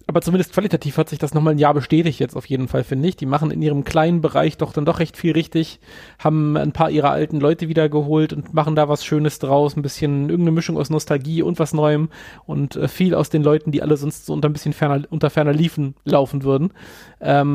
[0.08, 3.10] aber zumindest qualitativ hat sich das nochmal ein Jahr bestätigt jetzt auf jeden Fall, finde
[3.10, 3.18] ich.
[3.18, 5.82] Die machen in ihrem kleinen Bereich doch dann doch recht viel richtig,
[6.18, 10.30] haben ein paar ihrer alten Leute wiedergeholt und machen da was Schönes draus, ein bisschen
[10.30, 12.10] irgendeine Mischung aus Nostalgie und was Neuem
[12.46, 15.30] und äh, viel aus den Leuten, die alle sonst so unter ein bisschen ferner, unter
[15.30, 16.72] ferner Liefen laufen würden.
[17.20, 17.54] Ähm,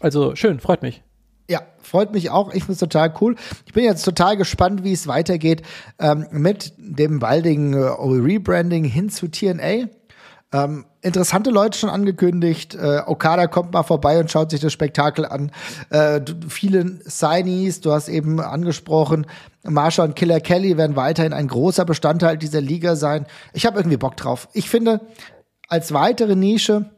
[0.00, 1.02] also schön, freut mich.
[1.48, 2.48] Ja, freut mich auch.
[2.52, 3.36] Ich finde es total cool.
[3.64, 5.62] Ich bin jetzt total gespannt, wie es weitergeht
[5.98, 9.88] ähm, mit dem baldigen äh, Rebranding hin zu TNA.
[10.52, 12.74] Ähm, interessante Leute schon angekündigt.
[12.74, 15.52] Äh, Okada kommt mal vorbei und schaut sich das Spektakel an.
[15.90, 19.26] Äh, viele Signees, du hast eben angesprochen,
[19.62, 23.26] Marsha und Killer Kelly werden weiterhin ein großer Bestandteil dieser Liga sein.
[23.52, 24.48] Ich habe irgendwie Bock drauf.
[24.52, 25.00] Ich finde,
[25.68, 26.90] als weitere Nische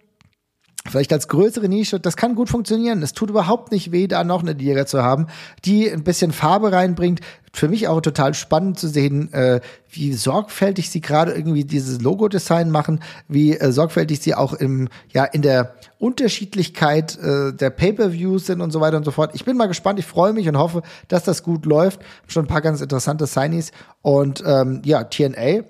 [0.91, 3.03] vielleicht als größere Nische, das kann gut funktionieren.
[3.03, 5.27] Es tut überhaupt nicht weh, da noch eine Liga zu haben,
[5.65, 7.21] die ein bisschen Farbe reinbringt.
[7.53, 9.61] Für mich auch total spannend zu sehen, äh,
[9.91, 15.25] wie sorgfältig sie gerade irgendwie dieses Logo-Design machen, wie äh, sorgfältig sie auch im, ja,
[15.25, 19.31] in der Unterschiedlichkeit äh, der Pay-Per-Views sind und so weiter und so fort.
[19.35, 22.01] Ich bin mal gespannt, ich freue mich und hoffe, dass das gut läuft.
[22.27, 23.73] Schon ein paar ganz interessante Signees.
[24.03, 25.65] Und ähm, ja, TNA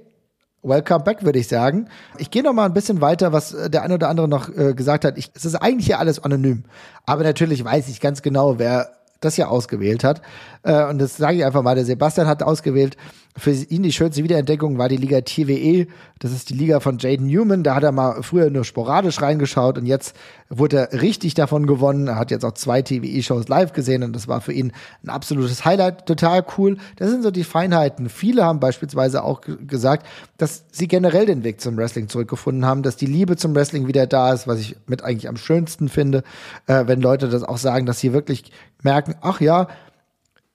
[0.65, 1.87] Welcome back, würde ich sagen.
[2.17, 4.75] Ich gehe noch mal ein bisschen weiter, was äh, der eine oder andere noch äh,
[4.75, 5.17] gesagt hat.
[5.17, 6.65] Ich, es ist eigentlich hier alles anonym.
[7.07, 8.91] Aber natürlich weiß ich ganz genau, wer
[9.21, 10.21] das ja ausgewählt hat.
[10.69, 12.97] Äh, und das sage ich einfach mal, der Sebastian hat ausgewählt,
[13.39, 15.87] für ihn die schönste Wiederentdeckung war die Liga TWE.
[16.19, 17.63] Das ist die Liga von Jaden Newman.
[17.63, 20.17] Da hat er mal früher nur sporadisch reingeschaut und jetzt
[20.51, 22.09] wurde er richtig davon gewonnen.
[22.09, 24.73] Er hat jetzt auch zwei TWE-Shows live gesehen und das war für ihn
[25.05, 26.07] ein absolutes Highlight.
[26.07, 26.79] Total cool.
[26.97, 28.09] Das sind so die Feinheiten.
[28.09, 30.05] Viele haben beispielsweise auch gesagt,
[30.37, 34.09] dass sie generell den Weg zum Wrestling zurückgefunden haben, dass die Liebe zum Wrestling wieder
[34.09, 36.25] da ist, was ich mit eigentlich am schönsten finde,
[36.67, 38.51] äh, wenn Leute das auch sagen, dass sie wirklich
[38.83, 39.69] merken, ach ja,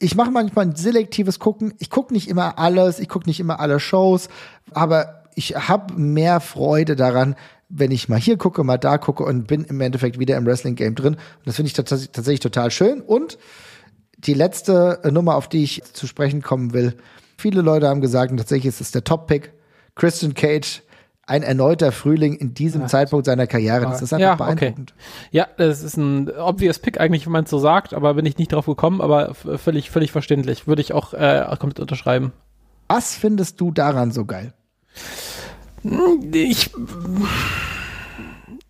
[0.04, 1.74] ich mache manchmal ein selektives Gucken.
[1.80, 4.28] Ich gucke nicht immer alles, ich gucke nicht immer alle Shows,
[4.72, 7.36] aber ich habe mehr Freude daran,
[7.70, 10.96] wenn ich mal hier gucke, mal da gucke und bin im Endeffekt wieder im Wrestling-Game
[10.96, 11.14] drin.
[11.14, 13.02] Und das finde ich tatsächlich total schön.
[13.02, 13.38] Und
[14.18, 16.96] die letzte Nummer, auf die ich zu sprechen kommen will.
[17.38, 19.54] Viele Leute haben gesagt, und tatsächlich ist es der Top-Pick.
[19.96, 20.84] Christian Cage
[21.26, 22.88] ein erneuter Frühling in diesem ja.
[22.88, 23.86] Zeitpunkt seiner Karriere.
[23.86, 24.94] Das ist einfach ja, beeindruckend.
[24.96, 25.28] Okay.
[25.32, 28.38] Ja, das ist ein obvious Pick eigentlich, wenn man es so sagt, aber bin ich
[28.38, 30.68] nicht drauf gekommen, aber völlig, völlig verständlich.
[30.68, 32.34] Würde ich auch äh, komplett unterschreiben.
[32.88, 34.54] Was findest du daran so geil?
[36.32, 36.72] Ich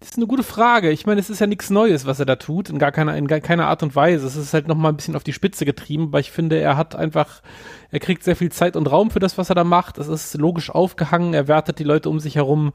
[0.03, 0.91] das ist eine gute Frage.
[0.91, 3.25] Ich meine, es ist ja nichts Neues, was er da tut, in gar keiner, in
[3.25, 4.27] gar keiner Art und Weise.
[4.27, 6.75] Es ist halt noch mal ein bisschen auf die Spitze getrieben, weil ich finde, er
[6.75, 7.41] hat einfach,
[7.89, 9.97] er kriegt sehr viel Zeit und Raum für das, was er da macht.
[9.99, 11.34] Es ist logisch aufgehangen.
[11.34, 12.73] Er wertet die Leute um sich herum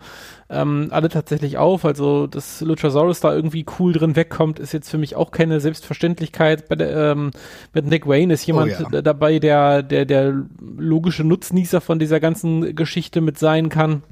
[0.48, 1.84] ähm, alle tatsächlich auf.
[1.84, 6.66] Also, dass Luchasaurus da irgendwie cool drin wegkommt, ist jetzt für mich auch keine Selbstverständlichkeit.
[6.70, 7.32] Bei der, ähm,
[7.74, 9.02] mit Nick Wayne ist jemand oh ja.
[9.02, 10.32] dabei, der, der, der
[10.78, 14.02] logische Nutznießer von dieser ganzen Geschichte mit sein kann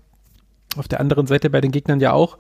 [0.79, 2.39] auf der anderen Seite bei den Gegnern ja auch.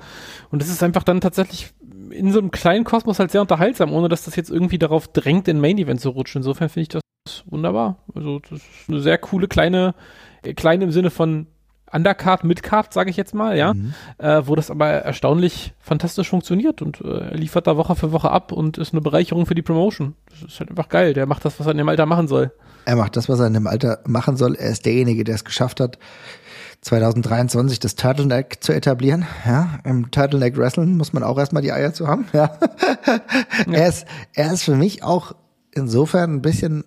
[0.51, 1.73] Und es ist einfach dann tatsächlich
[2.11, 5.49] in so einem kleinen Kosmos halt sehr unterhaltsam, ohne dass das jetzt irgendwie darauf drängt,
[5.49, 6.41] in Main Event zu rutschen.
[6.41, 7.03] Insofern finde ich das
[7.47, 7.99] wunderbar.
[8.15, 9.95] Also das ist eine sehr coole kleine,
[10.43, 11.47] äh, kleine im Sinne von
[11.93, 13.95] Undercard, Midcard, sage ich jetzt mal, ja, mhm.
[14.19, 18.51] äh, wo das aber erstaunlich fantastisch funktioniert und äh, liefert da Woche für Woche ab
[18.51, 20.15] und ist eine Bereicherung für die Promotion.
[20.31, 21.15] Das ist halt einfach geil.
[21.15, 22.53] Der macht das, was er in dem Alter machen soll.
[22.87, 24.57] Er macht das, was er in dem Alter machen soll.
[24.57, 25.99] Er ist derjenige, der es geschafft hat,
[26.87, 29.27] 2023 das Turtleneck zu etablieren.
[29.45, 32.27] Ja, im Turtleneck Wrestling muss man auch erstmal die Eier zu haben.
[32.33, 32.57] Ja.
[33.67, 33.73] ja.
[33.73, 35.35] Er, ist, er ist für mich auch
[35.73, 36.85] insofern ein bisschen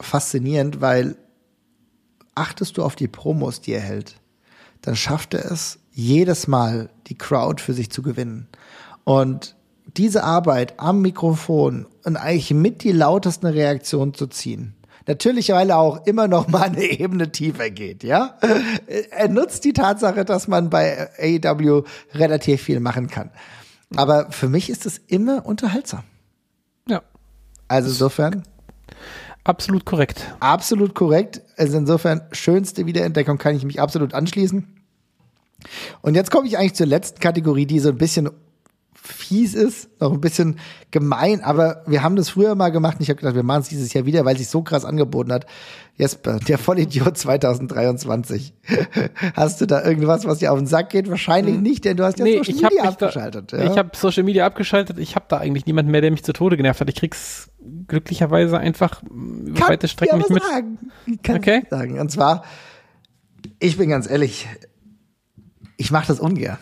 [0.00, 1.16] faszinierend, weil
[2.34, 4.16] achtest du auf die Promos, die er hält,
[4.80, 8.48] dann schafft er es jedes Mal, die Crowd für sich zu gewinnen.
[9.04, 9.54] Und
[9.98, 14.76] diese Arbeit am Mikrofon und eigentlich mit die lautesten Reaktionen zu ziehen,
[15.06, 18.38] Natürlich, weil er auch immer noch mal eine Ebene tiefer geht, ja.
[19.10, 23.30] Er nutzt die Tatsache, dass man bei AEW relativ viel machen kann.
[23.96, 26.04] Aber für mich ist es immer unterhaltsam.
[26.88, 27.02] Ja.
[27.66, 28.44] Also insofern.
[29.42, 30.34] Absolut korrekt.
[30.40, 31.42] Absolut korrekt.
[31.56, 34.76] Also insofern schönste Wiederentdeckung kann ich mich absolut anschließen.
[36.02, 38.30] Und jetzt komme ich eigentlich zur letzten Kategorie, die so ein bisschen
[39.10, 40.58] fies ist, noch ein bisschen
[40.90, 43.68] gemein, aber wir haben das früher mal gemacht und ich habe gedacht, wir machen es
[43.68, 45.46] dieses Jahr wieder, weil es sich so krass angeboten hat.
[45.96, 48.54] Jesper, der Vollidiot 2023.
[49.34, 51.10] hast du da irgendwas, was dir auf den Sack geht?
[51.10, 51.62] Wahrscheinlich hm.
[51.62, 53.52] nicht, denn du hast ja nee, Social Media abgeschaltet.
[53.52, 53.70] Da, ja?
[53.70, 54.98] Ich habe Social Media abgeschaltet.
[54.98, 56.88] Ich habe da eigentlich niemanden mehr, der mich zu Tode genervt hat.
[56.88, 57.50] Ich krieg's
[57.86, 60.42] glücklicherweise einfach über weite Strecken nicht mit.
[60.42, 60.78] Sagen.
[61.06, 61.62] Ich kann okay.
[61.68, 62.00] sagen.
[62.00, 62.44] Und zwar,
[63.58, 64.48] ich bin ganz ehrlich,
[65.76, 66.58] ich mache das ungern.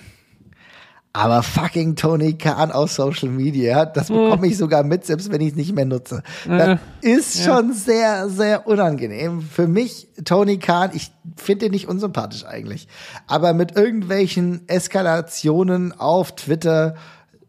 [1.19, 4.17] Aber fucking Tony Khan aus Social Media, das hm.
[4.17, 6.23] bekomme ich sogar mit, selbst wenn ich es nicht mehr nutze.
[6.47, 9.43] Das ist schon sehr, sehr unangenehm.
[9.43, 12.87] Für mich, Tony Khan, ich finde ihn nicht unsympathisch eigentlich.
[13.27, 16.95] Aber mit irgendwelchen Eskalationen auf Twitter,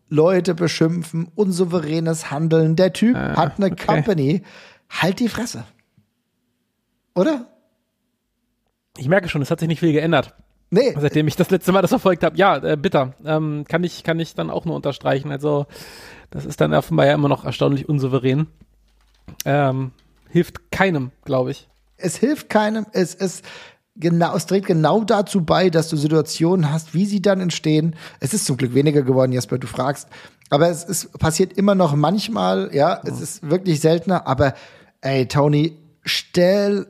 [0.08, 2.76] Leute beschimpfen, unsouveränes Handeln.
[2.76, 3.86] Der Typ äh, hat eine okay.
[3.86, 4.42] Company.
[4.90, 5.66] Halt die Fresse.
[7.14, 7.46] Oder?
[8.98, 10.34] Ich merke schon, es hat sich nicht viel geändert.
[10.72, 10.94] Nee.
[11.00, 12.38] Seitdem ich das letzte Mal das verfolgt habe.
[12.38, 13.14] Ja, äh, bitter.
[13.26, 15.32] Ähm, kann, ich, kann ich dann auch nur unterstreichen.
[15.32, 15.66] Also,
[16.30, 18.48] das ist dann offenbar ja immer noch erstaunlich unsouverän.
[19.46, 19.92] Ähm,
[20.30, 21.68] hilft keinem, glaube ich.
[21.98, 22.86] Es hilft keinem.
[22.92, 23.42] Es, es,
[23.96, 27.96] genau, es trägt genau dazu bei, dass du Situationen hast, wie sie dann entstehen.
[28.20, 30.08] Es ist zum Glück weniger geworden, Jesper, du fragst.
[30.52, 34.28] Aber es ist, passiert immer noch manchmal, ja, es ist wirklich seltener.
[34.28, 34.54] Aber
[35.02, 36.88] ey, Tony, stell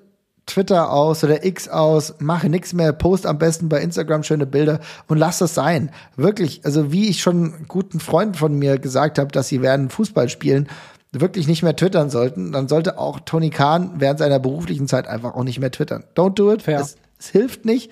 [0.49, 4.79] Twitter aus oder X aus, mache nichts mehr, post am besten bei Instagram schöne Bilder
[5.07, 5.91] und lass das sein.
[6.15, 10.27] Wirklich, also wie ich schon guten Freunden von mir gesagt habe, dass sie werden Fußball
[10.27, 10.67] spielen,
[11.11, 15.35] wirklich nicht mehr twittern sollten, dann sollte auch Tony Khan während seiner beruflichen Zeit einfach
[15.35, 16.03] auch nicht mehr twittern.
[16.15, 16.67] Don't do it.
[16.67, 17.91] Es, es hilft nicht.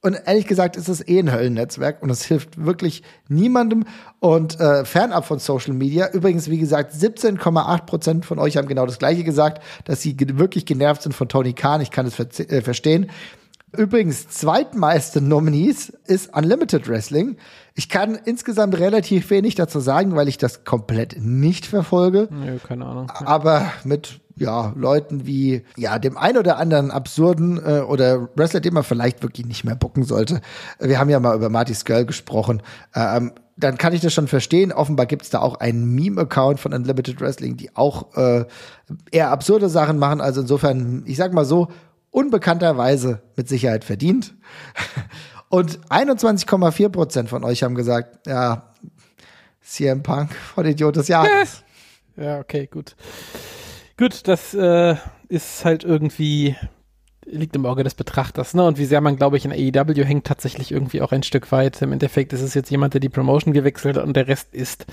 [0.00, 3.84] Und ehrlich gesagt ist es eh ein Höllennetzwerk und es hilft wirklich niemandem.
[4.20, 8.86] Und äh, fernab von Social Media, übrigens, wie gesagt, 17,8 Prozent von euch haben genau
[8.86, 11.80] das Gleiche gesagt, dass sie ge wirklich genervt sind von Tony Khan.
[11.80, 13.10] Ich kann es ver äh, verstehen.
[13.76, 17.36] Übrigens, zweitmeiste Nominees ist Unlimited Wrestling.
[17.74, 22.28] Ich kann insgesamt relativ wenig dazu sagen, weil ich das komplett nicht verfolge.
[22.30, 23.12] Nee, keine Ahnung.
[23.24, 28.74] Aber mit ja, Leuten wie ja, dem ein oder anderen absurden äh, oder Wrestler, den
[28.74, 30.40] man vielleicht wirklich nicht mehr bucken sollte.
[30.78, 32.62] Wir haben ja mal über Marty Skrull gesprochen.
[32.94, 34.72] Ähm, dann kann ich das schon verstehen.
[34.72, 38.44] Offenbar gibt es da auch einen Meme-Account von Unlimited Wrestling, die auch äh,
[39.10, 40.20] eher absurde Sachen machen.
[40.20, 41.68] Also insofern, ich sag mal so,
[42.10, 44.34] unbekannterweise mit Sicherheit verdient.
[45.48, 48.74] Und 21,4 Prozent von euch haben gesagt, ja,
[49.62, 51.62] CM Punk von Idiot des Jahres.
[52.20, 52.96] Ja, okay, gut.
[53.98, 54.94] Gut, das äh,
[55.28, 56.56] ist halt irgendwie
[57.30, 58.64] liegt im Auge des Betrachters, ne?
[58.64, 61.82] Und wie sehr man, glaube ich, in AEW hängt tatsächlich irgendwie auch ein Stück weit.
[61.82, 64.86] Im Endeffekt ist es jetzt jemand, der die Promotion gewechselt hat und der Rest ist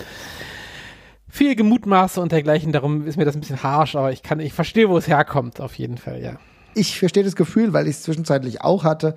[1.30, 2.72] viel Gemutmaße und dergleichen.
[2.72, 5.62] Darum ist mir das ein bisschen harsh, aber ich kann, ich verstehe, wo es herkommt,
[5.62, 6.38] auf jeden Fall, ja.
[6.74, 9.16] Ich verstehe das Gefühl, weil ich es zwischenzeitlich auch hatte.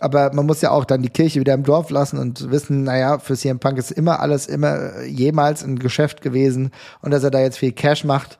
[0.00, 3.18] Aber man muss ja auch dann die Kirche wieder im Dorf lassen und wissen, naja,
[3.18, 7.40] für CM Punk ist immer alles immer jemals ein Geschäft gewesen und dass er da
[7.40, 8.38] jetzt viel Cash macht.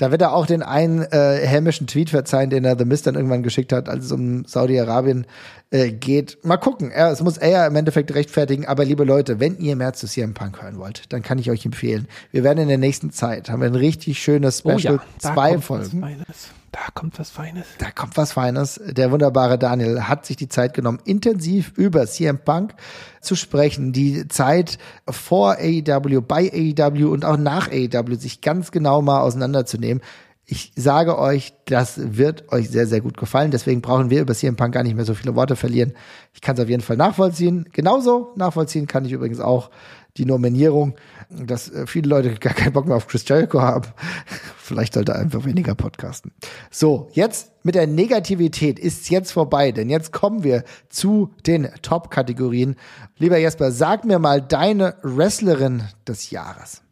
[0.00, 3.16] Da wird er auch den einen äh, hämischen Tweet verzeihen, den er The Mist dann
[3.16, 5.26] irgendwann geschickt hat, als es um Saudi-Arabien
[5.70, 6.38] äh, geht.
[6.42, 6.90] Mal gucken.
[6.90, 8.66] Er, es muss er ja im Endeffekt rechtfertigen.
[8.66, 11.66] Aber liebe Leute, wenn ihr mehr zu CM Punk hören wollt, dann kann ich euch
[11.66, 12.08] empfehlen.
[12.32, 15.58] Wir werden in der nächsten Zeit haben wir ein richtig schönes Special, oh ja, zwei
[15.58, 16.24] Folgen.
[16.72, 17.66] Da kommt was Feines.
[17.78, 18.80] Da kommt was Feines.
[18.84, 22.74] Der wunderbare Daniel hat sich die Zeit genommen, intensiv über CM Punk
[23.20, 24.78] zu sprechen, die Zeit
[25.08, 30.02] vor AEW, bei AEW und auch nach AEW sich ganz genau mal auseinanderzunehmen.
[30.46, 33.52] Ich sage euch, das wird euch sehr, sehr gut gefallen.
[33.52, 35.92] Deswegen brauchen wir über CM Punk gar nicht mehr so viele Worte verlieren.
[36.34, 37.68] Ich kann es auf jeden Fall nachvollziehen.
[37.72, 39.70] Genauso nachvollziehen kann ich übrigens auch
[40.16, 40.94] die Nominierung,
[41.30, 43.88] dass äh, viele Leute gar keinen Bock mehr auf Chris Jericho haben.
[44.58, 46.32] Vielleicht sollte er einfach weniger podcasten.
[46.70, 52.76] So, jetzt mit der Negativität ist jetzt vorbei, denn jetzt kommen wir zu den Top-Kategorien.
[53.18, 56.82] Lieber Jesper, sag mir mal deine Wrestlerin des Jahres.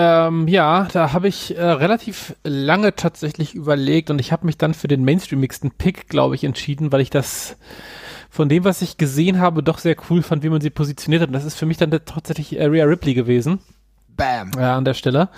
[0.00, 4.72] Ähm, ja, da habe ich äh, relativ lange tatsächlich überlegt und ich habe mich dann
[4.72, 7.56] für den Mainstreamigsten Pick, glaube ich, entschieden, weil ich das
[8.28, 11.28] von dem, was ich gesehen habe, doch sehr cool fand, wie man sie positioniert hat.
[11.28, 13.60] Und das ist für mich dann tatsächlich Rhea Ripley gewesen.
[14.16, 14.50] Bam.
[14.58, 15.28] Ja, an der Stelle.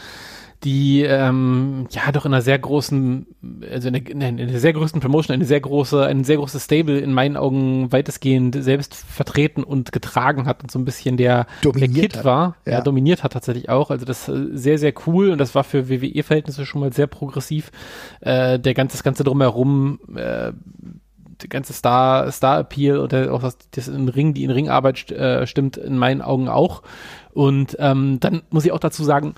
[0.64, 3.26] Die ähm, ja doch in einer sehr großen,
[3.70, 6.98] also in einer, in einer sehr größten Promotion, eine sehr große, ein sehr großes Stable
[6.98, 11.88] in meinen Augen weitestgehend selbst vertreten und getragen hat und so ein bisschen der, der
[11.88, 12.24] Kid hat.
[12.26, 12.72] war, ja.
[12.72, 12.80] ja.
[12.82, 13.90] dominiert hat tatsächlich auch.
[13.90, 17.70] Also das äh, sehr, sehr cool und das war für WWE-Verhältnisse schon mal sehr progressiv.
[18.20, 20.52] Äh, der ganze, das Ganze drumherum äh,
[21.48, 25.96] ganze Star, Star-Appeal oder auch das, das in Ring, die in Ringarbeit äh, stimmt in
[25.98, 26.82] meinen Augen auch.
[27.32, 29.34] Und ähm, dann muss ich auch dazu sagen,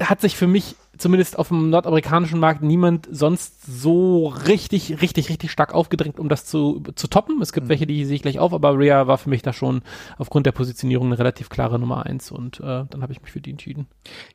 [0.00, 5.50] hat sich für mich zumindest auf dem nordamerikanischen Markt niemand sonst so richtig, richtig, richtig
[5.50, 7.42] stark aufgedrängt, um das zu, zu toppen.
[7.42, 7.70] Es gibt mhm.
[7.70, 9.82] welche, die sehe ich gleich auf, aber Rhea war für mich da schon
[10.16, 13.40] aufgrund der Positionierung eine relativ klare Nummer eins und äh, dann habe ich mich für
[13.40, 13.86] die entschieden.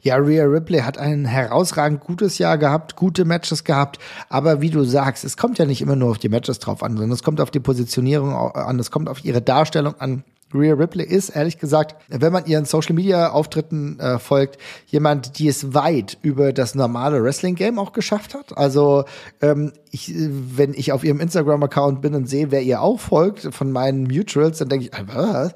[0.02, 4.84] Ja, Rhea Ripley hat ein herausragend gutes Jahr gehabt, gute Matches gehabt, aber wie du
[4.84, 7.40] sagst, es kommt ja nicht immer nur auf die Matches drauf an, sondern es kommt
[7.40, 10.24] auf die Positionierung an, es kommt auf ihre Darstellung an
[10.54, 15.48] Rhea Ripley ist, ehrlich gesagt, wenn man ihren Social Media Auftritten äh, folgt, jemand, die
[15.48, 18.58] es weit über das normale Wrestling Game auch geschafft hat.
[18.58, 19.06] Also,
[19.42, 23.54] ähm, ich, wenn ich auf ihrem Instagram Account bin und sehe, wer ihr auch folgt
[23.54, 25.54] von meinen Mutuals, dann denke ich, was?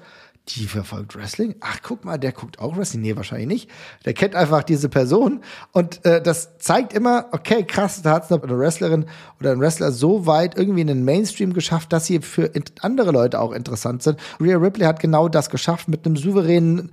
[0.56, 1.56] Die verfolgt Wrestling.
[1.60, 3.02] Ach, guck mal, der guckt auch Wrestling.
[3.02, 3.69] Nee, wahrscheinlich nicht.
[4.06, 5.41] Der kennt einfach diese Person.
[5.72, 9.06] Und äh, das zeigt immer, okay, krass, da hat es eine Wrestlerin
[9.40, 12.52] oder ein Wrestler so weit irgendwie in den Mainstream geschafft, dass sie für
[12.82, 14.19] andere Leute auch interessant sind.
[14.40, 16.91] Rhea Ripley hat genau das geschafft mit einem souveränen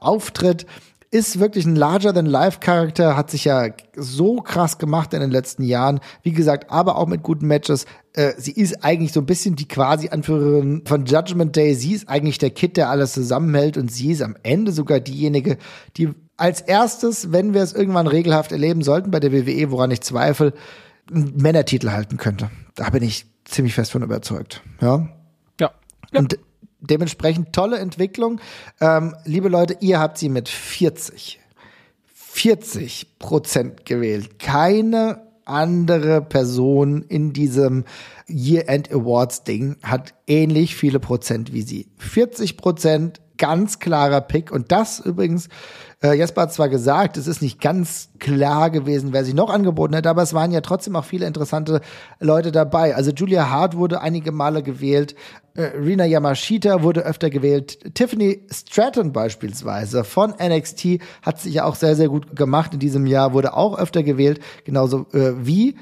[0.00, 0.66] Auftritt
[1.12, 6.00] ist wirklich ein larger-than-life-Charakter, hat sich ja so krass gemacht in den letzten Jahren.
[6.22, 7.84] Wie gesagt, aber auch mit guten Matches.
[8.12, 11.74] Äh, sie ist eigentlich so ein bisschen die quasi Anführerin von Judgment Day.
[11.74, 15.58] Sie ist eigentlich der Kid, der alles zusammenhält und sie ist am Ende sogar diejenige,
[15.96, 20.02] die als erstes, wenn wir es irgendwann regelhaft erleben sollten bei der WWE, woran ich
[20.02, 20.54] zweifle,
[21.10, 22.50] einen Männertitel halten könnte.
[22.76, 24.62] Da bin ich ziemlich fest von überzeugt.
[24.80, 25.08] Ja.
[25.60, 25.72] Ja.
[26.14, 26.38] Und
[26.80, 28.40] dementsprechend tolle Entwicklung.
[28.80, 31.40] Ähm, liebe Leute, ihr habt sie mit 40,
[32.14, 34.38] 40 Prozent gewählt.
[34.38, 37.84] Keine andere Person in diesem
[38.28, 41.88] Year-End Awards Ding hat ähnlich viele Prozent wie sie.
[41.98, 44.52] 40 Prozent, ganz klarer Pick.
[44.52, 45.48] Und das übrigens
[46.02, 49.94] äh, Jesper hat zwar gesagt, es ist nicht ganz klar gewesen, wer sich noch angeboten
[49.94, 51.80] hätte, aber es waren ja trotzdem auch viele interessante
[52.20, 52.94] Leute dabei.
[52.94, 55.14] Also Julia Hart wurde einige Male gewählt,
[55.54, 61.74] äh, Rina Yamashita wurde öfter gewählt, Tiffany Stratton beispielsweise von NXT hat sich ja auch
[61.74, 65.76] sehr, sehr gut gemacht in diesem Jahr, wurde auch öfter gewählt, genauso äh, wie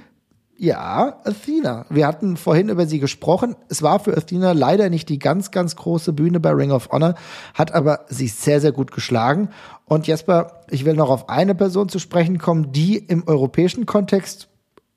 [0.60, 1.86] Ja, Athena.
[1.88, 3.54] Wir hatten vorhin über sie gesprochen.
[3.68, 7.14] Es war für Athena leider nicht die ganz, ganz große Bühne bei Ring of Honor,
[7.54, 9.50] hat aber sie sehr, sehr gut geschlagen.
[9.84, 14.48] Und Jesper, ich will noch auf eine Person zu sprechen kommen, die im europäischen Kontext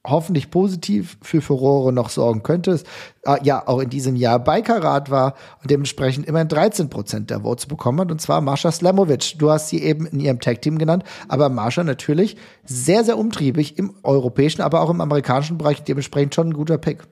[0.05, 2.79] hoffentlich positiv für Furore noch sorgen könnte,
[3.23, 7.41] äh, ja auch in diesem Jahr bei Karat war und dementsprechend immerhin 13 Prozent der
[7.41, 9.37] Votes bekommen hat, und zwar Marsha Slamovic.
[9.37, 13.93] Du hast sie eben in ihrem Tag-Team genannt, aber Marsha natürlich sehr, sehr umtriebig im
[14.03, 17.03] europäischen, aber auch im amerikanischen Bereich, dementsprechend schon ein guter Pick.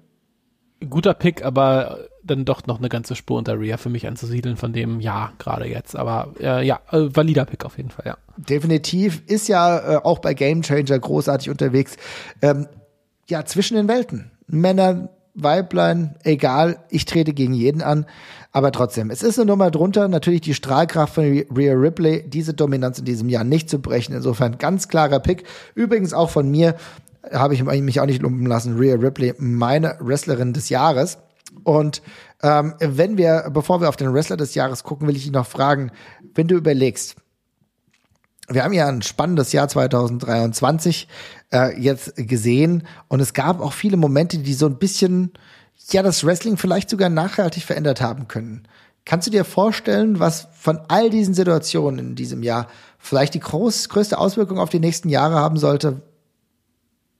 [0.90, 2.00] Guter Pick, aber
[2.30, 5.66] dann doch noch eine ganze Spur unter Rhea für mich anzusiedeln von dem Jahr gerade
[5.68, 5.96] jetzt.
[5.96, 8.18] Aber äh, ja, äh, valider Pick auf jeden Fall, ja.
[8.38, 11.98] Definitiv ist ja äh, auch bei Game Changer großartig unterwegs.
[12.42, 12.68] Ähm,
[13.28, 14.32] ja, zwischen den Welten.
[14.48, 18.06] Männer, Weiblein, egal, ich trete gegen jeden an.
[18.52, 20.08] Aber trotzdem, es ist eine Nummer drunter.
[20.08, 24.16] Natürlich die Strahlkraft von Rhea Ripley, diese Dominanz in diesem Jahr nicht zu brechen.
[24.16, 25.44] Insofern ganz klarer Pick.
[25.76, 26.76] Übrigens auch von mir
[27.32, 28.78] habe ich mich auch nicht lumpen lassen.
[28.78, 31.20] Rhea Ripley, meine Wrestlerin des Jahres.
[31.64, 32.02] Und
[32.42, 35.48] ähm, wenn wir, bevor wir auf den Wrestler des Jahres gucken, will ich dich noch
[35.48, 35.92] fragen,
[36.34, 37.16] wenn du überlegst,
[38.48, 41.08] wir haben ja ein spannendes Jahr 2023
[41.54, 45.34] äh, jetzt gesehen und es gab auch viele Momente, die so ein bisschen
[45.92, 48.68] ja das Wrestling vielleicht sogar nachhaltig verändert haben können.
[49.06, 52.68] Kannst du dir vorstellen, was von all diesen Situationen in diesem Jahr
[52.98, 56.02] vielleicht die groß, größte Auswirkung auf die nächsten Jahre haben sollte?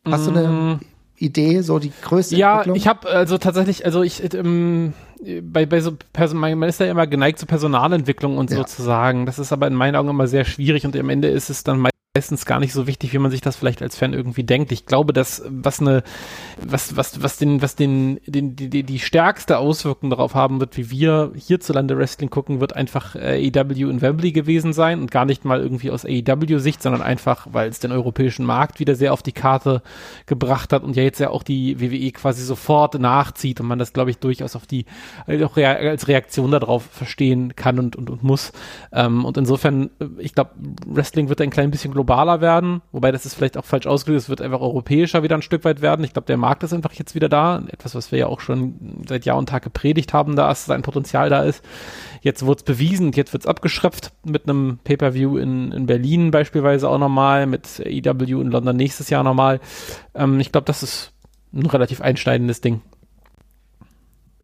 [0.06, 0.80] Hast du eine mm.
[1.20, 2.76] Idee, so die größte ja, Entwicklung?
[2.76, 4.94] Ja, ich habe also tatsächlich, also ich ähm,
[5.42, 8.58] bei, bei so Person, man ist ja immer geneigt zu Personalentwicklung und ja.
[8.58, 9.26] sozusagen.
[9.26, 11.80] Das ist aber in meinen Augen immer sehr schwierig und am Ende ist es dann
[11.80, 14.72] meistens gar nicht so wichtig, wie man sich das vielleicht als Fan irgendwie denkt.
[14.72, 16.02] Ich glaube, dass was eine,
[16.60, 20.90] was, was, was den, was den, den, die, die stärkste Auswirkung darauf haben wird, wie
[20.90, 25.46] wir hierzulande Wrestling gucken, wird einfach äh, AEW in Wembley gewesen sein und gar nicht
[25.46, 29.32] mal irgendwie aus AEW-Sicht, sondern einfach, weil es den europäischen Markt wieder sehr auf die
[29.32, 29.84] Karte
[30.26, 33.94] gebracht hat und ja jetzt ja auch die WWE quasi sofort nachzieht und man das,
[33.94, 34.86] glaube ich, durchaus auf die,
[35.28, 38.52] äh, auch als Reaktion darauf verstehen kann und, und, und muss.
[38.92, 40.52] Ähm, und insofern, äh, ich glaube,
[40.88, 44.30] Wrestling wird ein klein bisschen globaler werden, wobei das ist vielleicht auch falsch ausgedrückt, es
[44.30, 46.06] wird einfach europäischer wieder ein Stück weit werden.
[46.06, 47.62] Ich glaube, der Markt ist einfach jetzt wieder da.
[47.68, 50.82] Etwas, was wir ja auch schon seit Jahr und Tag gepredigt haben, da dass sein
[50.82, 51.62] Potenzial da ist.
[52.22, 56.90] Jetzt wurde es bewiesen jetzt wird es abgeschröpft mit einem Pay-Per-View in, in Berlin beispielsweise
[56.90, 59.60] auch nochmal, mit EW in London nächstes Jahr nochmal.
[60.16, 61.12] Ähm, ich glaube, das ist
[61.54, 62.82] ein relativ einschneidendes Ding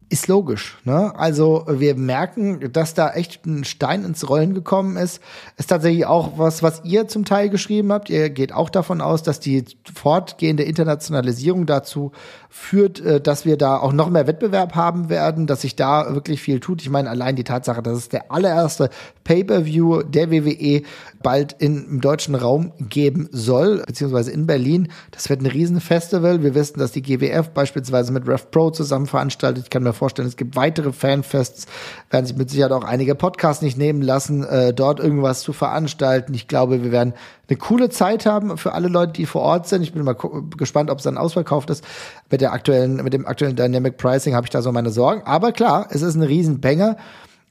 [0.08, 0.78] ist logisch.
[0.84, 1.12] Ne?
[1.16, 5.20] Also wir merken, dass da echt ein Stein ins Rollen gekommen ist.
[5.56, 8.08] Ist tatsächlich auch was, was ihr zum Teil geschrieben habt.
[8.08, 12.12] Ihr geht auch davon aus, dass die fortgehende Internationalisierung dazu
[12.48, 16.40] führt, äh, dass wir da auch noch mehr Wettbewerb haben werden, dass sich da wirklich
[16.40, 16.82] viel tut.
[16.82, 18.90] Ich meine, allein die Tatsache, dass es der allererste
[19.24, 20.82] Pay-per-View der WWE
[21.20, 24.88] bald in, im deutschen Raum geben soll, beziehungsweise in Berlin.
[25.10, 26.44] Das wird ein Riesenfestival.
[26.44, 29.64] Wir wissen, dass die GWF beispielsweise mit Rev Pro zusammen veranstaltet.
[29.64, 31.66] Ich kann mir vorstellen, es gibt weitere Fanfests,
[32.10, 36.34] werden sich mit Sicherheit auch einige Podcasts nicht nehmen lassen, äh, dort irgendwas zu veranstalten.
[36.34, 37.14] Ich glaube, wir werden
[37.48, 39.82] eine coole Zeit haben für alle Leute, die vor Ort sind.
[39.82, 40.16] Ich bin mal
[40.56, 41.84] gespannt, ob es dann ausverkauft ist.
[42.30, 45.22] Mit der aktuellen, mit dem aktuellen Dynamic Pricing habe ich da so meine Sorgen.
[45.24, 46.96] Aber klar, es ist ein Riesenbanger.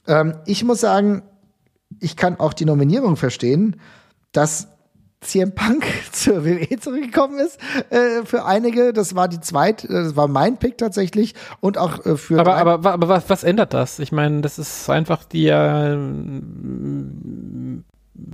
[0.07, 1.23] Ähm, ich muss sagen,
[1.99, 3.80] ich kann auch die Nominierung verstehen,
[4.31, 4.67] dass
[5.26, 7.60] CM Punk zur WWE zurückgekommen ist.
[7.89, 12.06] Äh, für einige, das war die zweite, äh, das war mein Pick tatsächlich und auch
[12.06, 12.39] äh, für.
[12.39, 13.99] Aber, aber, aber was, was ändert das?
[13.99, 15.93] Ich meine, das ist einfach die äh,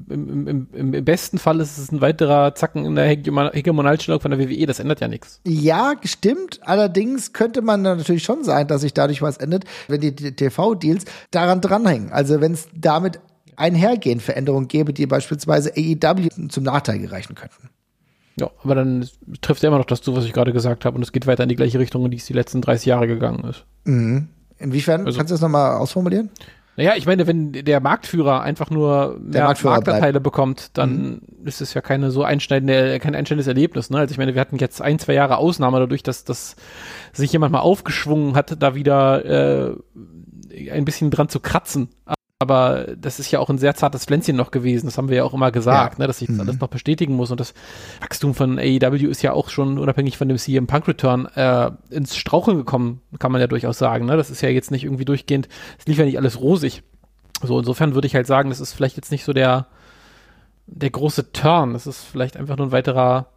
[0.09, 4.31] im, im, im, im, besten Fall ist es ein weiterer Zacken in der Hegemonalstellung von
[4.31, 5.41] der WWE, das ändert ja nichts.
[5.45, 6.59] Ja, stimmt.
[6.63, 11.61] Allerdings könnte man natürlich schon sein, dass sich dadurch was ändert, wenn die TV-Deals daran
[11.61, 12.11] dranhängen.
[12.11, 13.19] Also wenn es damit
[13.61, 17.69] einhergehen Veränderungen gäbe, die beispielsweise AEW zum Nachteil gereichen könnten.
[18.39, 19.07] Ja, aber dann
[19.41, 21.43] trifft er immer noch das zu, was ich gerade gesagt habe, und es geht weiter
[21.43, 23.65] in die gleiche Richtung, in die es die letzten 30 Jahre gegangen ist.
[23.83, 24.29] Mhm.
[24.57, 25.05] Inwiefern?
[25.05, 26.29] Also, Kannst du das nochmal ausformulieren?
[26.77, 31.45] Naja, ich meine, wenn der Marktführer einfach nur mehr Marktanteile bekommt, dann mhm.
[31.45, 33.89] ist es ja keine so einschneidende, kein einschneidendes Erlebnis.
[33.89, 33.99] Ne?
[33.99, 36.55] Also ich meine, wir hatten jetzt ein, zwei Jahre Ausnahme dadurch, dass, dass
[37.11, 41.89] sich jemand mal aufgeschwungen hat, da wieder äh, ein bisschen dran zu kratzen
[42.41, 44.87] aber das ist ja auch ein sehr zartes Pflänzchen noch gewesen.
[44.87, 46.03] Das haben wir ja auch immer gesagt, ja.
[46.03, 46.41] ne, dass sich das mhm.
[46.41, 47.29] alles noch bestätigen muss.
[47.29, 47.53] Und das
[48.01, 52.15] Wachstum von AEW ist ja auch schon unabhängig von dem CM Punk Return äh, ins
[52.15, 54.07] Straucheln gekommen, kann man ja durchaus sagen.
[54.07, 54.17] Ne?
[54.17, 56.81] Das ist ja jetzt nicht irgendwie durchgehend, es lief ja nicht alles rosig.
[57.43, 59.67] So, insofern würde ich halt sagen, das ist vielleicht jetzt nicht so der,
[60.65, 61.73] der große Turn.
[61.73, 63.27] Das ist vielleicht einfach nur ein weiterer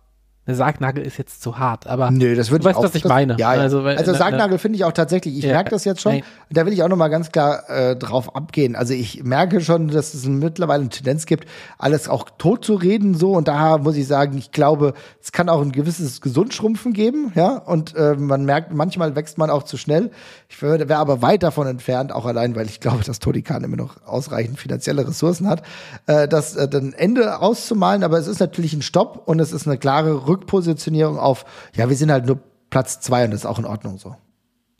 [0.46, 3.02] eine Sargnagel ist jetzt zu hart, aber Nö, das würde ich weißt, auch, was ich
[3.02, 3.36] das, meine.
[3.38, 3.48] Ja.
[3.50, 6.12] Also, weil- also Sargnagel finde ich auch tatsächlich, ich Ja, merke das jetzt schon.
[6.12, 6.22] nein.
[6.50, 8.76] Und da will ich auch nochmal ganz klar äh, drauf abgehen.
[8.76, 11.48] Also ich merke schon, dass es mittlerweile eine Tendenz gibt,
[11.78, 13.32] alles auch tot zu reden so.
[13.32, 14.92] Und da muss ich sagen, ich glaube,
[15.22, 17.56] es kann auch ein gewisses Gesundschrumpfen geben, ja.
[17.56, 20.10] Und äh, man merkt, manchmal wächst man auch zu schnell.
[20.50, 23.64] Ich wäre wär aber weit davon entfernt, auch allein, weil ich glaube, dass Tony Khan
[23.64, 25.62] immer noch ausreichend finanzielle Ressourcen hat,
[26.06, 28.04] äh, das äh, dann Ende auszumalen.
[28.04, 31.44] Aber es ist natürlich ein Stopp und es ist eine klare Rückpositionierung auf,
[31.74, 32.40] ja, wir sind halt nur
[32.70, 34.16] Platz zwei und das ist auch in Ordnung so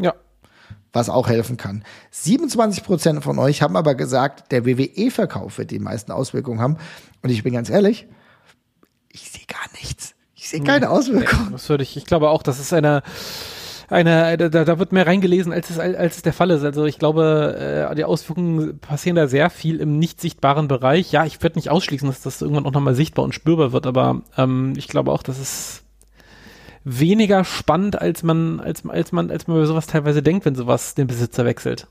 [0.01, 0.15] ja.
[0.93, 1.85] was auch helfen kann.
[2.11, 6.77] 27 Prozent von euch haben aber gesagt, der WWE-Verkauf wird die meisten Auswirkungen haben.
[7.23, 8.07] Und ich bin ganz ehrlich,
[9.09, 10.15] ich sehe gar nichts.
[10.35, 11.53] Ich sehe keine Auswirkungen.
[11.53, 13.03] Das würde ich, ich glaube auch, das ist eine,
[13.89, 16.65] eine, da, da wird mehr reingelesen, als es, als es der Fall ist.
[16.65, 21.13] Also ich glaube, äh, die Auswirkungen passieren da sehr viel im nicht sichtbaren Bereich.
[21.13, 24.23] Ja, ich werde nicht ausschließen, dass das irgendwann auch nochmal sichtbar und spürbar wird, aber
[24.37, 25.85] ähm, ich glaube auch, dass es
[26.85, 30.95] weniger spannend, als man, als, als man, als man über sowas teilweise denkt, wenn sowas
[30.95, 31.89] den Besitzer wechselt.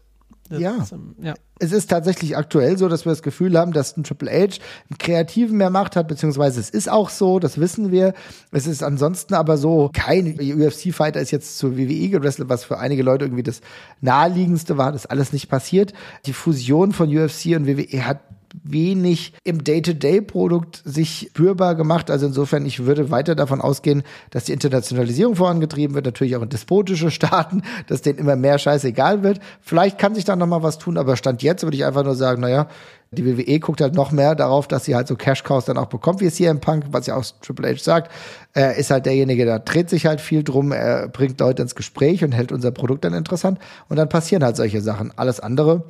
[0.50, 0.86] Das Ja.
[0.92, 1.34] Ähm, ja.
[1.60, 4.60] Es ist tatsächlich aktuell so, dass wir das Gefühl haben, dass ein Triple H
[4.90, 8.14] einen Kreativen mehr Macht hat, beziehungsweise es ist auch so, das wissen wir.
[8.52, 13.04] Es ist ansonsten aber so, kein UFC-Fighter ist jetzt zur WWE gewrestelt, was für einige
[13.04, 13.62] Leute irgendwie das
[14.02, 14.92] naheliegendste war.
[14.92, 15.94] Das ist alles nicht passiert.
[16.26, 18.20] Die Fusion von UFC und WWE hat
[18.64, 22.12] wenig im Day-to-Day-Produkt sich spürbar gemacht.
[22.12, 26.50] Also insofern, ich würde weiter davon ausgehen, dass die Internationalisierung vorangetrieben wird, natürlich auch in
[26.50, 29.40] despotische Staaten, dass denen immer mehr scheißegal wird.
[29.62, 32.16] Vielleicht kann sich da noch mal was tun, aber Stand jetzt würde ich einfach nur
[32.16, 32.68] sagen, naja,
[33.12, 36.20] die WWE guckt halt noch mehr darauf, dass sie halt so Cash-Cows dann auch bekommt,
[36.20, 38.12] wie es hier im Punk, was ja auch Triple H sagt.
[38.54, 42.24] Er ist halt derjenige, der dreht sich halt viel drum, er bringt Leute ins Gespräch
[42.24, 45.12] und hält unser Produkt dann interessant und dann passieren halt solche Sachen.
[45.16, 45.84] Alles andere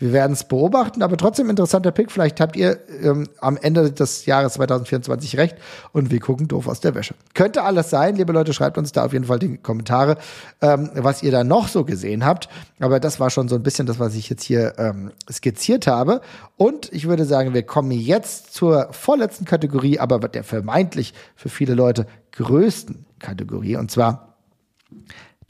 [0.00, 2.10] wir werden es beobachten, aber trotzdem interessanter Pick.
[2.10, 5.56] Vielleicht habt ihr ähm, am Ende des Jahres 2024 recht
[5.92, 7.14] und wir gucken doof aus der Wäsche.
[7.34, 10.16] Könnte alles sein, liebe Leute, schreibt uns da auf jeden Fall die Kommentare,
[10.62, 12.48] ähm, was ihr da noch so gesehen habt.
[12.80, 16.22] Aber das war schon so ein bisschen das, was ich jetzt hier ähm, skizziert habe.
[16.56, 21.74] Und ich würde sagen, wir kommen jetzt zur vorletzten Kategorie, aber der vermeintlich für viele
[21.74, 23.76] Leute größten Kategorie.
[23.76, 24.36] Und zwar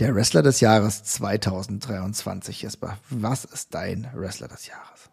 [0.01, 2.97] der Wrestler des Jahres 2023, Jesper.
[3.11, 5.11] Was ist dein Wrestler des Jahres?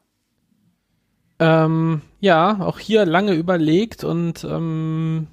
[1.40, 5.28] Ähm, ja, auch hier lange überlegt und ähm,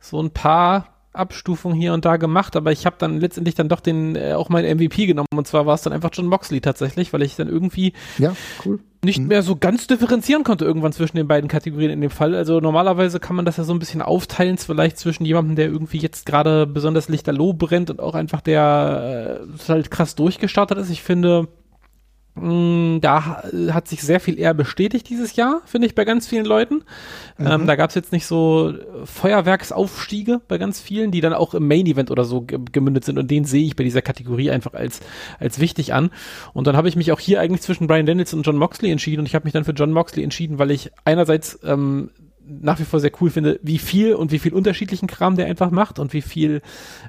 [0.00, 3.80] so ein paar Abstufungen hier und da gemacht, aber ich habe dann letztendlich dann doch
[3.80, 7.12] den äh, auch meinen MVP genommen und zwar war es dann einfach John Moxley tatsächlich,
[7.12, 8.34] weil ich dann irgendwie Ja,
[8.64, 8.80] cool.
[9.04, 12.34] nicht mehr so ganz differenzieren konnte irgendwann zwischen den beiden Kategorien in dem Fall.
[12.34, 15.98] Also normalerweise kann man das ja so ein bisschen aufteilen, vielleicht zwischen jemandem, der irgendwie
[15.98, 20.90] jetzt gerade besonders lichterloh brennt und auch einfach der äh, halt krass durchgestartet ist.
[20.90, 21.48] Ich finde,
[22.34, 23.42] da ha-
[23.74, 26.82] hat sich sehr viel eher bestätigt dieses Jahr, finde ich, bei ganz vielen Leuten.
[27.38, 28.72] Ähm, da gab es jetzt nicht so
[29.04, 33.18] Feuerwerksaufstiege bei ganz vielen, die dann auch im Main Event oder so ge gemündet sind
[33.18, 35.00] und den sehe ich bei dieser Kategorie einfach als,
[35.40, 36.10] als wichtig an.
[36.54, 39.20] Und dann habe ich mich auch hier eigentlich zwischen Brian Danielson und John Moxley entschieden
[39.20, 42.10] und ich habe mich dann für John Moxley entschieden, weil ich einerseits ähm,
[42.60, 45.70] nach wie vor sehr cool finde, wie viel und wie viel unterschiedlichen Kram der einfach
[45.70, 46.62] macht und wie viel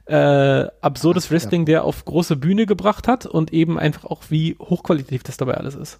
[0.05, 5.23] äh, absurdes Wrestling der auf große Bühne gebracht hat und eben einfach auch wie hochqualitativ
[5.23, 5.99] das dabei alles ist.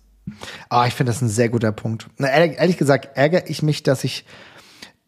[0.70, 2.08] Ah, ich finde das ein sehr guter Punkt.
[2.18, 4.26] Na, ehrlich, ehrlich gesagt ärgere ich mich, dass ich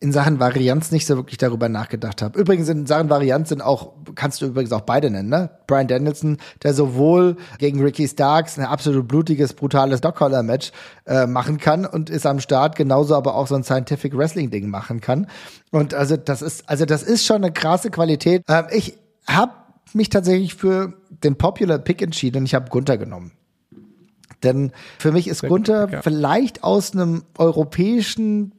[0.01, 2.37] in Sachen Varianz nicht so wirklich darüber nachgedacht habe.
[2.37, 5.49] Übrigens in Sachen Varianz sind auch, kannst du übrigens auch beide nennen, ne?
[5.67, 10.71] Brian Danielson, der sowohl gegen Ricky Starks ein absolut blutiges, brutales Dog-Collar-Match
[11.05, 14.99] äh, machen kann und ist am Start, genauso aber auch so ein Scientific Wrestling-Ding machen
[14.99, 15.27] kann.
[15.71, 18.43] Und also das ist, also das ist schon eine krasse Qualität.
[18.49, 18.97] Ähm, ich
[19.27, 19.53] habe
[19.93, 23.31] mich tatsächlich für den Popular Pick entschieden und ich habe Gunther genommen.
[24.43, 26.01] Denn für mich ist Gunther ja.
[26.01, 28.53] vielleicht aus einem europäischen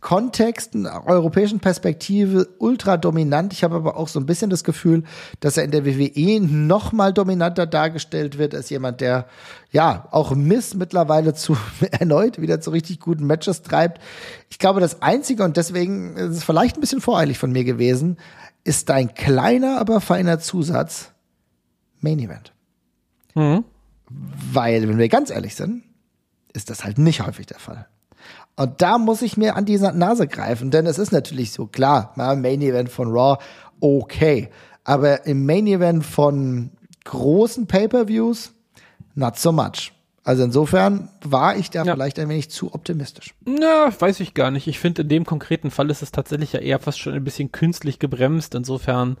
[0.00, 3.52] Kontext, einer europäischen Perspektive ultra dominant.
[3.52, 5.02] Ich habe aber auch so ein bisschen das Gefühl,
[5.40, 9.26] dass er in der WWE noch mal dominanter dargestellt wird als jemand, der
[9.72, 11.56] ja auch Miss mittlerweile zu
[11.90, 14.00] erneut wieder zu richtig guten Matches treibt.
[14.50, 18.18] Ich glaube, das Einzige und deswegen ist es vielleicht ein bisschen voreilig von mir gewesen,
[18.62, 21.12] ist ein kleiner, aber feiner Zusatz
[22.00, 22.52] Main Event.
[23.34, 23.64] Mhm.
[24.10, 25.82] Weil, wenn wir ganz ehrlich sind,
[26.52, 27.86] ist das halt nicht häufig der Fall.
[28.56, 32.12] Und da muss ich mir an die Nase greifen, denn es ist natürlich so, klar,
[32.16, 33.38] Main Event von Raw,
[33.80, 34.48] okay.
[34.84, 36.70] Aber im Main Event von
[37.04, 38.52] großen Pay-Per-Views,
[39.14, 39.92] not so much.
[40.24, 41.94] Also insofern war ich da Ja.
[41.94, 43.34] vielleicht ein wenig zu optimistisch.
[43.46, 44.66] Na, weiß ich gar nicht.
[44.66, 47.50] Ich finde, in dem konkreten Fall ist es tatsächlich ja eher fast schon ein bisschen
[47.52, 48.54] künstlich gebremst.
[48.54, 49.16] Insofern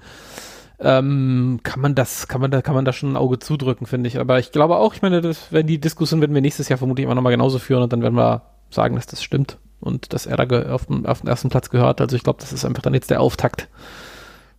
[0.80, 4.08] ähm, kann man das, kann man da, kann man da schon ein Auge zudrücken, finde
[4.08, 4.18] ich.
[4.18, 7.04] Aber ich glaube auch, ich meine, das, wenn die Diskussion werden wir nächstes Jahr vermutlich
[7.04, 9.58] immer noch mal genauso führen und dann werden wir sagen, dass das stimmt.
[9.80, 12.00] und dass er da auf dem, auf dem ersten Platz gehört.
[12.00, 13.68] Also ich glaube, das ist einfach dann jetzt der Auftakt.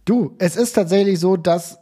[0.06, 1.80] Du, es ist tatsächlich so, dass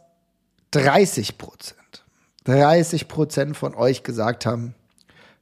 [0.72, 2.04] 30 Prozent,
[2.44, 4.74] 30 Prozent von euch gesagt haben,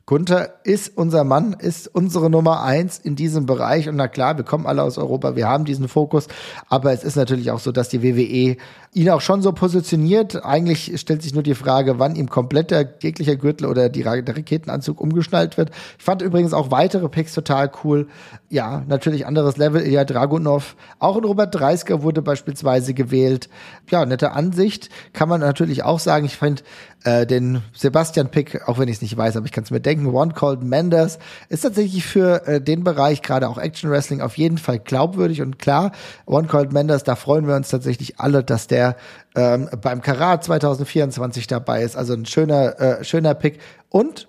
[0.08, 3.88] Gunther ist unser Mann, ist unsere Nummer eins in diesem Bereich.
[3.88, 6.28] Und na klar, wir kommen alle aus Europa, wir haben diesen Fokus.
[6.68, 8.56] Aber es ist natürlich auch so, dass die WWE
[8.92, 10.44] ihn auch schon so positioniert.
[10.44, 14.36] Eigentlich stellt sich nur die Frage, wann ihm komplett der jeglicher Gürtel oder die, der
[14.36, 15.70] Raketenanzug umgeschnallt wird.
[15.98, 18.06] Ich fand übrigens auch weitere Picks total cool.
[18.48, 19.82] Ja, natürlich anderes Level.
[19.82, 23.50] Ilya Dragunov, auch in Robert Dreisker wurde beispielsweise gewählt.
[23.90, 24.88] Ja, nette Ansicht.
[25.12, 26.24] Kann man natürlich auch sagen.
[26.24, 26.62] Ich fand
[27.04, 29.95] äh, den Sebastian-Pick, auch wenn ich es nicht weiß, aber ich kann es mir denken,
[30.04, 31.18] One Called Mendes
[31.48, 35.58] ist tatsächlich für äh, den Bereich, gerade auch Action Wrestling, auf jeden Fall glaubwürdig und
[35.58, 35.92] klar.
[36.26, 38.96] One Called Mendes, da freuen wir uns tatsächlich alle, dass der
[39.34, 41.96] ähm, beim Karat 2024 dabei ist.
[41.96, 43.60] Also ein schöner, äh, schöner Pick.
[43.88, 44.28] Und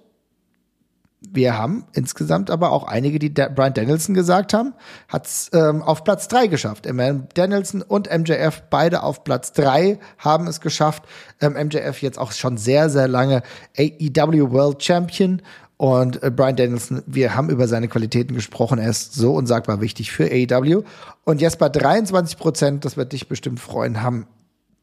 [1.34, 4.74] wir haben insgesamt aber auch einige, die Brian Danielson gesagt haben,
[5.08, 6.86] hat es ähm, auf Platz drei geschafft.
[6.86, 11.04] Immerhin Danielson und MJF beide auf Platz drei haben es geschafft.
[11.42, 13.44] Ähm, MJF jetzt auch schon sehr, sehr lange
[13.78, 15.42] AEW World Champion.
[15.78, 18.80] Und äh, Brian Danielson, wir haben über seine Qualitäten gesprochen.
[18.80, 20.84] Er ist so unsagbar wichtig für AEW.
[21.24, 24.28] Und jetzt bei 23 Prozent, das wird dich bestimmt freuen, haben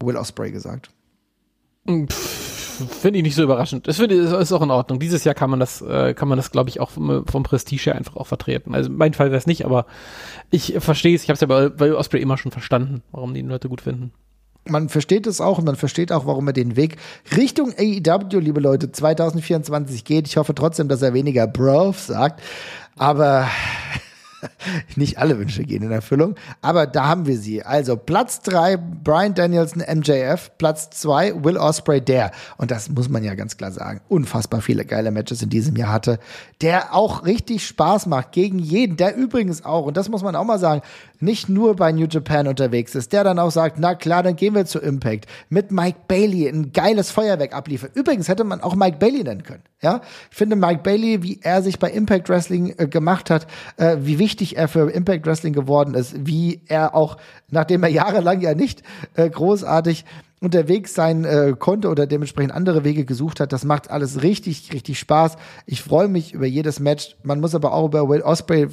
[0.01, 0.91] Will Osprey gesagt.
[1.89, 3.87] Pff Finde ich nicht so überraschend.
[3.89, 4.99] Das finde ich ist auch in Ordnung.
[4.99, 7.83] Dieses Jahr kann man das, äh, kann man das, glaube ich, auch vom, vom Prestige
[7.85, 8.75] her einfach auch vertreten.
[8.75, 9.87] Also mein Fall wäre es nicht, aber
[10.51, 11.23] ich verstehe es.
[11.23, 14.13] Ich habe es ja bei, bei Osprey immer schon verstanden, warum die Leute gut finden.
[14.67, 16.97] Man versteht es auch und man versteht auch, warum er den Weg
[17.37, 20.27] Richtung AEW, liebe Leute, 2024 geht.
[20.27, 22.43] Ich hoffe trotzdem, dass er weniger Bro sagt.
[22.97, 23.47] Aber
[24.97, 27.63] nicht alle Wünsche gehen in Erfüllung, aber da haben wir sie.
[27.63, 33.25] Also Platz drei Brian Danielson, MJF, Platz zwei Will Osprey, der, und das muss man
[33.25, 36.19] ja ganz klar sagen, unfassbar viele geile Matches in diesem Jahr hatte,
[36.61, 40.45] der auch richtig Spaß macht gegen jeden, der übrigens auch, und das muss man auch
[40.45, 40.83] mal sagen,
[41.25, 44.55] nicht nur bei New Japan unterwegs ist, der dann auch sagt, na klar, dann gehen
[44.55, 47.93] wir zu Impact, mit Mike Bailey ein geiles Feuerwerk abliefert.
[47.95, 50.01] Übrigens hätte man auch Mike Bailey nennen können, ja.
[50.31, 53.47] Ich finde Mike Bailey, wie er sich bei Impact Wrestling äh, gemacht hat,
[53.77, 57.17] äh, wie wichtig er für Impact Wrestling geworden ist, wie er auch,
[57.51, 58.83] nachdem er jahrelang ja nicht
[59.15, 60.05] äh, großartig
[60.45, 63.53] unterwegs sein äh, konnte oder dementsprechend andere Wege gesucht hat.
[63.53, 65.37] Das macht alles richtig, richtig Spaß.
[65.67, 67.17] Ich freue mich über jedes Match.
[67.23, 68.69] Man muss aber auch über Will Osprey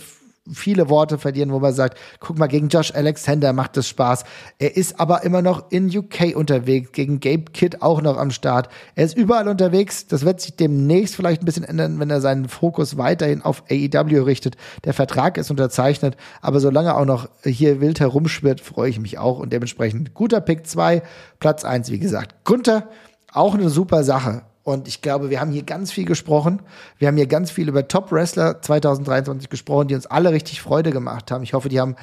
[0.52, 4.24] viele Worte verlieren, wo man sagt, guck mal, gegen Josh Alexander macht es Spaß.
[4.58, 8.70] Er ist aber immer noch in UK unterwegs, gegen Gabe Kidd auch noch am Start.
[8.96, 10.08] Er ist überall unterwegs.
[10.08, 14.24] Das wird sich demnächst vielleicht ein bisschen ändern, wenn er seinen Fokus weiterhin auf AEW
[14.24, 14.58] richtet.
[14.84, 19.20] Der Vertrag ist unterzeichnet, aber solange er auch noch hier wild herumschwirrt, freue ich mich
[19.20, 21.04] auch und dementsprechend guter Pick 2,
[21.40, 22.44] Platz 1, wie gesagt.
[22.46, 22.88] Gunther,
[23.32, 24.42] auch eine super Sache.
[24.64, 26.62] Und ich glaube, wir haben hier ganz viel gesprochen.
[27.00, 31.32] Wir haben hier ganz viel über Top-Wrestler 2023 gesprochen, die uns alle richtig Freude gemacht
[31.32, 31.44] haben.
[31.44, 31.96] Ich hoffe, die haben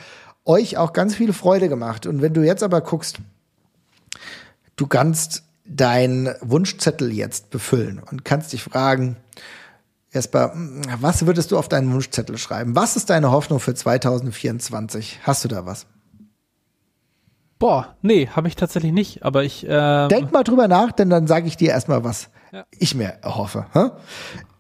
[0.45, 2.07] euch auch ganz viel Freude gemacht.
[2.07, 3.19] Und wenn du jetzt aber guckst,
[4.77, 9.17] du kannst deinen Wunschzettel jetzt befüllen und kannst dich fragen,
[10.13, 10.53] Jesper,
[11.01, 12.75] was würdest du auf deinen Wunschzettel schreiben?
[12.75, 15.21] Was ist deine Hoffnung für 2024?
[15.23, 15.87] Hast du da was?
[17.59, 19.67] Boah, nee, habe ich tatsächlich nicht, aber ich.
[19.69, 22.65] Ähm Denk mal drüber nach, denn dann sage ich dir erstmal, was ja.
[22.71, 23.67] ich mir erhoffe.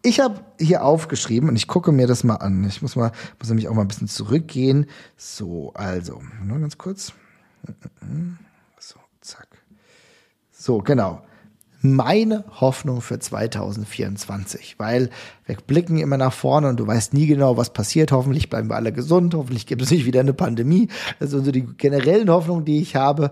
[0.03, 2.65] Ich habe hier aufgeschrieben und ich gucke mir das mal an.
[2.65, 4.87] Ich muss mal, muss nämlich auch mal ein bisschen zurückgehen.
[5.17, 7.13] So, also, nur ganz kurz.
[8.79, 9.49] So, zack.
[10.53, 11.23] So, genau
[11.81, 15.11] meine Hoffnung für 2024, weil
[15.47, 18.11] wir blicken immer nach vorne und du weißt nie genau, was passiert.
[18.11, 20.89] Hoffentlich bleiben wir alle gesund, hoffentlich gibt es nicht wieder eine Pandemie.
[21.21, 23.31] Das sind so die generellen Hoffnungen, die ich habe.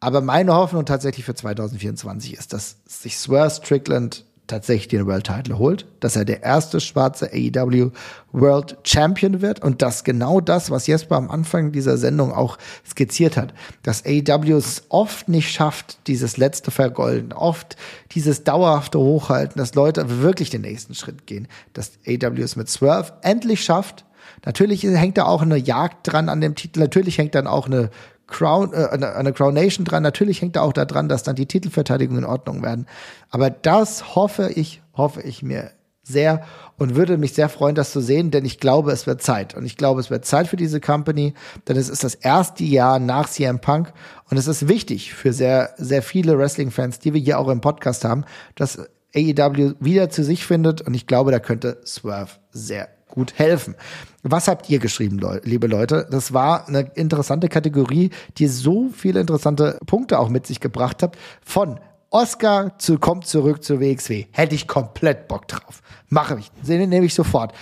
[0.00, 5.58] Aber meine Hoffnung tatsächlich für 2024 ist, dass sich Swerve Strickland tatsächlich den World Title
[5.58, 7.90] holt, dass er der erste schwarze AEW
[8.32, 12.58] World Champion wird und dass genau das, was Jesper am Anfang dieser Sendung auch
[12.88, 17.76] skizziert hat, dass AEW es oft nicht schafft, dieses letzte Vergolden, oft
[18.12, 23.14] dieses dauerhafte Hochhalten, dass Leute wirklich den nächsten Schritt gehen, dass AEW es mit Swerve
[23.22, 24.04] endlich schafft.
[24.44, 27.90] Natürlich hängt da auch eine Jagd dran an dem Titel, natürlich hängt dann auch eine
[28.26, 30.02] Crown, äh, eine Crown Nation dran.
[30.02, 32.86] Natürlich hängt da auch daran, dass dann die Titelverteidigungen in Ordnung werden.
[33.30, 35.70] Aber das hoffe ich, hoffe ich mir
[36.02, 36.42] sehr
[36.78, 39.54] und würde mich sehr freuen, das zu sehen, denn ich glaube, es wird Zeit.
[39.54, 41.34] Und ich glaube, es wird Zeit für diese Company,
[41.66, 43.92] denn es ist das erste Jahr nach CM Punk
[44.30, 48.04] und es ist wichtig für sehr, sehr viele Wrestling-Fans, die wir hier auch im Podcast
[48.04, 48.24] haben,
[48.54, 48.78] dass
[49.16, 53.74] AEW wieder zu sich findet und ich glaube, da könnte Swerve sehr gut helfen.
[54.28, 56.04] Was habt ihr geschrieben, liebe Leute?
[56.10, 61.16] Das war eine interessante Kategorie, die so viele interessante Punkte auch mit sich gebracht hat.
[61.44, 61.78] Von
[62.10, 64.24] Oscar zu kommt zurück zur WXW.
[64.32, 65.80] Hätte ich komplett Bock drauf.
[66.08, 66.50] Mache ich.
[66.66, 67.52] Nehme ich sofort.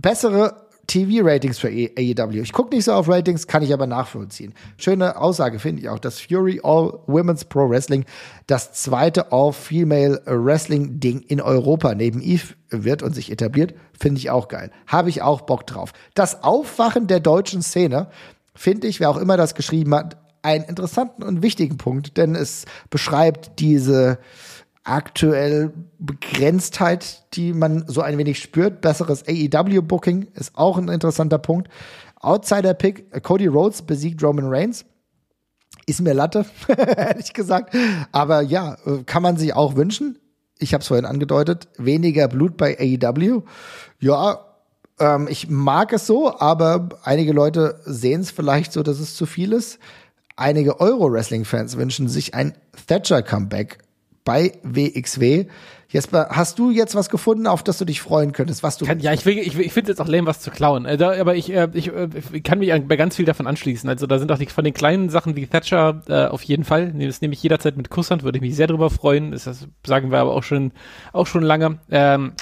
[0.00, 2.40] Bessere TV-Ratings für AEW.
[2.42, 4.54] Ich gucke nicht so auf Ratings, kann ich aber nachvollziehen.
[4.78, 8.04] Schöne Aussage finde ich auch, dass Fury All Women's Pro Wrestling
[8.46, 14.48] das zweite All-Female Wrestling-Ding in Europa neben Eve wird und sich etabliert, finde ich auch
[14.48, 14.70] geil.
[14.86, 15.92] Habe ich auch Bock drauf.
[16.14, 18.08] Das Aufwachen der deutschen Szene,
[18.54, 22.64] finde ich, wer auch immer das geschrieben hat, einen interessanten und wichtigen Punkt, denn es
[22.90, 24.18] beschreibt diese
[24.84, 28.80] aktuell Begrenztheit, die man so ein wenig spürt.
[28.80, 31.68] Besseres AEW-Booking ist auch ein interessanter Punkt.
[32.20, 34.84] Outsider-Pick, Cody Rhodes besiegt Roman Reigns.
[35.86, 36.44] Ist mir Latte,
[36.96, 37.74] ehrlich gesagt.
[38.12, 38.76] Aber ja,
[39.06, 40.18] kann man sich auch wünschen.
[40.58, 43.42] Ich habe es vorhin angedeutet, weniger Blut bei AEW.
[44.00, 44.44] Ja,
[44.98, 49.26] ähm, ich mag es so, aber einige Leute sehen es vielleicht so, dass es zu
[49.26, 49.78] viel ist.
[50.36, 52.54] Einige Euro-Wrestling-Fans wünschen sich ein
[52.86, 53.78] Thatcher-Comeback
[54.28, 55.46] bei WXW.
[55.88, 58.62] Jesper, hast du jetzt was gefunden, auf das du dich freuen könntest?
[58.62, 60.84] Was du kann, ja, ich, will, ich, ich finde jetzt auch lame, was zu klauen.
[60.84, 62.08] Äh, da, aber ich, äh, ich, äh,
[62.42, 63.88] kann mich bei ganz viel davon anschließen.
[63.88, 66.92] Also da sind auch die, von den kleinen Sachen wie Thatcher äh, auf jeden Fall.
[66.92, 69.30] Das nehme ich jederzeit mit Kusshand, würde ich mich sehr drüber freuen.
[69.30, 70.72] Das, das sagen wir aber auch schon,
[71.14, 71.78] auch schon lange.
[71.90, 72.34] Ähm,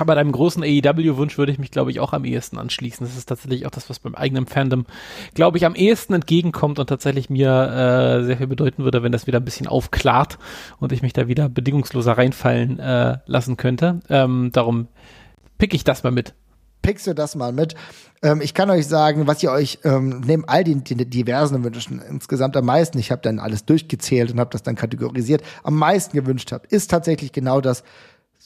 [0.00, 3.06] aber deinem großen AEW-Wunsch würde ich mich, glaube ich, auch am ehesten anschließen.
[3.06, 4.86] Das ist tatsächlich auch das, was beim eigenen Fandom,
[5.34, 9.26] glaube ich, am ehesten entgegenkommt und tatsächlich mir äh, sehr viel bedeuten würde, wenn das
[9.26, 10.38] wieder ein bisschen aufklart
[10.78, 14.00] und ich mich da wieder bedingungsloser reinfallen äh, lassen könnte.
[14.08, 14.88] Ähm, darum
[15.58, 16.34] pick ich das mal mit.
[16.82, 17.74] Pickst du das mal mit?
[18.22, 22.00] Ähm, ich kann euch sagen, was ihr euch ähm, neben all den, den diversen Wünschen
[22.00, 26.16] insgesamt am meisten, ich habe dann alles durchgezählt und habe das dann kategorisiert, am meisten
[26.16, 27.82] gewünscht habt, ist tatsächlich genau das,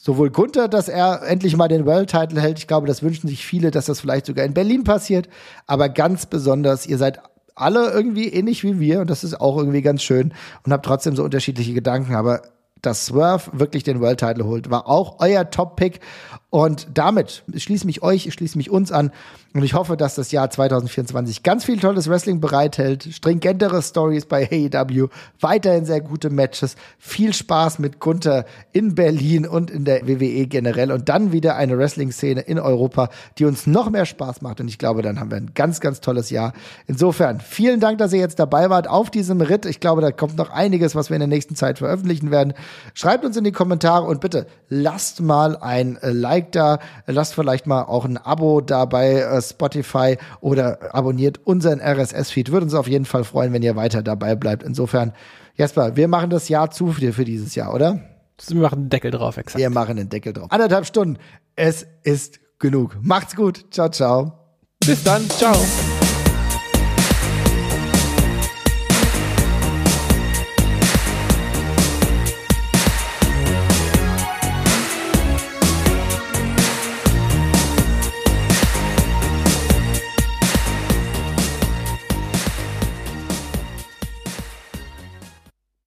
[0.05, 2.59] sowohl Gunther, dass er endlich mal den World Title hält.
[2.59, 5.27] Ich glaube, das wünschen sich viele, dass das vielleicht sogar in Berlin passiert.
[5.65, 7.19] Aber ganz besonders, ihr seid
[7.55, 10.31] alle irgendwie ähnlich wie wir und das ist auch irgendwie ganz schön
[10.63, 12.13] und habt trotzdem so unterschiedliche Gedanken.
[12.13, 12.43] Aber
[12.83, 16.01] dass Swerve wirklich den World Title holt, war auch euer Top-Pick.
[16.51, 19.11] Und damit schließe mich euch, schließe mich uns an.
[19.55, 24.49] Und ich hoffe, dass das Jahr 2024 ganz viel tolles Wrestling bereithält, stringentere Stories bei
[24.51, 25.07] AEW,
[25.39, 30.91] weiterhin sehr gute Matches, viel Spaß mit Gunther in Berlin und in der WWE generell
[30.91, 33.07] und dann wieder eine Wrestling-Szene in Europa,
[33.37, 34.59] die uns noch mehr Spaß macht.
[34.59, 36.51] Und ich glaube, dann haben wir ein ganz, ganz tolles Jahr.
[36.85, 39.65] Insofern, vielen Dank, dass ihr jetzt dabei wart auf diesem Ritt.
[39.65, 42.55] Ich glaube, da kommt noch einiges, was wir in der nächsten Zeit veröffentlichen werden.
[42.93, 47.83] Schreibt uns in die Kommentare und bitte lasst mal ein Like da, lasst vielleicht mal
[47.83, 52.51] auch ein Abo dabei äh, Spotify oder abonniert unseren RSS-Feed.
[52.51, 54.63] Würde uns auf jeden Fall freuen, wenn ihr weiter dabei bleibt.
[54.63, 55.13] Insofern,
[55.55, 58.01] Jasper, wir machen das Jahr zu für, für dieses Jahr, oder?
[58.47, 59.57] Wir machen einen Deckel drauf, exakt.
[59.57, 60.51] Wir machen einen Deckel drauf.
[60.51, 61.17] Anderthalb Stunden.
[61.55, 62.97] Es ist genug.
[63.01, 63.65] Macht's gut.
[63.71, 64.33] Ciao, ciao.
[64.85, 65.29] Bis dann.
[65.29, 65.55] Ciao.